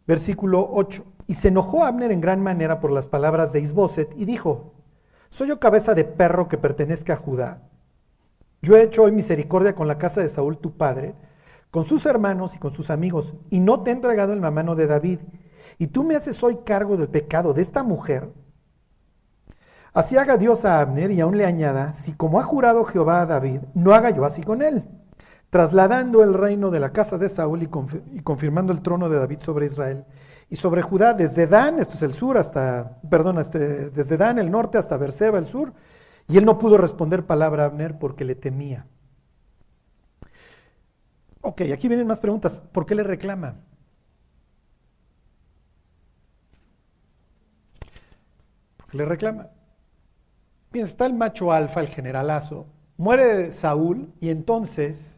Versículo 0.07 0.69
8. 0.71 1.05
Y 1.27 1.35
se 1.35 1.49
enojó 1.49 1.83
Abner 1.83 2.13
en 2.13 2.21
gran 2.21 2.41
manera 2.41 2.79
por 2.79 2.93
las 2.93 3.09
palabras 3.09 3.53
de 3.53 3.59
Isboset 3.59 4.15
y 4.17 4.25
dijo, 4.25 4.73
¿soy 5.31 5.49
yo 5.49 5.59
cabeza 5.59 5.95
de 5.95 6.05
perro 6.05 6.49
que 6.49 6.59
pertenezca 6.59 7.15
a 7.15 7.17
Judá? 7.17 7.69
Yo 8.63 8.77
he 8.77 8.85
hecho 8.85 9.03
hoy 9.03 9.11
misericordia 9.11 9.75
con 9.75 9.89
la 9.89 9.99
casa 9.99 10.21
de 10.21 10.29
Saúl 10.29 10.59
tu 10.59 10.77
padre, 10.77 11.17
con 11.73 11.83
sus 11.83 12.07
hermanos 12.07 12.55
y 12.55 12.59
con 12.59 12.73
sus 12.73 12.89
amigos, 12.89 13.35
y 13.51 13.59
no 13.59 13.83
te 13.83 13.91
he 13.91 13.95
entregado 13.95 14.33
en 14.33 14.41
la 14.41 14.53
mano 14.53 14.77
de 14.77 14.87
David, 14.87 15.19
y 15.79 15.89
tú 15.89 16.05
me 16.05 16.17
haces 16.17 16.43
hoy 16.43 16.59
cargo 16.65 16.97
del 16.97 17.09
pecado 17.09 17.53
de 17.53 17.63
esta 17.63 17.83
mujer. 17.83 18.33
Así 19.93 20.17
haga 20.17 20.37
Dios 20.37 20.65
a 20.65 20.81
Abner 20.81 21.11
y 21.11 21.21
aún 21.21 21.39
le 21.39 21.47
añada, 21.47 21.93
si 21.93 22.13
como 22.13 22.39
ha 22.39 22.43
jurado 22.43 22.85
Jehová 22.85 23.23
a 23.23 23.27
David, 23.27 23.61
no 23.75 23.95
haga 23.95 24.11
yo 24.11 24.25
así 24.25 24.43
con 24.43 24.63
él 24.63 24.85
trasladando 25.51 26.23
el 26.23 26.35
reino 26.35 26.71
de 26.71 26.81
la 26.81 26.93
casa 26.93 27.19
de 27.19 27.29
Saúl 27.29 27.63
y, 27.63 27.69
confirmando 28.23 28.73
el 28.73 28.83
trono 28.83 29.09
de 29.09 29.19
David 29.19 29.39
sobre 29.41 29.67
Israel 29.67 30.05
y 30.49 30.57
sobre 30.57 30.83
Judá, 30.83 31.15
desde 31.15 31.47
Dan, 31.47 31.81
esto 31.81 31.95
es 31.95 32.03
el 32.03 32.15
sur, 32.15 32.39
hasta, 32.39 33.01
perdón, 33.09 33.39
este, 33.39 33.91
desde 33.91 34.17
Dan, 34.17 34.39
el 34.39 34.51
norte, 34.51 34.79
hasta 34.79 34.97
Berseba, 34.97 35.39
el 35.39 35.47
sur, 35.47 35.73
y 36.29 36.37
él 36.37 36.45
no 36.45 36.59
pudo 36.59 36.77
responder 36.77 37.25
palabra 37.25 37.65
a 37.65 37.67
Abner 37.67 37.99
porque 37.99 38.25
le 38.25 38.35
temía. 38.35 38.87
Ok, 41.41 41.63
aquí 41.73 41.89
vienen 41.89 42.07
más 42.07 42.21
preguntas. 42.21 42.63
¿Por 42.71 42.87
qué 42.87 42.95
le 42.95 43.03
reclama? 43.03 43.57
Le 48.97 49.05
reclama. 49.05 49.49
Bien, 50.73 50.85
está 50.85 51.07
el 51.07 51.15
macho 51.15 51.53
alfa, 51.53 51.81
el 51.81 51.89
generalazo, 51.89 52.67
muere 52.97 53.53
Saúl 53.53 54.13
y 54.21 54.31
entonces 54.31 55.17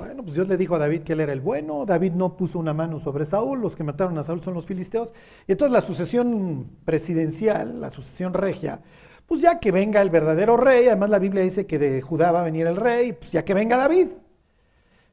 bueno, 0.00 0.22
pues 0.22 0.34
Dios 0.34 0.48
le 0.48 0.56
dijo 0.56 0.74
a 0.74 0.78
David 0.78 1.02
que 1.02 1.12
él 1.12 1.20
era 1.20 1.32
el 1.32 1.42
bueno, 1.42 1.84
David 1.84 2.12
no 2.12 2.34
puso 2.34 2.58
una 2.58 2.72
mano 2.72 2.98
sobre 2.98 3.26
Saúl, 3.26 3.60
los 3.60 3.76
que 3.76 3.84
mataron 3.84 4.16
a 4.16 4.22
Saúl 4.22 4.42
son 4.42 4.54
los 4.54 4.64
filisteos, 4.64 5.12
y 5.46 5.52
entonces 5.52 5.72
la 5.72 5.82
sucesión 5.82 6.70
presidencial, 6.86 7.82
la 7.82 7.90
sucesión 7.90 8.32
regia, 8.32 8.80
pues 9.26 9.42
ya 9.42 9.60
que 9.60 9.70
venga 9.70 10.00
el 10.00 10.08
verdadero 10.08 10.56
rey, 10.56 10.86
además 10.86 11.10
la 11.10 11.18
Biblia 11.18 11.42
dice 11.42 11.66
que 11.66 11.78
de 11.78 12.00
Judá 12.00 12.32
va 12.32 12.40
a 12.40 12.44
venir 12.44 12.66
el 12.66 12.76
rey, 12.76 13.12
pues 13.12 13.30
ya 13.30 13.44
que 13.44 13.52
venga 13.52 13.76
David. 13.76 14.08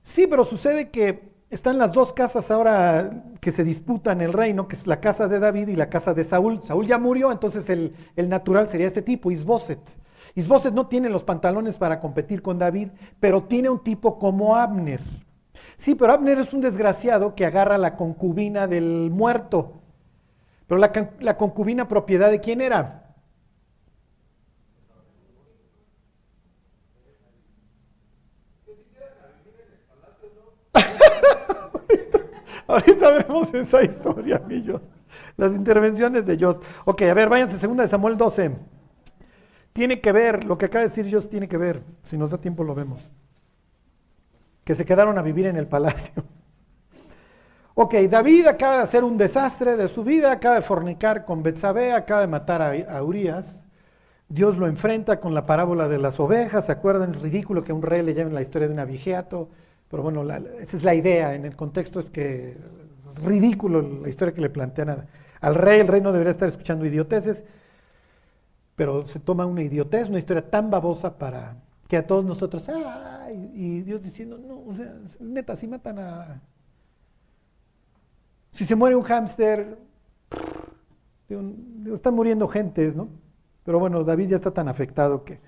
Sí, 0.03 0.25
pero 0.25 0.45
sucede 0.45 0.89
que 0.89 1.33
están 1.49 1.77
las 1.77 1.93
dos 1.93 2.13
casas 2.13 2.51
ahora 2.51 3.23
que 3.39 3.51
se 3.51 3.63
disputan 3.63 4.21
el 4.21 4.33
reino, 4.33 4.67
que 4.67 4.75
es 4.75 4.85
la 4.87 4.99
casa 4.99 5.27
de 5.27 5.39
David 5.39 5.69
y 5.69 5.75
la 5.75 5.89
casa 5.89 6.13
de 6.13 6.23
Saúl. 6.23 6.61
Saúl 6.61 6.87
ya 6.87 6.97
murió, 6.97 7.31
entonces 7.31 7.69
el, 7.69 7.95
el 8.15 8.29
natural 8.29 8.67
sería 8.67 8.87
este 8.87 9.01
tipo, 9.01 9.31
Isboset. 9.31 9.79
Isboset 10.35 10.73
no 10.73 10.87
tiene 10.87 11.09
los 11.09 11.23
pantalones 11.23 11.77
para 11.77 11.99
competir 11.99 12.41
con 12.41 12.59
David, 12.59 12.89
pero 13.19 13.43
tiene 13.43 13.69
un 13.69 13.83
tipo 13.83 14.19
como 14.19 14.55
Abner. 14.55 15.01
Sí, 15.77 15.95
pero 15.95 16.13
Abner 16.13 16.37
es 16.39 16.53
un 16.53 16.61
desgraciado 16.61 17.33
que 17.33 17.45
agarra 17.45 17.77
la 17.77 17.95
concubina 17.95 18.67
del 18.67 19.09
muerto. 19.11 19.73
Pero 20.67 20.79
la, 20.79 20.91
la 21.19 21.37
concubina 21.37 21.87
propiedad 21.87 22.29
de 22.29 22.41
quién 22.41 22.61
era? 22.61 23.07
Ahorita, 32.68 33.11
vemos 33.11 33.53
esa 33.53 33.84
historia, 33.84 34.38
amigos. 34.38 34.82
Las 35.36 35.53
intervenciones 35.53 36.26
de 36.26 36.38
Dios. 36.38 36.59
Ok, 36.86 37.03
a 37.03 37.13
ver, 37.13 37.30
váyanse, 37.30 37.57
segunda 37.57 37.84
de 37.84 37.89
Samuel 37.89 38.18
12. 38.18 38.51
Tiene 39.74 40.01
que 40.01 40.11
ver, 40.11 40.43
lo 40.43 40.57
que 40.57 40.65
acaba 40.65 40.82
de 40.82 40.89
decir 40.89 41.05
Dios 41.05 41.30
tiene 41.30 41.47
que 41.47 41.57
ver. 41.57 41.84
Si 42.01 42.18
nos 42.18 42.32
da 42.32 42.39
tiempo 42.39 42.63
lo 42.63 42.74
vemos. 42.74 42.99
Que 44.63 44.74
se 44.74 44.86
quedaron 44.86 45.18
a 45.18 45.22
vivir 45.22 45.45
en 45.45 45.55
el 45.55 45.68
palacio. 45.68 46.24
Ok, 47.80 47.93
David 48.09 48.47
acaba 48.47 48.78
de 48.78 48.82
hacer 48.82 49.03
un 49.03 49.18
desastre 49.18 49.78
de 49.78 49.88
su 49.88 50.03
vida, 50.03 50.32
acaba 50.32 50.55
de 50.55 50.63
fornicar 50.63 51.26
con 51.26 51.43
Betsabé, 51.43 51.93
acaba 51.93 52.22
de 52.22 52.28
matar 52.28 52.59
a, 52.63 53.03
Urias. 53.03 53.61
Dios 54.30 54.57
lo 54.57 54.65
enfrenta 54.65 55.20
con 55.20 55.36
la 55.36 55.45
parábola 55.45 55.88
de 55.88 55.99
las 55.99 56.20
ovejas. 56.20 56.65
¿Se 56.65 56.72
acuerdan? 56.72 57.11
Es 57.11 57.22
ridículo 57.22 57.63
que 57.63 57.74
un 57.74 57.84
rey 57.84 58.01
le 58.01 58.15
llame 58.15 58.32
la 58.32 58.41
historia 58.41 58.68
de 58.68 58.74
un 58.74 58.80
abigeato. 58.80 59.49
Pero 59.89 60.03
bueno, 60.03 60.23
esa 60.59 60.77
es 60.77 60.83
la 60.83 60.95
idea. 60.95 61.33
En 61.33 61.45
el 61.45 61.55
contexto 61.55 61.99
es 61.99 62.09
que 62.09 62.57
es 63.09 63.23
ridículo 63.23 63.81
la 63.81 64.09
historia 64.09 64.33
que 64.33 64.41
le 64.41 64.49
plantean 64.49 65.07
al 65.41 65.55
rey. 65.55 65.79
El 65.79 65.88
rey 65.88 66.01
no 66.01 66.11
debería 66.11 66.31
estar 66.31 66.47
escuchando 66.47 66.85
idioteces. 66.85 67.43
Pero 68.75 69.03
se 69.05 69.19
toma 69.19 69.45
una 69.45 69.63
idiotez, 69.63 70.09
una 70.09 70.19
historia 70.19 70.47
tan 70.49 70.69
babosa 70.69 71.17
para 71.17 71.57
que 71.88 71.97
a 71.97 72.05
todos 72.05 72.23
nosotros, 72.25 72.67
¡ay! 72.69 73.51
Y 73.53 73.81
Dios 73.81 74.03
diciendo, 74.03 74.38
no, 74.38 74.63
o 74.65 74.73
sea, 74.75 74.93
neta, 75.19 75.55
si 75.55 75.67
matan 75.67 75.99
a. 75.99 76.41
Si 78.51 78.65
se 78.65 78.75
muere 78.75 78.95
un 78.95 79.03
hámster, 79.03 79.77
están 81.93 82.13
muriendo 82.13 82.47
gentes, 82.47 82.95
¿no? 82.95 83.09
Pero 83.63 83.79
bueno, 83.79 84.03
David 84.03 84.29
ya 84.29 84.35
está 84.35 84.51
tan 84.51 84.67
afectado 84.67 85.23
que 85.23 85.39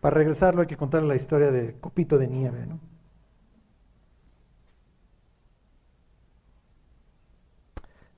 para 0.00 0.16
regresarlo 0.16 0.62
hay 0.62 0.66
que 0.66 0.76
contarle 0.76 1.08
la 1.08 1.16
historia 1.16 1.50
de 1.50 1.74
Copito 1.78 2.18
de 2.18 2.28
Nieve, 2.28 2.66
¿no? 2.66 2.78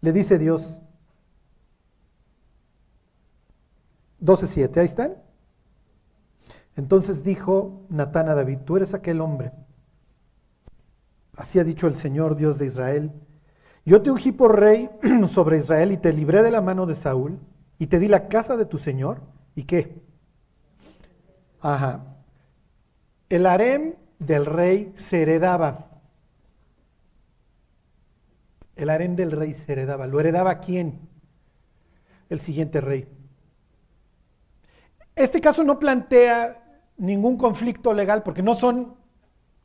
Le 0.02 0.12
dice 0.12 0.36
Dios, 0.36 0.82
12.7, 4.20 4.76
ahí 4.76 4.84
están. 4.84 5.16
Entonces 6.76 7.22
dijo 7.22 7.86
Natán 7.88 8.28
a 8.28 8.34
David, 8.34 8.58
tú 8.64 8.76
eres 8.76 8.94
aquel 8.94 9.20
hombre. 9.20 9.52
Así 11.36 11.58
ha 11.58 11.64
dicho 11.64 11.86
el 11.86 11.94
Señor 11.94 12.36
Dios 12.36 12.58
de 12.58 12.66
Israel. 12.66 13.12
Yo 13.84 14.02
te 14.02 14.10
ungí 14.10 14.32
por 14.32 14.58
rey 14.58 14.90
sobre 15.28 15.58
Israel 15.58 15.92
y 15.92 15.96
te 15.96 16.12
libré 16.12 16.42
de 16.42 16.50
la 16.50 16.60
mano 16.60 16.86
de 16.86 16.94
Saúl 16.94 17.38
y 17.78 17.86
te 17.86 17.98
di 17.98 18.08
la 18.08 18.28
casa 18.28 18.56
de 18.56 18.66
tu 18.66 18.78
Señor. 18.78 19.20
¿Y 19.54 19.64
qué? 19.64 20.02
Ajá. 21.60 22.16
El 23.28 23.46
harem 23.46 23.94
del 24.18 24.46
rey 24.46 24.92
se 24.96 25.22
heredaba. 25.22 25.91
El 28.82 28.90
harén 28.90 29.14
del 29.14 29.30
rey 29.30 29.54
se 29.54 29.70
heredaba. 29.70 30.08
¿Lo 30.08 30.18
heredaba 30.18 30.58
quién? 30.58 31.08
El 32.28 32.40
siguiente 32.40 32.80
rey. 32.80 33.06
Este 35.14 35.40
caso 35.40 35.62
no 35.62 35.78
plantea 35.78 36.80
ningún 36.96 37.36
conflicto 37.36 37.94
legal 37.94 38.24
porque 38.24 38.42
no 38.42 38.54
son, 38.56 38.96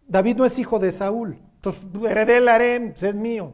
David 0.07 0.37
no 0.37 0.45
es 0.45 0.59
hijo 0.59 0.77
de 0.77 0.91
Saúl. 0.91 1.39
Entonces, 1.55 1.83
heredé 2.07 2.37
el 2.37 2.47
harén, 2.47 2.91
pues 2.91 3.03
es 3.03 3.15
mío. 3.15 3.53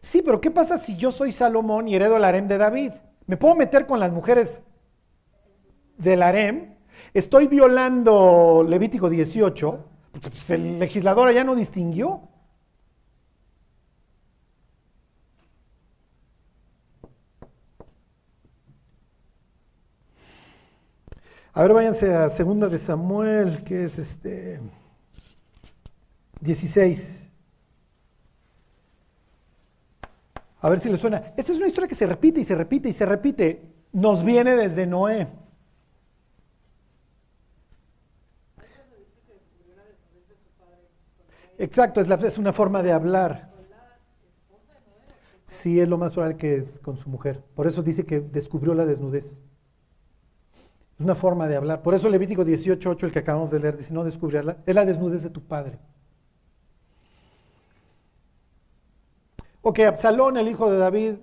Sí, 0.00 0.22
pero 0.22 0.40
¿qué 0.40 0.52
pasa 0.52 0.78
si 0.78 0.96
yo 0.96 1.10
soy 1.10 1.32
Salomón 1.32 1.88
y 1.88 1.96
heredo 1.96 2.18
el 2.18 2.24
harén 2.24 2.46
de 2.46 2.56
David? 2.56 2.92
¿Me 3.26 3.36
puedo 3.36 3.56
meter 3.56 3.84
con 3.86 3.98
las 3.98 4.12
mujeres 4.12 4.62
del 5.98 6.22
harén? 6.22 6.78
Estoy 7.14 7.48
violando 7.48 8.64
Levítico 8.68 9.10
18. 9.10 9.84
Pues 10.20 10.50
el 10.50 10.78
legislador 10.78 11.32
ya 11.32 11.42
no 11.42 11.56
distinguió. 11.56 12.28
A 21.52 21.62
ver, 21.62 21.72
váyanse 21.72 22.14
a 22.14 22.30
segunda 22.30 22.68
de 22.68 22.78
Samuel, 22.78 23.64
que 23.64 23.84
es 23.84 23.98
este 23.98 24.60
16. 26.40 27.28
A 30.60 30.68
ver 30.68 30.80
si 30.80 30.88
le 30.88 30.96
suena. 30.96 31.32
Esta 31.36 31.52
es 31.52 31.58
una 31.58 31.66
historia 31.66 31.88
que 31.88 31.94
se 31.94 32.06
repite 32.06 32.40
y 32.40 32.44
se 32.44 32.54
repite 32.54 32.88
y 32.88 32.92
se 32.92 33.06
repite. 33.06 33.62
Nos 33.92 34.22
viene 34.22 34.54
desde 34.54 34.86
Noé. 34.86 35.26
Exacto, 41.58 42.00
es, 42.00 42.08
la, 42.08 42.14
es 42.14 42.38
una 42.38 42.52
forma 42.52 42.82
de 42.82 42.92
hablar. 42.92 43.50
Sí, 45.46 45.80
es 45.80 45.88
lo 45.88 45.98
más 45.98 46.12
probable 46.12 46.36
que 46.36 46.56
es 46.56 46.78
con 46.78 46.96
su 46.96 47.10
mujer. 47.10 47.42
Por 47.54 47.66
eso 47.66 47.82
dice 47.82 48.06
que 48.06 48.20
descubrió 48.20 48.72
la 48.72 48.86
desnudez. 48.86 49.42
Es 51.00 51.04
una 51.04 51.14
forma 51.14 51.48
de 51.48 51.56
hablar. 51.56 51.80
Por 51.80 51.94
eso 51.94 52.10
Levítico 52.10 52.44
18.8, 52.44 53.04
el 53.04 53.10
que 53.10 53.20
acabamos 53.20 53.50
de 53.50 53.58
leer, 53.58 53.74
dice, 53.74 53.94
no 53.94 54.04
descubrirla, 54.04 54.58
es 54.66 54.74
la 54.74 54.84
desnudez 54.84 55.22
de 55.22 55.30
tu 55.30 55.40
padre. 55.40 55.78
Ok, 59.62 59.78
Absalón, 59.78 60.36
el 60.36 60.46
hijo 60.46 60.70
de 60.70 60.76
David, 60.76 61.14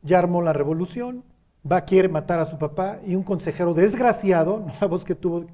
ya 0.00 0.18
armó 0.18 0.40
la 0.40 0.54
revolución, 0.54 1.24
va 1.70 1.76
a 1.76 1.84
quiere 1.84 2.08
matar 2.08 2.38
a 2.38 2.46
su 2.46 2.56
papá 2.56 3.00
y 3.06 3.16
un 3.16 3.22
consejero 3.22 3.74
desgraciado, 3.74 4.64
la 4.80 4.86
voz 4.86 5.04
que 5.04 5.14
tuvo, 5.14 5.44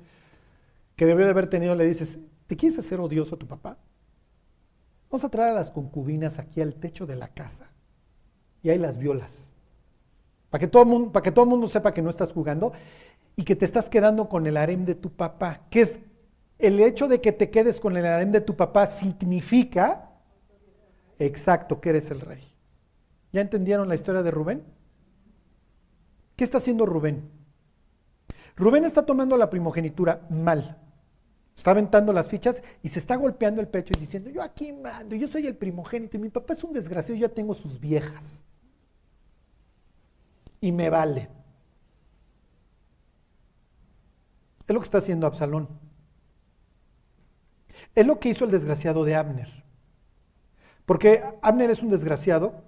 que 0.95 1.05
debió 1.05 1.25
de 1.25 1.33
haber 1.33 1.51
tenido, 1.51 1.75
le 1.75 1.85
dices, 1.85 2.21
¿te 2.47 2.57
quieres 2.57 2.79
hacer 2.79 3.01
odioso 3.01 3.35
a 3.35 3.39
tu 3.39 3.49
papá? 3.49 3.77
Vamos 5.11 5.25
a 5.25 5.29
traer 5.31 5.51
a 5.51 5.55
las 5.55 5.73
concubinas 5.73 6.39
aquí 6.39 6.61
al 6.61 6.77
techo 6.77 7.07
de 7.07 7.17
la 7.17 7.27
casa 7.27 7.73
y 8.63 8.71
ahí 8.71 8.79
las 8.79 8.99
violas. 8.99 9.33
Para 10.49 10.61
que 10.61 10.69
todo 10.69 10.85
el 10.85 10.89
mundo, 10.89 11.13
para 11.13 11.25
que 11.25 11.33
todo 11.33 11.45
el 11.45 11.51
mundo 11.51 11.67
sepa 11.67 11.93
que 11.93 12.03
no 12.03 12.11
estás 12.11 12.33
jugando 12.33 12.73
y 13.37 13.45
que 13.45 13.55
te 13.55 13.67
estás 13.67 13.89
quedando 13.89 14.29
con 14.29 14.47
el 14.47 14.57
harem 14.57 14.85
de 14.87 14.95
tu 14.95 15.11
papá. 15.13 15.61
Que 15.71 15.83
es 15.83 16.01
el 16.59 16.81
hecho 16.81 17.07
de 17.07 17.21
que 17.21 17.33
te 17.33 17.51
quedes 17.51 17.79
con 17.79 17.97
el 17.97 18.07
harem 18.07 18.33
de 18.33 18.41
tu 18.41 18.57
papá 18.57 18.91
significa 18.91 20.11
exacto 21.19 21.81
que 21.81 21.91
eres 21.91 22.11
el 22.11 22.21
rey. 22.23 22.43
¿Ya 23.33 23.43
entendieron 23.43 23.89
la 23.89 23.95
historia 23.95 24.23
de 24.23 24.31
Rubén? 24.31 24.65
¿Qué 26.35 26.45
está 26.45 26.59
haciendo 26.59 26.87
Rubén? 26.87 27.31
Rubén 28.57 28.85
está 28.87 29.05
tomando 29.05 29.37
la 29.37 29.51
primogenitura 29.51 30.27
mal. 30.31 30.79
Está 31.57 31.71
aventando 31.73 32.13
las 32.13 32.29
fichas 32.29 32.63
y 32.83 32.89
se 32.89 32.99
está 32.99 33.17
golpeando 33.17 33.61
el 33.61 33.69
pecho 33.69 33.93
y 33.97 34.01
diciendo, 34.01 34.31
yo 34.31 34.43
aquí 34.43 34.73
mando, 34.73 35.15
yo 35.15 35.29
soy 35.29 35.47
el 35.47 35.57
primogénito 35.57 36.17
y 36.17 36.21
mi 36.21 36.29
papá 36.29 36.55
es 36.55 36.65
un 36.65 36.73
desgraciado, 36.73 37.19
yo 37.19 37.27
ya 37.27 37.35
tengo 37.35 37.55
sus 37.55 37.81
viejas. 37.81 38.43
Y 40.61 40.73
me 40.73 40.91
vale. 40.91 41.29
Es 44.67 44.75
lo 44.75 44.81
que 44.81 44.85
está 44.85 44.99
haciendo 44.99 45.27
Absalón. 45.27 45.69
Es 47.95 48.07
lo 48.07 48.19
que 48.19 48.29
hizo 48.29 48.45
el 48.45 48.51
desgraciado 48.51 49.05
de 49.05 49.15
Abner. 49.15 49.65
Porque 50.85 51.25
Abner 51.43 51.71
es 51.71 51.83
un 51.83 51.91
desgraciado 51.91 52.65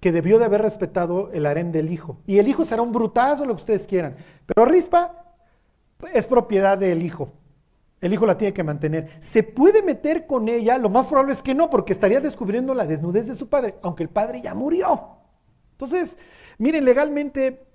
que 0.00 0.12
debió 0.12 0.38
de 0.38 0.46
haber 0.46 0.62
respetado 0.62 1.30
el 1.32 1.46
harén 1.46 1.72
del 1.72 1.92
hijo. 1.92 2.18
Y 2.26 2.38
el 2.38 2.48
hijo 2.48 2.64
será 2.64 2.82
un 2.82 2.92
brutazo, 2.92 3.44
lo 3.44 3.54
que 3.54 3.62
ustedes 3.62 3.86
quieran. 3.86 4.16
Pero 4.46 4.64
Rispa 4.64 5.34
es 6.12 6.26
propiedad 6.26 6.78
del 6.78 7.02
hijo. 7.02 7.32
El 8.00 8.14
hijo 8.14 8.24
la 8.24 8.38
tiene 8.38 8.54
que 8.54 8.64
mantener. 8.64 9.10
¿Se 9.20 9.42
puede 9.42 9.82
meter 9.82 10.26
con 10.26 10.48
ella? 10.48 10.78
Lo 10.78 10.88
más 10.88 11.06
probable 11.06 11.32
es 11.32 11.42
que 11.42 11.54
no, 11.54 11.68
porque 11.68 11.92
estaría 11.92 12.20
descubriendo 12.20 12.72
la 12.74 12.86
desnudez 12.86 13.26
de 13.26 13.34
su 13.34 13.48
padre, 13.48 13.74
aunque 13.82 14.02
el 14.02 14.08
padre 14.08 14.40
ya 14.40 14.54
murió. 14.54 15.18
Entonces, 15.72 16.16
miren, 16.56 16.86
legalmente 16.86 17.66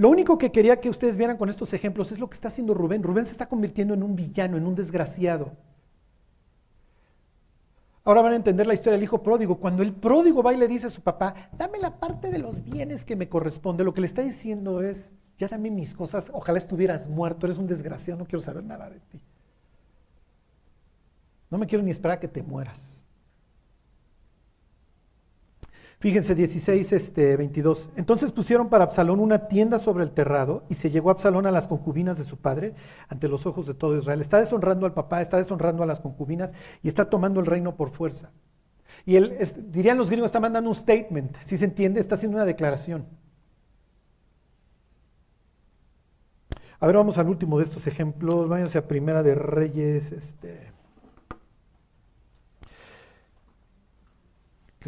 Lo 0.00 0.08
único 0.08 0.38
que 0.38 0.50
quería 0.50 0.80
que 0.80 0.88
ustedes 0.88 1.18
vieran 1.18 1.36
con 1.36 1.50
estos 1.50 1.74
ejemplos 1.74 2.10
es 2.10 2.18
lo 2.18 2.30
que 2.30 2.34
está 2.34 2.48
haciendo 2.48 2.72
Rubén. 2.72 3.02
Rubén 3.02 3.26
se 3.26 3.32
está 3.32 3.50
convirtiendo 3.50 3.92
en 3.92 4.02
un 4.02 4.16
villano, 4.16 4.56
en 4.56 4.66
un 4.66 4.74
desgraciado. 4.74 5.52
Ahora 8.02 8.22
van 8.22 8.32
a 8.32 8.36
entender 8.36 8.66
la 8.66 8.72
historia 8.72 8.94
del 8.94 9.02
hijo 9.02 9.22
pródigo. 9.22 9.58
Cuando 9.58 9.82
el 9.82 9.92
pródigo 9.92 10.42
va 10.42 10.54
y 10.54 10.56
le 10.56 10.68
dice 10.68 10.86
a 10.86 10.88
su 10.88 11.02
papá, 11.02 11.50
dame 11.52 11.76
la 11.78 11.98
parte 12.00 12.30
de 12.30 12.38
los 12.38 12.64
bienes 12.64 13.04
que 13.04 13.14
me 13.14 13.28
corresponde, 13.28 13.84
lo 13.84 13.92
que 13.92 14.00
le 14.00 14.06
está 14.06 14.22
diciendo 14.22 14.80
es, 14.80 15.12
ya 15.36 15.48
dame 15.48 15.70
mis 15.70 15.94
cosas, 15.94 16.30
ojalá 16.32 16.56
estuvieras 16.56 17.06
muerto, 17.06 17.44
eres 17.44 17.58
un 17.58 17.66
desgraciado, 17.66 18.20
no 18.20 18.24
quiero 18.24 18.40
saber 18.40 18.64
nada 18.64 18.88
de 18.88 19.00
ti. 19.00 19.20
No 21.50 21.58
me 21.58 21.66
quiero 21.66 21.84
ni 21.84 21.90
esperar 21.90 22.16
a 22.16 22.20
que 22.20 22.28
te 22.28 22.42
mueras. 22.42 22.89
Fíjense, 26.00 26.34
16, 26.34 26.92
este, 26.92 27.36
22. 27.36 27.90
Entonces 27.94 28.32
pusieron 28.32 28.70
para 28.70 28.84
Absalón 28.84 29.20
una 29.20 29.48
tienda 29.48 29.78
sobre 29.78 30.02
el 30.02 30.12
terrado 30.12 30.64
y 30.70 30.74
se 30.74 30.90
llegó 30.90 31.10
Absalón 31.10 31.44
a 31.44 31.50
las 31.50 31.68
concubinas 31.68 32.16
de 32.16 32.24
su 32.24 32.38
padre 32.38 32.74
ante 33.08 33.28
los 33.28 33.44
ojos 33.44 33.66
de 33.66 33.74
todo 33.74 33.98
Israel. 33.98 34.22
Está 34.22 34.40
deshonrando 34.40 34.86
al 34.86 34.94
papá, 34.94 35.20
está 35.20 35.36
deshonrando 35.36 35.82
a 35.82 35.86
las 35.86 36.00
concubinas 36.00 36.54
y 36.82 36.88
está 36.88 37.10
tomando 37.10 37.38
el 37.38 37.44
reino 37.44 37.76
por 37.76 37.90
fuerza. 37.90 38.30
Y 39.04 39.16
él, 39.16 39.36
dirían 39.68 39.98
los 39.98 40.08
gringos, 40.08 40.28
está 40.28 40.40
mandando 40.40 40.70
un 40.70 40.74
statement, 40.74 41.36
si 41.42 41.58
se 41.58 41.66
entiende, 41.66 42.00
está 42.00 42.14
haciendo 42.14 42.38
una 42.38 42.46
declaración. 42.46 43.06
A 46.78 46.86
ver, 46.86 46.96
vamos 46.96 47.18
al 47.18 47.28
último 47.28 47.58
de 47.58 47.64
estos 47.64 47.86
ejemplos. 47.86 48.48
Váyanse 48.48 48.78
a 48.78 48.88
Primera 48.88 49.22
de 49.22 49.34
Reyes, 49.34 50.12
este. 50.12 50.79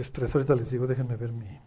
Estrés, 0.01 0.34
ahorita 0.34 0.55
les 0.55 0.70
digo, 0.70 0.86
déjenme 0.86 1.16
ver 1.16 1.32
mi. 1.32 1.61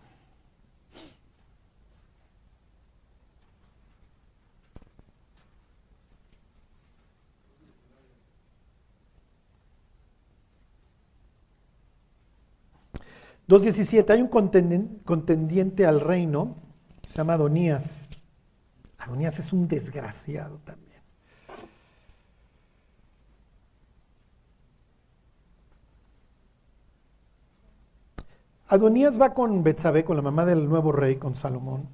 ...2.17... 13.47 14.09
hay 14.09 14.21
un 14.21 15.01
contendiente 15.03 15.85
al 15.85 16.01
reino... 16.01 16.55
...se 17.07 17.17
llama 17.17 17.33
Adonías... 17.33 18.05
Adonías 18.97 19.37
es 19.37 19.53
un 19.53 19.67
desgraciado 19.67 20.57
también. 20.65 20.84
Adonías 28.67 29.19
va 29.21 29.33
con 29.33 29.63
Betsabé, 29.63 30.03
con 30.03 30.15
la 30.15 30.23
mamá 30.23 30.45
del 30.45 30.67
nuevo 30.67 30.91
rey, 30.91 31.17
con 31.17 31.35
Salomón, 31.35 31.87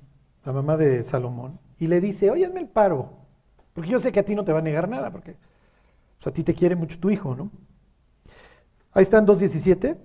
la 0.45 0.53
mamá 0.53 0.77
de 0.77 1.03
Salomón, 1.03 1.59
y 1.77 1.87
le 1.87 1.99
dice, 1.99 2.31
oye, 2.31 2.45
el 2.45 2.67
paro, 2.67 3.09
porque 3.73 3.89
yo 3.89 3.99
sé 3.99 4.11
que 4.11 4.21
a 4.21 4.25
ti 4.25 4.35
no 4.35 4.45
te 4.45 4.53
va 4.53 4.59
a 4.59 4.63
negar 4.63 4.87
nada, 4.87 5.11
porque 5.11 5.35
a 6.23 6.31
ti 6.31 6.43
te 6.43 6.53
quiere 6.53 6.75
mucho 6.75 6.99
tu 6.99 7.09
hijo, 7.09 7.35
¿no? 7.35 7.51
Ahí 8.93 9.03
están 9.03 9.25
2.17. 9.25 9.97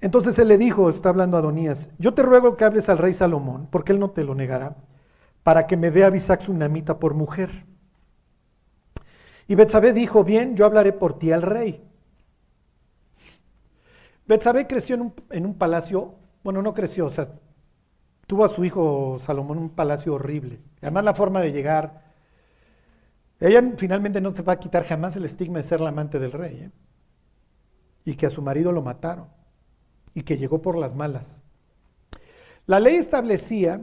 Entonces 0.00 0.38
él 0.38 0.48
le 0.48 0.58
dijo, 0.58 0.88
está 0.88 1.10
hablando 1.10 1.36
Adonías, 1.36 1.90
yo 1.98 2.14
te 2.14 2.22
ruego 2.22 2.56
que 2.56 2.64
hables 2.64 2.88
al 2.88 2.98
rey 2.98 3.12
Salomón, 3.12 3.68
porque 3.70 3.92
él 3.92 4.00
no 4.00 4.10
te 4.10 4.24
lo 4.24 4.34
negará 4.34 4.76
para 5.42 5.66
que 5.66 5.76
me 5.76 5.90
dé 5.90 6.04
a 6.04 6.10
Bisac 6.10 6.40
Tsunamita 6.40 6.98
por 6.98 7.14
mujer. 7.14 7.66
Y 9.48 9.54
Betsabé 9.54 9.92
dijo, 9.92 10.24
bien, 10.24 10.56
yo 10.56 10.64
hablaré 10.64 10.92
por 10.92 11.18
ti 11.18 11.32
al 11.32 11.42
rey. 11.42 11.84
Betsabé 14.32 14.66
creció 14.66 14.94
en 14.94 15.02
un, 15.02 15.14
en 15.28 15.44
un, 15.44 15.54
palacio, 15.58 16.14
bueno, 16.42 16.62
no 16.62 16.72
creció, 16.72 17.04
o 17.04 17.10
sea, 17.10 17.28
tuvo 18.26 18.46
a 18.46 18.48
su 18.48 18.64
hijo 18.64 19.18
Salomón 19.20 19.58
un 19.58 19.68
palacio 19.68 20.14
horrible. 20.14 20.58
Además 20.80 21.04
la 21.04 21.14
forma 21.14 21.42
de 21.42 21.52
llegar, 21.52 22.02
ella 23.40 23.62
finalmente 23.76 24.22
no 24.22 24.34
se 24.34 24.40
va 24.40 24.54
a 24.54 24.58
quitar 24.58 24.84
jamás 24.84 25.16
el 25.16 25.26
estigma 25.26 25.58
de 25.58 25.64
ser 25.64 25.82
la 25.82 25.90
amante 25.90 26.18
del 26.18 26.32
rey. 26.32 26.60
¿eh? 26.62 26.70
Y 28.06 28.14
que 28.14 28.24
a 28.24 28.30
su 28.30 28.40
marido 28.40 28.72
lo 28.72 28.80
mataron. 28.80 29.28
Y 30.14 30.22
que 30.22 30.38
llegó 30.38 30.62
por 30.62 30.78
las 30.78 30.94
malas. 30.94 31.42
La 32.64 32.80
ley 32.80 32.96
establecía 32.96 33.82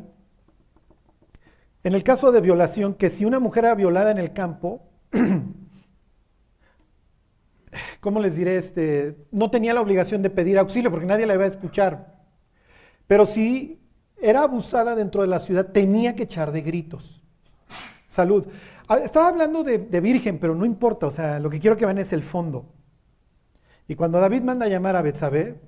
en 1.84 1.94
el 1.94 2.04
caso 2.04 2.32
de 2.32 2.42
violación, 2.42 2.96
que 2.96 3.12
si 3.12 3.24
una 3.24 3.40
mujer 3.40 3.66
era 3.66 3.76
violada 3.76 4.10
en 4.10 4.18
el 4.18 4.34
campo, 4.34 4.82
¿cómo 8.00 8.20
les 8.20 8.36
diré? 8.36 8.58
Este, 8.58 9.28
no 9.32 9.50
tenía 9.50 9.74
la 9.74 9.82
obligación 9.82 10.22
de 10.22 10.30
pedir 10.30 10.58
auxilio 10.58 10.92
porque 10.92 11.06
nadie 11.06 11.26
la 11.26 11.36
iba 11.36 11.44
a 11.44 11.48
escuchar. 11.48 12.20
Pero 13.08 13.26
si 13.26 13.80
era 14.22 14.44
abusada 14.44 14.96
dentro 14.96 15.22
de 15.22 15.28
la 15.28 15.40
ciudad, 15.40 15.72
tenía 15.72 16.16
que 16.16 16.24
echar 16.24 16.52
de 16.52 16.62
gritos. 16.62 17.22
Salud. 18.08 18.48
Ah, 18.88 18.98
estaba 18.98 19.28
hablando 19.28 19.64
de, 19.64 19.78
virgen, 20.02 20.40
pero 20.40 20.56
no 20.56 20.66
importa, 20.66 21.08
o 21.08 21.12
sea, 21.12 21.40
lo 21.40 21.50
que 21.50 21.60
quiero 21.60 21.78
que 21.78 21.86
vean 21.86 22.00
es 22.00 22.12
el 22.12 22.24
fondo. 22.24 22.74
Y 23.88 23.96
cuando 23.96 24.20
David 24.20 24.42
manda 24.42 24.66
a 24.66 24.70
llamar 24.70 24.96
a 24.96 25.02
Betsabé, 25.02 25.60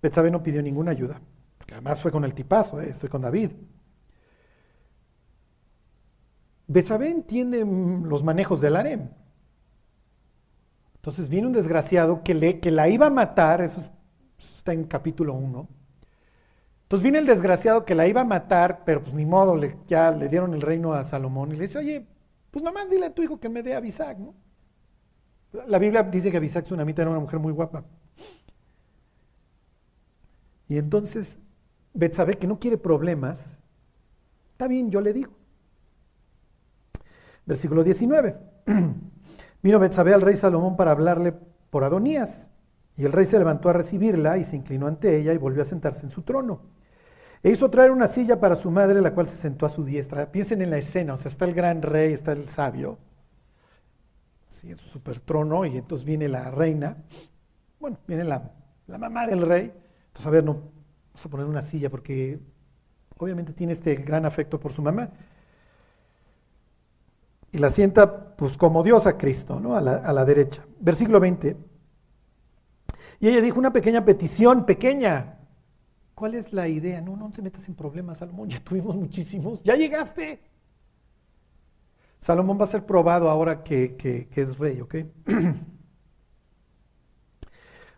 Betsabé 0.00 0.30
no 0.30 0.42
pidió 0.42 0.62
ninguna 0.62 0.92
ayuda, 0.92 1.20
porque 1.58 1.74
además 1.74 2.00
fue 2.00 2.12
con 2.12 2.24
el 2.24 2.32
tipazo, 2.32 2.80
¿eh? 2.80 2.88
estoy 2.90 3.08
con 3.08 3.22
David. 3.22 3.50
Betsabé 6.68 7.10
entiende 7.10 7.64
los 7.64 8.22
manejos 8.22 8.60
del 8.60 8.76
harem. 8.76 9.08
Entonces 10.98 11.28
viene 11.28 11.46
un 11.46 11.52
desgraciado 11.52 12.22
que, 12.22 12.34
le, 12.34 12.60
que 12.60 12.70
la 12.70 12.88
iba 12.88 13.06
a 13.06 13.10
matar, 13.10 13.62
eso, 13.62 13.80
está 14.56 14.72
en 14.72 14.84
capítulo 14.84 15.34
1. 15.34 15.68
Entonces 16.82 17.02
viene 17.02 17.18
el 17.18 17.26
desgraciado 17.26 17.84
que 17.84 17.94
la 17.94 18.06
iba 18.06 18.22
a 18.22 18.24
matar, 18.24 18.84
pero 18.84 19.02
pues 19.02 19.14
ni 19.14 19.26
modo, 19.26 19.56
le, 19.56 19.76
ya 19.88 20.10
le 20.10 20.28
dieron 20.28 20.54
el 20.54 20.60
reino 20.60 20.92
a 20.92 21.04
Salomón 21.04 21.52
y 21.52 21.56
le 21.56 21.66
dice, 21.66 21.78
oye, 21.78 22.06
pues 22.50 22.64
nomás 22.64 22.90
dile 22.90 23.06
a 23.06 23.14
tu 23.14 23.22
hijo 23.22 23.38
que 23.38 23.48
me 23.48 23.62
dé 23.62 23.74
a 23.74 23.80
Bisac, 23.80 24.18
¿no? 24.18 24.34
La 25.66 25.78
Biblia 25.78 26.02
dice 26.02 26.30
que 26.30 26.36
Abisac 26.36 26.64
Tsunamita 26.64 27.02
era 27.02 27.10
una 27.10 27.20
mujer 27.20 27.38
muy 27.38 27.52
guapa. 27.52 27.84
Y 30.68 30.76
entonces 30.76 31.38
Betsabé, 31.94 32.34
que 32.34 32.46
no 32.46 32.58
quiere 32.58 32.76
problemas, 32.76 33.58
está 34.52 34.68
bien, 34.68 34.90
yo 34.90 35.00
le 35.00 35.12
digo. 35.12 35.32
Versículo 37.46 37.82
19. 37.82 38.36
Vino 39.62 39.78
Betsabé 39.78 40.14
al 40.14 40.20
rey 40.20 40.36
Salomón 40.36 40.76
para 40.76 40.92
hablarle 40.92 41.32
por 41.70 41.84
Adonías. 41.84 42.50
Y 42.96 43.04
el 43.04 43.12
rey 43.12 43.26
se 43.26 43.38
levantó 43.38 43.68
a 43.68 43.72
recibirla 43.72 44.38
y 44.38 44.44
se 44.44 44.56
inclinó 44.56 44.86
ante 44.86 45.18
ella 45.18 45.32
y 45.32 45.38
volvió 45.38 45.62
a 45.62 45.64
sentarse 45.64 46.04
en 46.04 46.10
su 46.10 46.22
trono. 46.22 46.62
E 47.42 47.50
hizo 47.50 47.70
traer 47.70 47.92
una 47.92 48.08
silla 48.08 48.40
para 48.40 48.56
su 48.56 48.70
madre, 48.70 49.00
la 49.00 49.14
cual 49.14 49.28
se 49.28 49.36
sentó 49.36 49.66
a 49.66 49.68
su 49.68 49.84
diestra. 49.84 50.32
Piensen 50.32 50.62
en 50.62 50.70
la 50.70 50.78
escena, 50.78 51.14
o 51.14 51.16
sea, 51.16 51.30
está 51.30 51.44
el 51.44 51.54
gran 51.54 51.82
rey, 51.82 52.12
está 52.12 52.32
el 52.32 52.48
sabio, 52.48 52.98
así 54.50 54.72
en 54.72 54.78
su 54.78 54.88
super 54.88 55.20
trono, 55.20 55.64
y 55.64 55.76
entonces 55.76 56.04
viene 56.04 56.28
la 56.28 56.50
reina, 56.50 56.96
bueno, 57.78 57.98
viene 58.08 58.24
la, 58.24 58.50
la 58.88 58.98
mamá 58.98 59.28
del 59.28 59.42
rey. 59.42 59.72
Entonces, 60.08 60.26
a 60.26 60.30
ver, 60.30 60.42
no, 60.42 60.54
vamos 60.54 61.26
a 61.26 61.28
poner 61.28 61.46
una 61.46 61.62
silla 61.62 61.90
porque 61.90 62.40
obviamente 63.16 63.52
tiene 63.52 63.72
este 63.72 63.94
gran 63.94 64.24
afecto 64.26 64.58
por 64.58 64.72
su 64.72 64.82
mamá 64.82 65.10
y 67.50 67.58
la 67.58 67.70
sienta 67.70 68.36
pues 68.36 68.56
como 68.56 68.82
Dios 68.82 69.06
a 69.06 69.16
Cristo, 69.16 69.60
¿no? 69.60 69.76
A 69.76 69.80
la, 69.80 69.96
a 69.96 70.12
la 70.12 70.24
derecha. 70.24 70.64
Versículo 70.80 71.20
20. 71.20 71.56
Y 73.20 73.28
ella 73.28 73.40
dijo 73.40 73.58
una 73.58 73.72
pequeña 73.72 74.04
petición, 74.04 74.64
pequeña. 74.64 75.38
¿Cuál 76.14 76.34
es 76.34 76.52
la 76.52 76.68
idea? 76.68 77.00
No, 77.00 77.16
no 77.16 77.30
te 77.30 77.42
metas 77.42 77.68
en 77.68 77.74
problemas, 77.74 78.18
Salomón, 78.18 78.48
ya 78.48 78.60
tuvimos 78.60 78.94
muchísimos, 78.96 79.62
ya 79.62 79.74
llegaste. 79.76 80.40
Salomón 82.20 82.58
va 82.60 82.64
a 82.64 82.68
ser 82.68 82.84
probado 82.84 83.30
ahora 83.30 83.62
que, 83.62 83.96
que, 83.96 84.28
que 84.28 84.42
es 84.42 84.58
rey, 84.58 84.80
¿ok? 84.80 84.96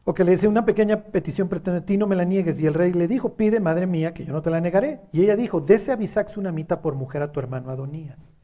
o 0.04 0.14
que 0.14 0.24
le 0.24 0.32
dice 0.32 0.48
una 0.48 0.64
pequeña 0.64 1.04
petición 1.04 1.48
pretende 1.48 1.80
ti 1.80 1.96
no 1.96 2.06
me 2.06 2.16
la 2.16 2.24
niegues. 2.24 2.60
Y 2.60 2.66
el 2.66 2.74
rey 2.74 2.92
le 2.92 3.08
dijo, 3.08 3.36
pide, 3.36 3.60
madre 3.60 3.86
mía, 3.86 4.12
que 4.12 4.24
yo 4.24 4.32
no 4.32 4.42
te 4.42 4.50
la 4.50 4.60
negaré. 4.60 5.00
Y 5.12 5.22
ella 5.22 5.36
dijo, 5.36 5.60
dese 5.60 5.92
a 5.92 5.98
una 6.36 6.52
mita 6.52 6.82
por 6.82 6.94
mujer 6.94 7.22
a 7.22 7.32
tu 7.32 7.40
hermano 7.40 7.70
Adonías. 7.70 8.34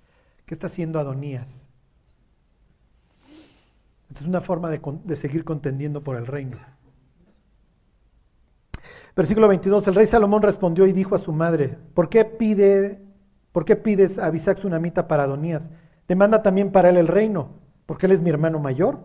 ¿Qué 0.46 0.54
está 0.54 0.68
haciendo 0.68 1.00
Adonías? 1.00 1.66
Esta 4.08 4.20
es 4.20 4.26
una 4.28 4.40
forma 4.40 4.70
de, 4.70 5.16
seguir 5.16 5.44
contendiendo 5.44 6.04
por 6.04 6.14
el 6.14 6.26
reino. 6.26 6.56
Versículo 9.16 9.48
22. 9.48 9.88
El 9.88 9.94
rey 9.96 10.06
Salomón 10.06 10.42
respondió 10.42 10.86
y 10.86 10.92
dijo 10.92 11.16
a 11.16 11.18
su 11.18 11.32
madre, 11.32 11.76
¿por 11.94 12.08
qué, 12.08 12.24
pide, 12.24 13.02
¿por 13.50 13.64
qué 13.64 13.74
pides 13.74 14.20
a 14.20 14.26
Abisac 14.26 14.58
Tsunamita 14.58 15.08
para 15.08 15.24
Adonías? 15.24 15.68
Demanda 16.06 16.42
también 16.42 16.70
para 16.70 16.90
él 16.90 16.96
el 16.96 17.08
reino, 17.08 17.50
porque 17.84 18.06
él 18.06 18.12
es 18.12 18.20
mi 18.20 18.30
hermano 18.30 18.60
mayor. 18.60 19.00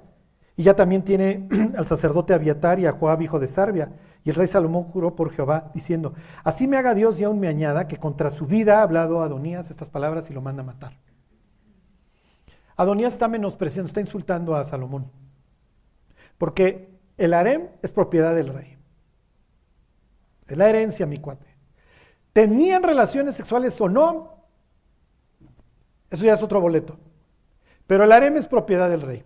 Y 0.56 0.62
ya 0.64 0.76
también 0.76 1.04
tiene 1.04 1.50
al 1.76 1.88
sacerdote 1.88 2.36
Abiatar 2.36 2.80
y 2.80 2.86
a 2.86 2.92
Joab, 2.92 3.24
hijo 3.24 3.40
de 3.40 3.48
Sarbia. 3.48 3.94
Y 4.24 4.30
el 4.30 4.36
rey 4.36 4.46
Salomón 4.46 4.84
juró 4.84 5.16
por 5.16 5.32
Jehová, 5.32 5.72
diciendo, 5.74 6.14
así 6.44 6.68
me 6.68 6.78
haga 6.78 6.94
Dios 6.94 7.20
y 7.20 7.24
aún 7.24 7.40
me 7.40 7.48
añada 7.48 7.88
que 7.88 7.98
contra 7.98 8.30
su 8.30 8.46
vida 8.46 8.78
ha 8.78 8.84
hablado 8.84 9.24
Adonías 9.24 9.72
estas 9.72 9.90
palabras 9.90 10.30
y 10.30 10.34
lo 10.36 10.42
manda 10.42 10.62
a 10.62 10.66
matar. 10.68 10.94
Adonías 12.82 13.14
está 13.14 13.28
menospreciando, 13.28 13.88
está 13.88 14.02
insultando 14.02 14.56
a 14.56 14.66
Salomón. 14.66 15.12
Porque 16.40 16.90
el 17.16 17.36
harem 17.36 17.68
es 17.84 17.92
propiedad 17.92 18.34
del 18.34 18.48
rey. 18.48 18.76
Es 20.48 20.58
la 20.58 20.68
herencia, 20.68 21.06
mi 21.06 21.20
cuate. 21.20 21.46
¿Tenían 22.34 22.82
relaciones 22.82 23.36
sexuales 23.36 23.80
o 23.80 23.88
no? 23.88 24.48
Eso 26.10 26.26
ya 26.26 26.34
es 26.34 26.42
otro 26.42 26.60
boleto. 26.60 26.98
Pero 27.86 28.06
el 28.06 28.12
harem 28.12 28.36
es 28.38 28.48
propiedad 28.48 28.90
del 28.90 29.04
rey. 29.04 29.24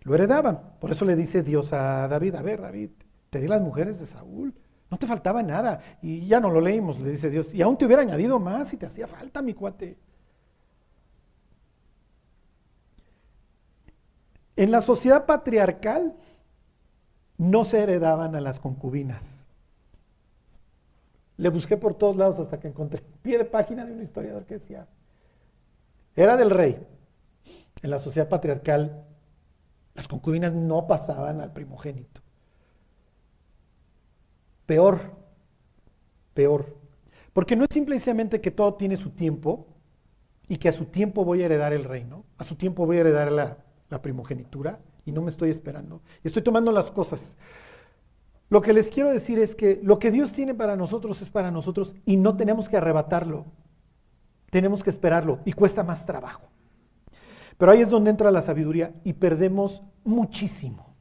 Lo 0.00 0.14
heredaban. 0.14 0.78
Por 0.80 0.92
eso 0.92 1.04
le 1.04 1.14
dice 1.14 1.42
Dios 1.42 1.74
a 1.74 2.08
David, 2.08 2.36
a 2.36 2.42
ver 2.42 2.62
David, 2.62 2.88
te 3.28 3.38
di 3.38 3.48
las 3.48 3.60
mujeres 3.60 4.00
de 4.00 4.06
Saúl. 4.06 4.54
No 4.90 4.96
te 4.96 5.06
faltaba 5.06 5.42
nada. 5.42 5.98
Y 6.00 6.26
ya 6.26 6.40
no 6.40 6.48
lo 6.48 6.62
leímos, 6.62 6.98
le 7.00 7.10
dice 7.10 7.28
Dios. 7.28 7.52
Y 7.52 7.60
aún 7.60 7.76
te 7.76 7.84
hubiera 7.84 8.00
añadido 8.00 8.38
más 8.38 8.70
si 8.70 8.78
te 8.78 8.86
hacía 8.86 9.06
falta, 9.06 9.42
mi 9.42 9.52
cuate. 9.52 9.98
En 14.56 14.70
la 14.70 14.80
sociedad 14.80 15.26
patriarcal, 15.26 16.14
no 17.38 17.64
se 17.64 17.82
heredaban 17.82 18.36
a 18.36 18.40
las 18.40 18.60
concubinas. 18.60 19.46
Le 21.36 21.48
busqué 21.48 21.76
por 21.76 21.94
todos 21.94 22.16
lados 22.16 22.38
hasta 22.38 22.60
que 22.60 22.68
encontré 22.68 23.02
pie 23.22 23.38
de 23.38 23.44
página 23.44 23.84
de 23.84 23.92
un 23.92 24.02
historiador 24.02 24.44
que 24.44 24.54
decía, 24.54 24.86
era 26.14 26.36
del 26.36 26.50
rey. 26.50 26.86
En 27.82 27.90
la 27.90 27.98
sociedad 27.98 28.28
patriarcal, 28.28 29.04
las 29.94 30.06
concubinas 30.06 30.52
no 30.52 30.86
pasaban 30.86 31.40
al 31.40 31.52
primogénito. 31.52 32.20
Peor, 34.66 35.00
peor. 36.34 36.76
Porque 37.32 37.56
no 37.56 37.64
es 37.64 37.70
simplemente 37.72 38.40
que 38.40 38.50
todo 38.50 38.74
tiene 38.74 38.96
su 38.96 39.10
tiempo 39.10 39.66
y 40.46 40.58
que 40.58 40.68
a 40.68 40.72
su 40.72 40.86
tiempo 40.86 41.24
voy 41.24 41.42
a 41.42 41.46
heredar 41.46 41.72
el 41.72 41.84
reino, 41.84 42.24
a 42.38 42.44
su 42.44 42.56
tiempo 42.56 42.86
voy 42.86 42.98
a 42.98 43.00
heredar 43.00 43.32
la, 43.32 43.61
la 43.92 44.02
primogenitura 44.02 44.80
y 45.04 45.12
no 45.12 45.22
me 45.22 45.30
estoy 45.30 45.50
esperando. 45.50 46.02
Estoy 46.24 46.42
tomando 46.42 46.72
las 46.72 46.90
cosas. 46.90 47.20
Lo 48.48 48.60
que 48.60 48.72
les 48.72 48.90
quiero 48.90 49.10
decir 49.10 49.38
es 49.38 49.54
que 49.54 49.80
lo 49.82 49.98
que 49.98 50.10
Dios 50.10 50.32
tiene 50.32 50.54
para 50.54 50.76
nosotros 50.76 51.22
es 51.22 51.30
para 51.30 51.50
nosotros 51.50 51.94
y 52.04 52.16
no 52.16 52.36
tenemos 52.36 52.68
que 52.68 52.76
arrebatarlo. 52.76 53.44
Tenemos 54.50 54.82
que 54.82 54.90
esperarlo 54.90 55.38
y 55.44 55.52
cuesta 55.52 55.84
más 55.84 56.04
trabajo. 56.04 56.42
Pero 57.56 57.70
ahí 57.70 57.80
es 57.80 57.90
donde 57.90 58.10
entra 58.10 58.30
la 58.30 58.42
sabiduría 58.42 58.94
y 59.04 59.12
perdemos 59.12 59.82
muchísimo. 60.04 60.96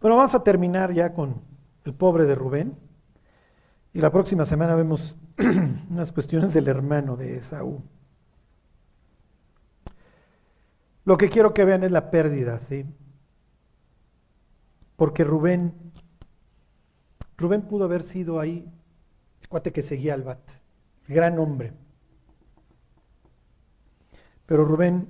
Bueno, 0.00 0.16
vamos 0.16 0.34
a 0.34 0.44
terminar 0.44 0.92
ya 0.92 1.12
con 1.12 1.42
el 1.84 1.94
pobre 1.94 2.24
de 2.24 2.34
Rubén. 2.34 2.76
Y 3.92 4.00
la 4.00 4.10
próxima 4.12 4.44
semana 4.44 4.74
vemos 4.74 5.16
unas 5.90 6.12
cuestiones 6.12 6.52
del 6.52 6.68
hermano 6.68 7.16
de 7.16 7.36
Esaú. 7.38 7.82
Lo 11.08 11.16
que 11.16 11.30
quiero 11.30 11.54
que 11.54 11.64
vean 11.64 11.84
es 11.84 11.90
la 11.90 12.10
pérdida, 12.10 12.60
¿sí? 12.60 12.84
Porque 14.94 15.24
Rubén, 15.24 15.72
Rubén 17.38 17.62
pudo 17.62 17.84
haber 17.84 18.02
sido 18.02 18.38
ahí 18.38 18.70
el 19.40 19.48
cuate 19.48 19.72
que 19.72 19.82
seguía 19.82 20.12
al 20.12 20.22
bat, 20.22 20.46
gran 21.06 21.38
hombre. 21.38 21.72
Pero 24.44 24.66
Rubén, 24.66 25.08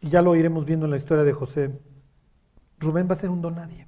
y 0.00 0.10
ya 0.10 0.20
lo 0.20 0.34
iremos 0.34 0.64
viendo 0.64 0.86
en 0.86 0.90
la 0.90 0.96
historia 0.96 1.22
de 1.22 1.32
José, 1.32 1.78
Rubén 2.80 3.06
va 3.08 3.12
a 3.12 3.18
ser 3.18 3.30
un 3.30 3.40
donadie. 3.40 3.86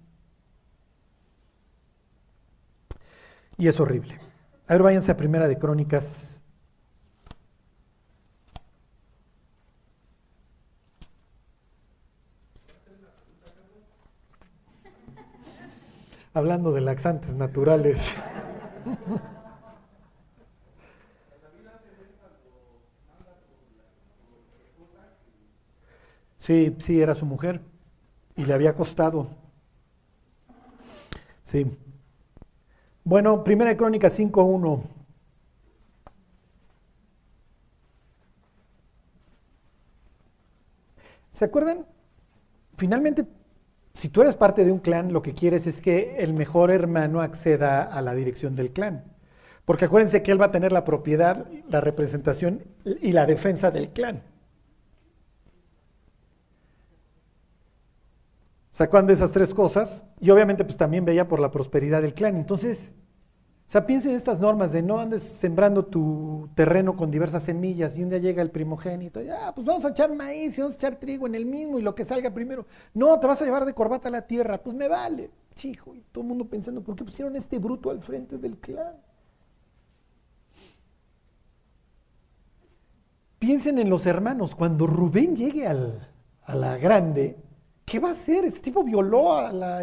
Y 3.57 3.67
es 3.67 3.81
horrible. 3.81 4.21
A 4.69 4.75
ver, 4.75 4.85
váyanse 4.85 5.11
a 5.11 5.17
Primera 5.17 5.49
de 5.49 5.59
Crónicas. 5.59 6.38
Hablando 16.39 16.71
de 16.71 16.81
laxantes 16.81 17.35
naturales. 17.35 18.15
Sí, 26.39 26.77
sí, 26.79 27.01
era 27.03 27.17
su 27.17 27.27
mujer 27.27 27.61
y 28.37 28.45
le 28.45 28.55
había 28.55 28.77
costado. 28.77 29.27
Sí. 31.43 31.77
Bueno, 33.03 33.43
Primera 33.43 33.77
Crónica 33.77 34.09
5.1. 34.09 34.85
¿Se 41.33 41.45
acuerdan? 41.47 41.85
Finalmente, 42.77 43.27
si 43.99 44.09
tú 44.09 44.21
eres 44.23 44.37
parte 44.37 44.65
de 44.65 44.71
un 44.71 44.79
clan, 44.79 45.13
lo 45.13 45.23
que 45.23 45.35
quieres 45.35 45.67
es 45.67 45.81
que 45.81 46.19
el 46.19 46.33
mejor 46.33 46.71
hermano 46.71 47.21
acceda 47.21 47.83
a 47.83 48.01
la 48.01 48.15
dirección 48.15 48.55
del 48.55 48.71
clan. 48.71 49.03
Porque 49.65 49.87
acuérdense 49.87 50.23
que 50.23 50.31
él 50.31 50.41
va 50.41 50.47
a 50.47 50.51
tener 50.53 50.71
la 50.71 50.85
propiedad, 50.85 51.47
la 51.69 51.81
representación 51.81 52.63
y 52.85 53.11
la 53.11 53.27
defensa 53.27 53.73
del 53.73 53.91
clan. 53.91 54.23
¿Se 58.71 58.85
acuerdan 58.85 59.09
de 59.09 59.15
esas 59.15 59.33
tres 59.33 59.53
cosas? 59.53 60.05
Y 60.21 60.31
obviamente 60.31 60.65
pues 60.65 60.77
también 60.77 61.05
veía 61.05 61.27
por 61.27 61.41
la 61.41 61.51
prosperidad 61.51 62.01
del 62.01 62.15
clan. 62.15 62.37
Entonces, 62.37 62.93
o 63.69 63.71
sea, 63.71 63.87
piensen 63.87 64.13
en 64.13 64.17
estas 64.17 64.41
normas 64.41 64.73
de 64.73 64.83
no 64.83 64.99
andes 64.99 65.23
sembrando 65.23 65.85
tu 65.85 66.49
terreno 66.55 66.97
con 66.97 67.11
diversas 67.11 67.43
semillas 67.43 67.97
y 67.99 68.03
un 68.03 68.09
día 68.09 68.19
llega 68.19 68.43
el 68.43 68.51
primogénito, 68.51 69.21
ya, 69.21 69.55
pues 69.55 69.67
vamos 69.67 69.85
a 69.85 69.91
echar 69.91 70.15
maíz 70.15 70.57
y 70.57 70.63
vamos 70.63 70.75
a 70.75 70.79
echar 70.79 70.97
trigo 70.97 71.27
en 71.27 71.35
el 71.35 71.45
mismo 71.45 71.79
y 71.79 71.83
lo 71.83 71.95
que 71.95 72.05
salga 72.05 72.33
primero. 72.33 72.67
No, 72.95 73.21
te 73.21 73.27
vas 73.27 73.41
a 73.43 73.45
llevar 73.45 73.65
de 73.65 73.75
corbata 73.75 74.09
a 74.09 74.11
la 74.11 74.23
tierra, 74.23 74.59
pues 74.59 74.75
me 74.75 74.89
vale. 74.89 75.31
Chico, 75.55 75.95
y 75.95 76.01
todo 76.13 76.23
el 76.23 76.29
mundo 76.29 76.47
pensando, 76.47 76.83
¿por 76.83 76.97
qué 76.97 77.05
pusieron 77.05 77.37
este 77.37 77.59
bruto 77.59 77.91
al 77.91 78.01
frente 78.01 78.39
del 78.39 78.57
clan? 78.57 78.97
Piensen 83.39 83.79
en 83.79 83.91
los 83.91 84.07
hermanos, 84.07 84.55
cuando 84.55 84.87
Rubén 84.87 85.37
llegue 85.37 85.67
al, 85.67 86.09
a 86.45 86.55
la 86.55 86.79
grande, 86.79 87.37
¿Qué 87.89 87.99
va 87.99 88.11
a 88.11 88.13
hacer? 88.13 88.45
Este 88.45 88.61
tipo 88.61 88.85
violó 88.85 89.33
a 89.33 89.51
la, 89.51 89.83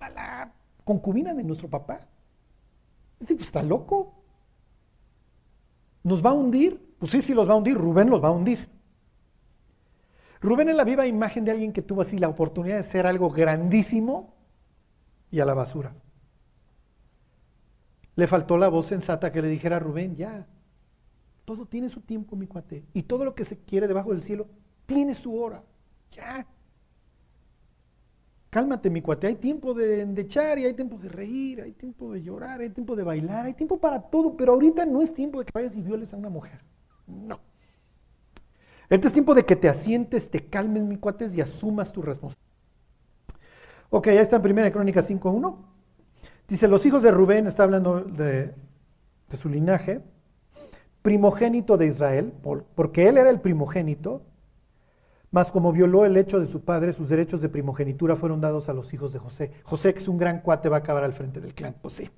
la 0.00 0.52
concubina 0.82 1.32
de 1.32 1.44
nuestro 1.44 1.68
papá. 1.68 2.00
Este 3.20 3.34
tipo 3.34 3.42
está 3.42 3.62
loco. 3.62 4.14
¿Nos 6.02 6.24
va 6.24 6.30
a 6.30 6.34
hundir? 6.34 6.96
Pues 6.98 7.12
sí, 7.12 7.22
sí 7.22 7.34
los 7.34 7.48
va 7.48 7.52
a 7.52 7.56
hundir. 7.56 7.76
Rubén 7.76 8.10
los 8.10 8.22
va 8.22 8.28
a 8.28 8.32
hundir. 8.32 8.68
Rubén 10.40 10.70
es 10.70 10.74
la 10.74 10.84
viva 10.84 11.06
imagen 11.06 11.44
de 11.44 11.50
alguien 11.50 11.72
que 11.72 11.82
tuvo 11.82 12.00
así 12.00 12.16
la 12.16 12.28
oportunidad 12.28 12.78
de 12.78 12.84
ser 12.84 13.06
algo 13.06 13.30
grandísimo 13.30 14.34
y 15.30 15.40
a 15.40 15.44
la 15.44 15.52
basura. 15.52 15.94
Le 18.16 18.26
faltó 18.26 18.56
la 18.56 18.68
voz 18.68 18.86
sensata 18.86 19.30
que 19.30 19.42
le 19.42 19.48
dijera 19.48 19.76
a 19.76 19.80
Rubén, 19.80 20.16
ya, 20.16 20.46
todo 21.44 21.66
tiene 21.66 21.88
su 21.88 22.00
tiempo, 22.00 22.36
mi 22.36 22.46
cuate. 22.46 22.84
Y 22.94 23.02
todo 23.02 23.24
lo 23.24 23.34
que 23.34 23.44
se 23.44 23.58
quiere 23.58 23.88
debajo 23.88 24.12
del 24.12 24.22
cielo 24.22 24.46
tiene 24.86 25.14
su 25.14 25.36
hora. 25.36 25.62
Ya. 26.12 26.46
Cálmate, 28.50 28.90
mi 28.90 29.00
cuate, 29.00 29.28
hay 29.28 29.36
tiempo 29.36 29.74
de 29.74 30.02
echar 30.20 30.58
y 30.58 30.66
hay 30.66 30.74
tiempo 30.74 30.98
de 30.98 31.08
reír, 31.08 31.62
hay 31.62 31.70
tiempo 31.70 32.12
de 32.12 32.20
llorar, 32.20 32.60
hay 32.60 32.70
tiempo 32.70 32.96
de 32.96 33.04
bailar, 33.04 33.46
hay 33.46 33.54
tiempo 33.54 33.78
para 33.78 34.00
todo, 34.00 34.36
pero 34.36 34.54
ahorita 34.54 34.84
no 34.86 35.00
es 35.00 35.14
tiempo 35.14 35.38
de 35.38 35.44
que 35.44 35.52
vayas 35.54 35.76
y 35.76 35.82
violes 35.82 36.12
a 36.12 36.16
una 36.16 36.30
mujer. 36.30 36.60
No. 37.06 37.38
Este 38.88 39.06
es 39.06 39.12
tiempo 39.12 39.36
de 39.36 39.44
que 39.44 39.54
te 39.54 39.68
asientes, 39.68 40.28
te 40.28 40.46
calmes, 40.46 40.82
mi 40.82 40.96
cuates, 40.96 41.32
y 41.36 41.40
asumas 41.40 41.92
tu 41.92 42.02
responsabilidad. 42.02 42.44
Ok, 43.88 44.06
ya 44.06 44.20
está 44.20 44.36
en 44.36 44.58
1 44.58 44.72
Crónica 44.72 45.00
5.1. 45.00 45.56
Dice, 46.48 46.66
los 46.66 46.84
hijos 46.86 47.04
de 47.04 47.12
Rubén, 47.12 47.46
está 47.46 47.62
hablando 47.62 48.00
de 48.00 48.52
su 49.28 49.48
linaje, 49.48 50.00
primogénito 51.02 51.76
de 51.76 51.86
Israel, 51.86 52.32
porque 52.74 53.08
él 53.08 53.16
era 53.16 53.30
el 53.30 53.40
primogénito, 53.40 54.22
mas 55.30 55.52
como 55.52 55.72
violó 55.72 56.04
el 56.04 56.16
hecho 56.16 56.40
de 56.40 56.46
su 56.46 56.64
padre, 56.64 56.92
sus 56.92 57.08
derechos 57.08 57.40
de 57.40 57.48
primogenitura 57.48 58.16
fueron 58.16 58.40
dados 58.40 58.68
a 58.68 58.72
los 58.72 58.92
hijos 58.92 59.12
de 59.12 59.20
José. 59.20 59.52
José, 59.62 59.94
que 59.94 60.00
es 60.00 60.08
un 60.08 60.18
gran 60.18 60.40
cuate, 60.40 60.68
va 60.68 60.78
a 60.78 60.80
acabar 60.80 61.04
al 61.04 61.12
frente 61.12 61.40
del 61.40 61.54
clan. 61.54 61.76
Pues 61.80 61.94
sí. 61.94 62.10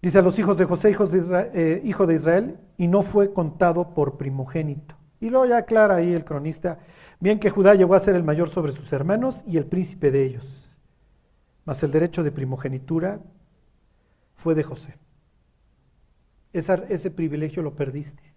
Dice 0.00 0.18
a 0.18 0.22
los 0.22 0.38
hijos 0.38 0.56
de 0.56 0.64
José, 0.64 0.90
hijos 0.90 1.12
de 1.12 1.50
eh, 1.52 1.82
hijo 1.84 2.06
de 2.06 2.14
Israel, 2.14 2.58
y 2.78 2.88
no 2.88 3.02
fue 3.02 3.32
contado 3.32 3.92
por 3.92 4.16
primogénito. 4.16 4.94
Y 5.20 5.28
luego 5.28 5.46
ya 5.46 5.58
aclara 5.58 5.96
ahí 5.96 6.12
el 6.12 6.24
cronista, 6.24 6.78
bien 7.20 7.38
que 7.38 7.50
Judá 7.50 7.74
llegó 7.74 7.94
a 7.94 8.00
ser 8.00 8.14
el 8.14 8.22
mayor 8.22 8.48
sobre 8.48 8.72
sus 8.72 8.92
hermanos 8.92 9.42
y 9.46 9.56
el 9.58 9.66
príncipe 9.66 10.10
de 10.10 10.24
ellos. 10.24 10.78
Mas 11.64 11.82
el 11.82 11.90
derecho 11.90 12.22
de 12.22 12.32
primogenitura 12.32 13.20
fue 14.36 14.54
de 14.54 14.62
José. 14.62 14.94
ese 16.52 17.10
privilegio 17.10 17.62
lo 17.62 17.74
perdiste. 17.74 18.35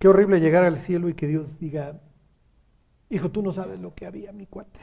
Qué 0.00 0.08
horrible 0.08 0.40
llegar 0.40 0.64
al 0.64 0.78
cielo 0.78 1.10
y 1.10 1.14
que 1.14 1.26
Dios 1.26 1.58
diga, 1.58 2.00
hijo, 3.10 3.30
tú 3.30 3.42
no 3.42 3.52
sabes 3.52 3.78
lo 3.80 3.94
que 3.94 4.06
había, 4.06 4.32
mi 4.32 4.46
cuate. 4.46 4.80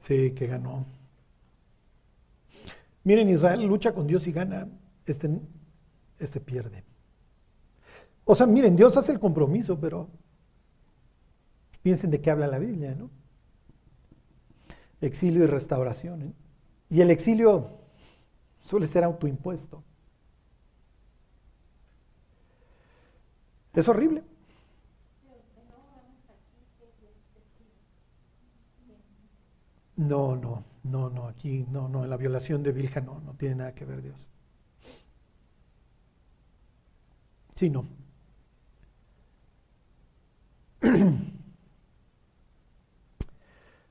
Sí, 0.00 0.30
que 0.30 0.46
ganó. 0.46 0.86
Miren, 3.04 3.28
Israel 3.28 3.66
lucha 3.66 3.92
con 3.92 4.06
Dios 4.06 4.26
y 4.26 4.32
gana, 4.32 4.68
este, 5.04 5.28
este 6.18 6.40
pierde. 6.40 6.85
O 8.28 8.34
sea, 8.34 8.46
miren, 8.46 8.74
Dios 8.74 8.96
hace 8.96 9.12
el 9.12 9.20
compromiso, 9.20 9.78
pero 9.78 10.10
piensen 11.80 12.10
de 12.10 12.20
qué 12.20 12.32
habla 12.32 12.48
la 12.48 12.58
Biblia, 12.58 12.92
¿no? 12.96 13.08
Exilio 15.00 15.44
y 15.44 15.46
restauración. 15.46 16.22
¿eh? 16.22 16.32
Y 16.90 17.00
el 17.00 17.10
exilio 17.12 17.70
suele 18.62 18.88
ser 18.88 19.04
autoimpuesto. 19.04 19.84
Es 23.74 23.86
horrible. 23.88 24.24
No, 29.96 30.34
no, 30.36 30.64
no, 30.82 31.10
no, 31.10 31.28
aquí 31.28 31.64
no, 31.70 31.88
no, 31.88 32.02
en 32.04 32.10
la 32.10 32.16
violación 32.16 32.62
de 32.64 32.72
Vilja 32.72 33.00
no, 33.00 33.20
no 33.20 33.34
tiene 33.34 33.54
nada 33.54 33.74
que 33.74 33.84
ver 33.84 34.02
Dios. 34.02 34.28
Sí, 37.54 37.70
no. 37.70 38.05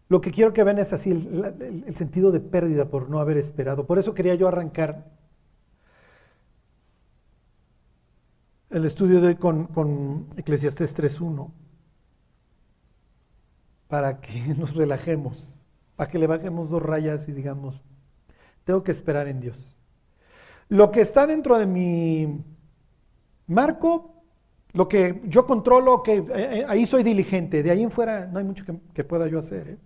Lo 0.08 0.22
que 0.22 0.32
quiero 0.32 0.54
que 0.54 0.64
vean 0.64 0.78
es 0.80 0.94
así, 0.94 1.12
el, 1.12 1.96
sentido 1.96 2.32
de 2.32 2.40
pérdida 2.40 2.90
por 2.90 3.10
no 3.10 3.20
haber 3.20 3.38
esperado. 3.38 3.88
Por 3.88 3.98
eso 3.98 4.14
quería 4.14 4.36
yo 4.36 4.48
arrancar 4.48 5.12
el 8.70 8.86
estudio 8.86 9.20
de 9.22 9.28
hoy 9.30 9.36
con, 9.36 9.66
con 9.68 10.28
Eclesiastés 10.38 10.96
3.1, 10.96 11.52
para 13.88 14.22
que 14.22 14.54
nos 14.58 14.76
relajemos, 14.76 15.58
para 15.96 16.12
que 16.12 16.20
le 16.20 16.28
bajemos 16.28 16.70
dos 16.70 16.84
rayas 16.84 17.28
y 17.28 17.32
digamos, 17.32 17.84
tengo 18.64 18.84
que 18.84 18.92
esperar 18.92 19.28
en 19.28 19.40
Dios. 19.40 19.76
Lo 20.70 20.92
que 20.92 21.02
está 21.02 21.26
dentro 21.26 21.58
de 21.58 21.66
mi 21.66 22.44
marco, 23.48 24.15
lo 24.76 24.90
que 24.90 25.22
yo 25.26 25.46
controlo, 25.46 26.04
que 26.04 26.18
eh, 26.18 26.26
eh, 26.34 26.66
ahí 26.68 26.86
soy 26.86 27.02
diligente, 27.02 27.64
de 27.64 27.72
ahí 27.72 27.82
en 27.82 27.92
fuera 27.92 28.28
no 28.28 28.40
hay 28.40 28.46
mucho 28.46 28.66
que, 28.94 29.04
pueda 29.06 29.28
yo 29.28 29.40
hacer. 29.40 29.70
¿eh? 29.70 29.78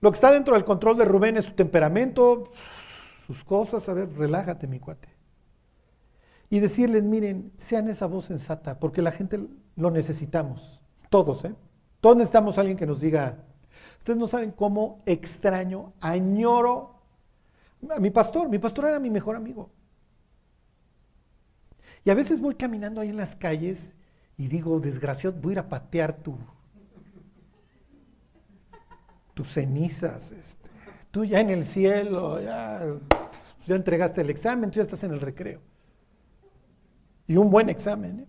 Lo 0.00 0.10
que 0.10 0.16
está 0.16 0.32
dentro 0.32 0.54
del 0.54 0.64
control 0.64 0.98
de 0.98 1.04
Rubén 1.04 1.36
es 1.36 1.44
su 1.44 1.52
temperamento, 1.52 2.50
sus 3.26 3.44
cosas, 3.44 3.88
a 3.88 3.94
ver, 3.94 4.12
relájate 4.16 4.66
mi 4.66 4.80
cuate. 4.80 5.08
Y 6.50 6.58
decirles, 6.58 7.04
miren, 7.04 7.52
sean 7.56 7.88
esa 7.88 8.06
voz 8.06 8.24
sensata, 8.24 8.80
porque 8.80 9.00
la 9.00 9.12
gente 9.12 9.40
lo 9.76 9.90
necesitamos, 9.92 10.80
todos, 11.08 11.44
¿eh? 11.44 11.54
Todos 12.00 12.16
necesitamos 12.16 12.58
a 12.58 12.62
alguien 12.62 12.76
que 12.76 12.86
nos 12.86 13.00
diga, 13.00 13.44
ustedes 13.98 14.18
no 14.18 14.26
saben 14.26 14.50
cómo 14.50 15.02
extraño, 15.06 15.92
añoro 16.00 16.96
a 17.88 18.00
mi 18.00 18.10
pastor, 18.10 18.48
mi 18.48 18.58
pastor 18.58 18.86
era 18.86 18.98
mi 18.98 19.10
mejor 19.10 19.36
amigo. 19.36 19.70
Y 22.04 22.10
a 22.10 22.14
veces 22.14 22.40
voy 22.40 22.54
caminando 22.54 23.00
ahí 23.00 23.08
en 23.08 23.16
las 23.16 23.36
calles 23.36 23.92
y 24.38 24.48
digo, 24.48 24.80
desgraciado, 24.80 25.36
voy 25.38 25.50
a 25.50 25.52
ir 25.52 25.58
a 25.58 25.68
patear 25.68 26.16
tu, 26.16 26.38
tus 29.34 29.52
cenizas. 29.52 30.32
Este, 30.32 30.70
tú 31.10 31.24
ya 31.24 31.40
en 31.40 31.50
el 31.50 31.66
cielo, 31.66 32.40
ya, 32.40 32.86
ya 33.66 33.76
entregaste 33.76 34.22
el 34.22 34.30
examen, 34.30 34.70
tú 34.70 34.76
ya 34.76 34.82
estás 34.82 35.04
en 35.04 35.12
el 35.12 35.20
recreo. 35.20 35.60
Y 37.26 37.36
un 37.36 37.50
buen 37.50 37.68
examen. 37.68 38.20
¿eh? 38.20 38.26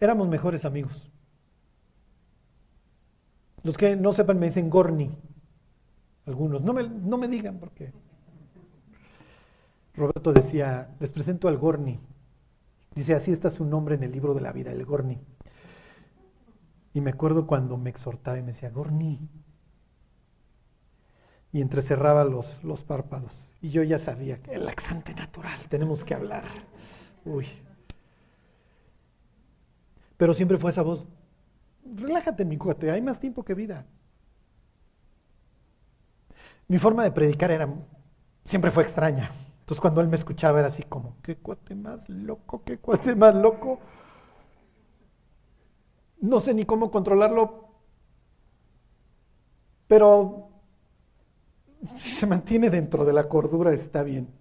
Éramos 0.00 0.28
mejores 0.28 0.64
amigos. 0.64 1.10
Los 3.62 3.76
que 3.76 3.96
no 3.96 4.12
sepan 4.12 4.38
me 4.38 4.46
dicen 4.46 4.68
Gorni. 4.68 5.10
Algunos. 6.26 6.62
No 6.62 6.72
me, 6.72 6.88
no 6.88 7.16
me 7.18 7.28
digan 7.28 7.58
porque 7.58 7.92
Roberto 9.98 10.32
decía, 10.32 10.94
les 11.00 11.10
presento 11.10 11.48
al 11.48 11.58
Gorni. 11.58 11.98
Dice, 12.94 13.14
así 13.14 13.32
está 13.32 13.50
su 13.50 13.64
nombre 13.64 13.96
en 13.96 14.04
el 14.04 14.12
libro 14.12 14.32
de 14.32 14.40
la 14.40 14.52
vida, 14.52 14.70
el 14.70 14.84
Gorni. 14.84 15.18
Y 16.94 17.00
me 17.00 17.10
acuerdo 17.10 17.46
cuando 17.46 17.76
me 17.76 17.90
exhortaba 17.90 18.38
y 18.38 18.42
me 18.42 18.48
decía, 18.48 18.70
Gorni. 18.70 19.28
Y 21.52 21.60
entrecerraba 21.60 22.24
los, 22.24 22.62
los 22.62 22.84
párpados. 22.84 23.52
Y 23.60 23.70
yo 23.70 23.82
ya 23.82 23.98
sabía 23.98 24.40
que 24.40 24.54
el 24.54 24.66
laxante 24.66 25.14
natural, 25.14 25.60
tenemos 25.68 26.04
que 26.04 26.14
hablar. 26.14 26.44
Uy. 27.24 27.46
Pero 30.16 30.32
siempre 30.32 30.58
fue 30.58 30.70
esa 30.70 30.82
voz, 30.82 31.06
relájate 31.84 32.44
mi 32.44 32.56
cuate, 32.56 32.90
hay 32.90 33.02
más 33.02 33.18
tiempo 33.18 33.44
que 33.44 33.54
vida. 33.54 33.86
Mi 36.68 36.78
forma 36.78 37.02
de 37.02 37.10
predicar 37.10 37.50
era, 37.50 37.68
siempre 38.44 38.70
fue 38.70 38.82
extraña. 38.82 39.30
Entonces 39.68 39.82
cuando 39.82 40.00
él 40.00 40.08
me 40.08 40.16
escuchaba 40.16 40.60
era 40.60 40.68
así 40.68 40.82
como, 40.82 41.16
qué 41.20 41.36
cuate 41.36 41.74
más 41.74 42.08
loco, 42.08 42.62
qué 42.64 42.78
cuate 42.78 43.14
más 43.14 43.34
loco. 43.34 43.78
No 46.22 46.40
sé 46.40 46.54
ni 46.54 46.64
cómo 46.64 46.90
controlarlo, 46.90 47.68
pero 49.86 50.48
si 51.98 52.12
se 52.12 52.26
mantiene 52.26 52.70
dentro 52.70 53.04
de 53.04 53.12
la 53.12 53.28
cordura 53.28 53.74
está 53.74 54.02
bien. 54.02 54.32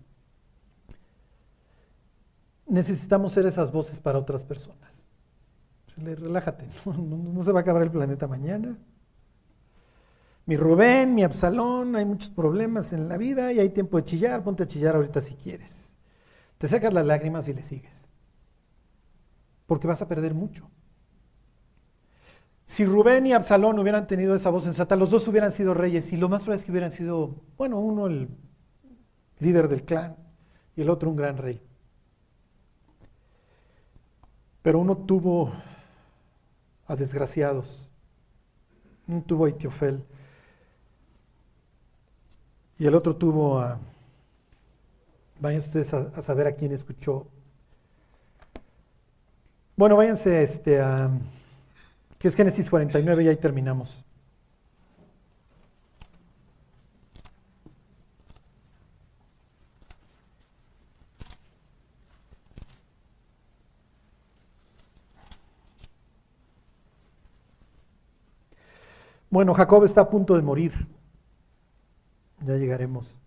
Necesitamos 2.66 3.34
ser 3.34 3.48
esas 3.48 3.70
voces 3.70 4.00
para 4.00 4.20
otras 4.20 4.46
personas. 4.46 4.94
Relájate, 5.98 6.70
no 6.86 7.44
se 7.44 7.52
va 7.52 7.60
a 7.60 7.64
acabar 7.64 7.82
el 7.82 7.92
planeta 7.92 8.30
mañana 8.30 8.78
mi 10.48 10.56
Rubén, 10.56 11.14
mi 11.14 11.24
Absalón, 11.24 11.98
hay 11.98 12.06
muchos 12.06 12.30
problemas 12.30 12.94
en 12.94 13.10
la 13.10 13.18
vida 13.18 13.52
y 13.52 13.60
hay 13.60 13.70
tiempo 13.70 13.98
de 13.98 14.06
chillar, 14.06 14.44
ponte 14.44 14.64
a 14.64 14.68
chillar 14.68 14.96
ahorita 14.96 15.22
si 15.22 15.36
quieres. 15.36 15.90
Te 16.58 16.70
sacas 16.70 16.94
las 16.94 17.06
lágrimas 17.06 17.50
y 17.50 17.54
le 17.54 17.64
sigues. 17.64 18.08
Porque 19.66 19.88
vas 19.88 20.02
a 20.02 20.08
perder 20.08 20.34
mucho. 20.34 20.70
Si 22.66 22.86
Rubén 22.86 23.28
y 23.28 23.34
Absalón 23.34 23.78
hubieran 23.78 24.08
tenido 24.08 24.36
esa 24.36 24.50
voz 24.50 24.64
sensata, 24.64 24.96
los 24.96 25.12
dos 25.12 25.28
hubieran 25.28 25.52
sido 25.52 25.74
reyes 25.74 26.14
y 26.14 26.18
lo 26.18 26.30
más 26.30 26.44
probable 26.44 26.62
es 26.62 26.66
que 26.66 26.72
hubieran 26.72 26.92
sido, 26.92 27.36
bueno, 27.58 27.80
uno 27.82 28.08
el 28.08 28.30
líder 29.40 29.68
del 29.68 29.84
clan 29.84 30.16
y 30.78 30.82
el 30.82 30.90
otro 30.90 31.10
un 31.10 31.18
gran 31.18 31.36
rey. 31.36 31.62
Pero 34.62 34.80
uno 34.80 34.96
tuvo 34.96 35.52
a 36.86 36.96
desgraciados, 36.96 37.90
uno 39.10 39.24
tuvo 39.24 39.46
a 39.46 39.50
Itiofel 39.50 40.06
y 42.80 42.86
el 42.86 42.96
otro 42.96 43.16
tuvo 43.16 43.60
a... 43.60 43.80
Vayan 45.40 45.60
ustedes 45.60 45.94
a, 45.94 46.22
saber 46.22 46.48
a 46.48 46.56
quién 46.56 46.72
escuchó. 46.72 47.28
Bueno, 49.76 49.96
váyanse 49.96 50.42
este, 50.44 50.82
a... 50.82 51.10
que 52.20 52.28
es 52.28 52.36
Génesis 52.36 52.70
49 52.70 53.24
y 53.24 53.28
ahí 53.28 53.36
terminamos. 53.38 54.04
Bueno, 69.30 69.54
Jacob 69.54 69.84
está 69.84 70.02
a 70.02 70.10
punto 70.10 70.36
de 70.36 70.42
morir. 70.42 70.88
Ya 72.46 72.56
llegaremos. 72.56 73.18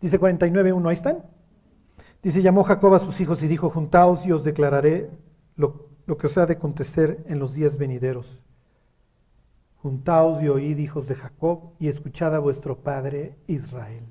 Dice 0.00 0.18
49.1, 0.18 0.88
ahí 0.88 0.94
están. 0.94 1.24
Dice, 2.22 2.42
llamó 2.42 2.62
Jacob 2.62 2.94
a 2.94 2.98
sus 2.98 3.20
hijos 3.20 3.42
y 3.42 3.48
dijo, 3.48 3.70
juntaos 3.70 4.26
y 4.26 4.32
os 4.32 4.44
declararé 4.44 5.10
lo, 5.56 5.88
lo 6.06 6.16
que 6.16 6.26
os 6.26 6.38
ha 6.38 6.46
de 6.46 6.58
contestar 6.58 7.18
en 7.26 7.38
los 7.38 7.54
días 7.54 7.76
venideros. 7.76 8.42
Juntaos 9.76 10.42
y 10.42 10.48
oíd, 10.48 10.78
hijos 10.78 11.08
de 11.08 11.16
Jacob, 11.16 11.72
y 11.80 11.88
escuchad 11.88 12.34
a 12.34 12.38
vuestro 12.38 12.78
padre 12.78 13.36
Israel. 13.48 14.04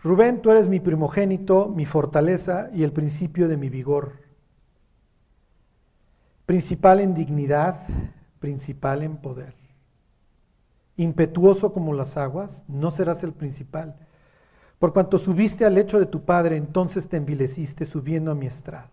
Rubén, 0.00 0.42
tú 0.42 0.50
eres 0.50 0.68
mi 0.68 0.80
primogénito, 0.80 1.68
mi 1.68 1.86
fortaleza 1.86 2.70
y 2.72 2.84
el 2.84 2.92
principio 2.92 3.48
de 3.48 3.56
mi 3.56 3.68
vigor. 3.68 4.12
Principal 6.46 7.00
en 7.00 7.14
dignidad, 7.14 7.80
principal 8.40 9.02
en 9.02 9.16
poder 9.16 9.61
impetuoso 10.96 11.72
como 11.72 11.94
las 11.94 12.16
aguas, 12.16 12.64
no 12.68 12.90
serás 12.90 13.22
el 13.24 13.32
principal. 13.32 13.96
Por 14.78 14.92
cuanto 14.92 15.18
subiste 15.18 15.64
al 15.64 15.74
lecho 15.74 15.98
de 15.98 16.06
tu 16.06 16.24
padre, 16.24 16.56
entonces 16.56 17.08
te 17.08 17.16
envileciste 17.16 17.84
subiendo 17.84 18.30
a 18.30 18.34
mi 18.34 18.46
estrado. 18.46 18.90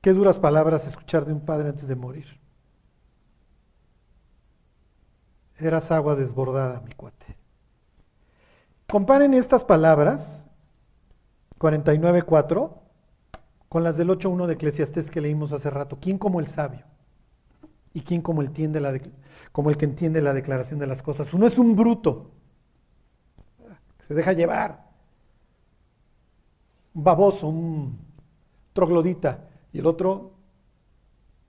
Qué 0.00 0.12
duras 0.12 0.38
palabras 0.38 0.86
escuchar 0.86 1.24
de 1.24 1.32
un 1.32 1.40
padre 1.40 1.68
antes 1.68 1.88
de 1.88 1.96
morir. 1.96 2.26
Eras 5.58 5.90
agua 5.90 6.14
desbordada, 6.14 6.80
mi 6.80 6.92
cuate. 6.92 7.36
Comparen 8.86 9.34
estas 9.34 9.64
palabras, 9.64 10.46
49.4, 11.58 12.70
con 13.68 13.82
las 13.82 13.96
del 13.96 14.08
8.1 14.10 14.46
de 14.46 14.54
Eclesiastés 14.54 15.10
que 15.10 15.20
leímos 15.20 15.52
hace 15.52 15.70
rato. 15.70 15.98
¿Quién 16.00 16.18
como 16.18 16.38
el 16.40 16.46
sabio? 16.46 16.84
Y 17.96 18.02
quién 18.02 18.20
como, 18.20 18.42
entiende 18.42 18.78
la 18.78 18.94
como 19.52 19.70
el 19.70 19.78
que 19.78 19.86
entiende 19.86 20.20
la 20.20 20.34
declaración 20.34 20.78
de 20.78 20.86
las 20.86 21.02
cosas. 21.02 21.32
Uno 21.32 21.46
es 21.46 21.56
un 21.56 21.74
bruto, 21.74 22.30
se 24.06 24.12
deja 24.12 24.34
llevar, 24.34 24.90
un 26.92 27.02
baboso, 27.02 27.48
un 27.48 27.98
troglodita, 28.74 29.48
y 29.72 29.78
el 29.78 29.86
otro, 29.86 30.34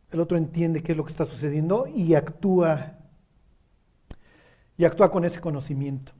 el 0.10 0.22
otro 0.22 0.38
entiende 0.38 0.82
qué 0.82 0.94
es 0.94 0.98
lo 0.98 1.04
que 1.04 1.12
está 1.12 1.26
sucediendo 1.26 1.86
y 1.86 2.16
actúa, 2.16 2.94
y 4.78 4.86
actúa 4.86 5.12
con 5.12 5.26
ese 5.26 5.42
conocimiento. 5.42 6.14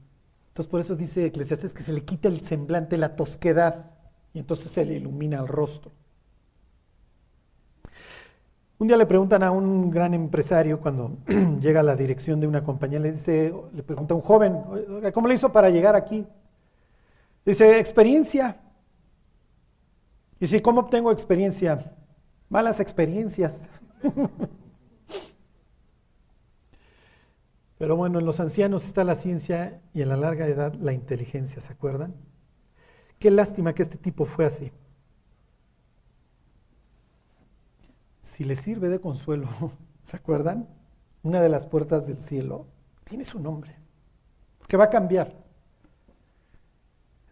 Entonces 0.48 0.70
por 0.70 0.80
eso 0.80 0.94
dice 0.94 1.24
Eclesiastes 1.24 1.72
que 1.72 1.82
se 1.82 1.94
le 1.94 2.04
quita 2.04 2.28
el 2.28 2.42
semblante, 2.42 2.98
la 2.98 3.16
tosquedad, 3.16 3.92
y 4.34 4.40
entonces 4.40 4.70
se 4.72 4.84
le 4.84 4.96
ilumina 4.96 5.38
el 5.38 5.48
rostro. 5.48 5.90
Un 8.78 8.86
día 8.86 8.96
le 8.96 9.06
preguntan 9.06 9.42
a 9.42 9.50
un 9.50 9.90
gran 9.90 10.14
empresario 10.14 10.80
cuando 10.80 11.18
llega 11.60 11.80
a 11.80 11.82
la 11.82 11.96
dirección 11.96 12.38
de 12.38 12.46
una 12.46 12.62
compañía, 12.62 13.00
le 13.00 13.10
dice, 13.10 13.52
le 13.72 13.82
pregunta 13.82 14.14
a 14.14 14.16
un 14.16 14.22
joven, 14.22 14.62
¿cómo 15.12 15.26
le 15.26 15.34
hizo 15.34 15.50
para 15.50 15.68
llegar 15.68 15.96
aquí? 15.96 16.24
Dice, 17.44 17.80
experiencia. 17.80 18.56
Dice, 20.38 20.62
¿cómo 20.62 20.82
obtengo 20.82 21.10
experiencia? 21.10 21.92
Malas 22.48 22.78
experiencias. 22.78 23.68
Pero 27.78 27.96
bueno, 27.96 28.20
en 28.20 28.26
los 28.26 28.38
ancianos 28.38 28.84
está 28.84 29.02
la 29.02 29.16
ciencia 29.16 29.80
y 29.92 30.02
en 30.02 30.08
la 30.08 30.16
larga 30.16 30.46
edad 30.46 30.74
la 30.74 30.92
inteligencia, 30.92 31.60
¿se 31.60 31.72
acuerdan? 31.72 32.14
Qué 33.18 33.32
lástima 33.32 33.72
que 33.74 33.82
este 33.82 33.98
tipo 33.98 34.24
fue 34.24 34.46
así. 34.46 34.70
Si 38.38 38.44
le 38.44 38.54
sirve 38.54 38.88
de 38.88 39.00
consuelo, 39.00 39.48
¿se 40.04 40.16
acuerdan? 40.16 40.68
Una 41.24 41.40
de 41.40 41.48
las 41.48 41.66
puertas 41.66 42.06
del 42.06 42.20
cielo 42.20 42.68
tiene 43.02 43.24
su 43.24 43.40
nombre, 43.40 43.74
porque 44.58 44.76
va 44.76 44.84
a 44.84 44.90
cambiar. 44.90 45.34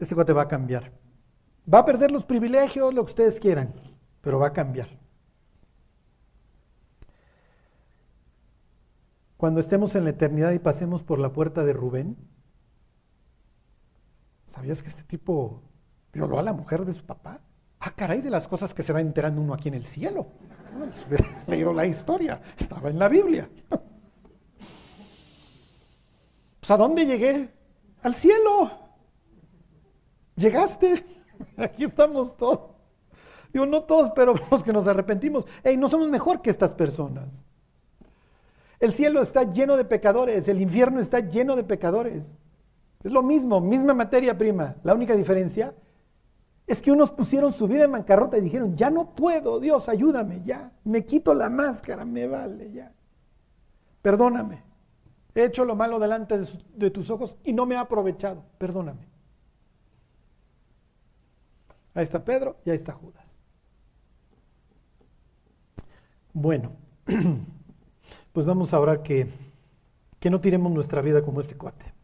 Este 0.01 0.17
cuate 0.17 0.33
va 0.33 0.43
a 0.43 0.49
cambiar. 0.49 0.91
Va 1.73 1.79
a 1.79 1.85
perder 1.85 2.11
los 2.11 2.25
privilegios, 2.25 2.93
lo 2.93 3.05
que 3.05 3.11
ustedes 3.11 3.39
quieran, 3.39 3.73
pero 4.21 4.41
va 4.41 4.49
a 4.49 4.53
cambiar. 4.53 4.99
Cuando 9.37 9.61
estemos 9.61 9.95
en 9.95 10.03
la 10.03 10.11
eternidad 10.11 10.51
y 10.51 10.59
pasemos 10.59 11.05
por 11.05 11.21
la 11.21 11.33
puerta 11.33 11.63
de 11.63 11.73
Rubén, 11.73 12.17
¿sabías 14.47 14.83
que 14.83 14.89
este 14.89 15.05
tipo 15.05 15.63
violó 16.13 16.41
a 16.41 16.43
la 16.43 16.53
mujer 16.53 16.85
de 16.85 16.91
su 16.91 17.05
papá? 17.05 17.43
Ah, 17.79 17.93
caray, 17.95 18.23
de 18.23 18.31
las 18.31 18.49
cosas 18.49 18.75
que 18.75 18.83
se 18.83 18.93
va 18.93 19.01
enterando 19.01 19.41
uno 19.41 19.55
aquí 19.55 19.69
en 19.69 19.75
el 19.75 19.87
cielo. 19.87 20.33
Pues, 21.09 21.23
leído 21.47 21.73
la 21.73 21.87
historia, 21.87 22.41
estaba 22.57 22.91
en 22.91 22.99
la 22.99 23.09
Biblia. 23.09 23.49
Pues 26.61 26.71
¿a 26.73 26.77
dónde 26.79 27.07
llegué? 27.07 27.49
Al 28.03 28.17
cielo. 28.17 28.73
Llegaste. 30.35 31.05
Aquí 31.57 31.85
estamos 31.85 32.37
todos. 32.37 32.73
Digo, 33.53 33.67
no 33.67 33.83
todos, 33.83 34.11
pero 34.17 34.35
los 34.51 34.65
que 34.65 34.73
nos 34.73 34.89
arrepentimos. 34.89 35.45
Hey, 35.63 35.77
no 35.77 35.89
somos 35.89 36.11
mejor 36.11 36.43
que 36.43 36.51
estas 36.51 36.75
personas. 36.75 37.29
El 38.81 38.93
cielo 38.93 39.23
está 39.23 39.45
lleno 39.45 39.77
de 39.77 39.85
pecadores, 39.85 40.49
el 40.49 40.61
infierno 40.61 40.99
está 40.99 41.21
lleno 41.21 41.55
de 41.55 41.63
pecadores. 41.63 42.27
Es 43.05 43.13
lo 43.13 43.23
mismo, 43.23 43.61
misma 43.61 43.95
materia 43.95 44.37
prima. 44.37 44.75
La 44.83 44.93
única 44.93 45.15
diferencia 45.15 45.73
es 46.67 46.83
que 46.83 46.91
unos 46.91 47.11
pusieron 47.11 47.53
su 47.53 47.69
vida 47.69 47.85
en 47.85 47.93
bancarrota 47.93 48.39
y 48.39 48.41
dijeron, 48.41 48.77
ya 48.77 48.91
no 48.91 49.15
puedo, 49.15 49.61
Dios, 49.61 49.89
ayúdame, 49.89 50.43
ya, 50.45 50.73
me 50.85 51.05
quito 51.05 51.35
la 51.35 51.49
máscara, 51.49 52.05
me 52.05 52.27
vale, 52.27 52.73
ya. 52.73 52.93
Perdóname, 54.03 54.63
he 55.35 55.45
hecho 55.45 55.65
lo 55.65 55.77
malo 55.77 55.99
delante 55.99 56.39
de, 56.75 56.91
tus 56.91 57.11
ojos 57.11 57.37
y 57.45 57.53
no 57.53 57.67
me 57.67 57.77
ha 57.77 57.81
aprovechado, 57.81 58.45
perdóname. 58.59 59.07
Ahí 61.95 62.05
está 62.05 62.25
Pedro 62.25 62.57
y 62.65 62.71
ahí 62.71 62.77
está 62.77 62.93
Judas. 62.93 63.25
Bueno. 66.33 66.73
pues 68.37 68.45
vamos 68.45 68.75
a 68.75 68.81
orar 68.81 69.03
que, 69.03 69.29
que 70.21 70.29
no 70.29 70.43
tiremos 70.43 70.71
nuestra 70.71 71.01
vida 71.01 71.23
como 71.23 71.41
este 71.41 71.57
cuate. 71.57 71.96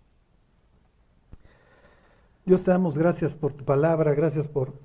Dios 2.45 2.64
te 2.64 2.70
damos 2.70 2.99
gracias 2.99 3.34
por 3.34 3.53
tu 3.53 3.64
palabra, 3.64 4.14
gracias 4.14 4.49
por 4.49 4.80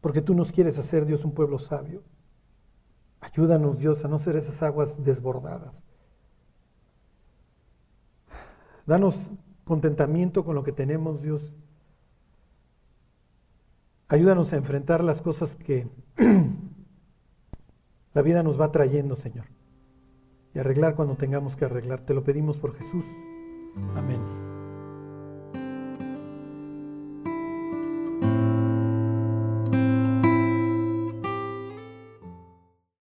porque 0.00 0.22
tú 0.22 0.34
nos 0.34 0.52
quieres 0.52 0.78
hacer, 0.78 1.04
Dios, 1.04 1.24
un 1.24 1.32
pueblo 1.32 1.58
sabio. 1.58 2.04
Ayúdanos, 3.18 3.80
Dios, 3.80 4.04
a 4.04 4.08
no 4.08 4.18
ser 4.18 4.36
esas 4.36 4.62
aguas 4.62 5.02
desbordadas. 5.02 5.82
Danos 8.86 9.32
contentamiento 9.64 10.44
con 10.44 10.54
lo 10.54 10.62
que 10.62 10.70
tenemos, 10.70 11.22
Dios. 11.22 11.52
Ayúdanos 14.06 14.52
a 14.52 14.56
enfrentar 14.56 15.02
las 15.02 15.22
cosas 15.22 15.56
que 15.56 15.88
la 18.14 18.22
vida 18.22 18.44
nos 18.44 18.60
va 18.60 18.70
trayendo, 18.70 19.16
Señor 19.16 19.46
y 20.56 20.58
arreglar 20.58 20.94
cuando 20.94 21.16
tengamos 21.16 21.54
que 21.54 21.66
arreglar. 21.66 22.00
Te 22.00 22.14
lo 22.14 22.24
pedimos 22.24 22.56
por 22.56 22.74
Jesús. 22.74 23.04
Amén. 23.94 24.35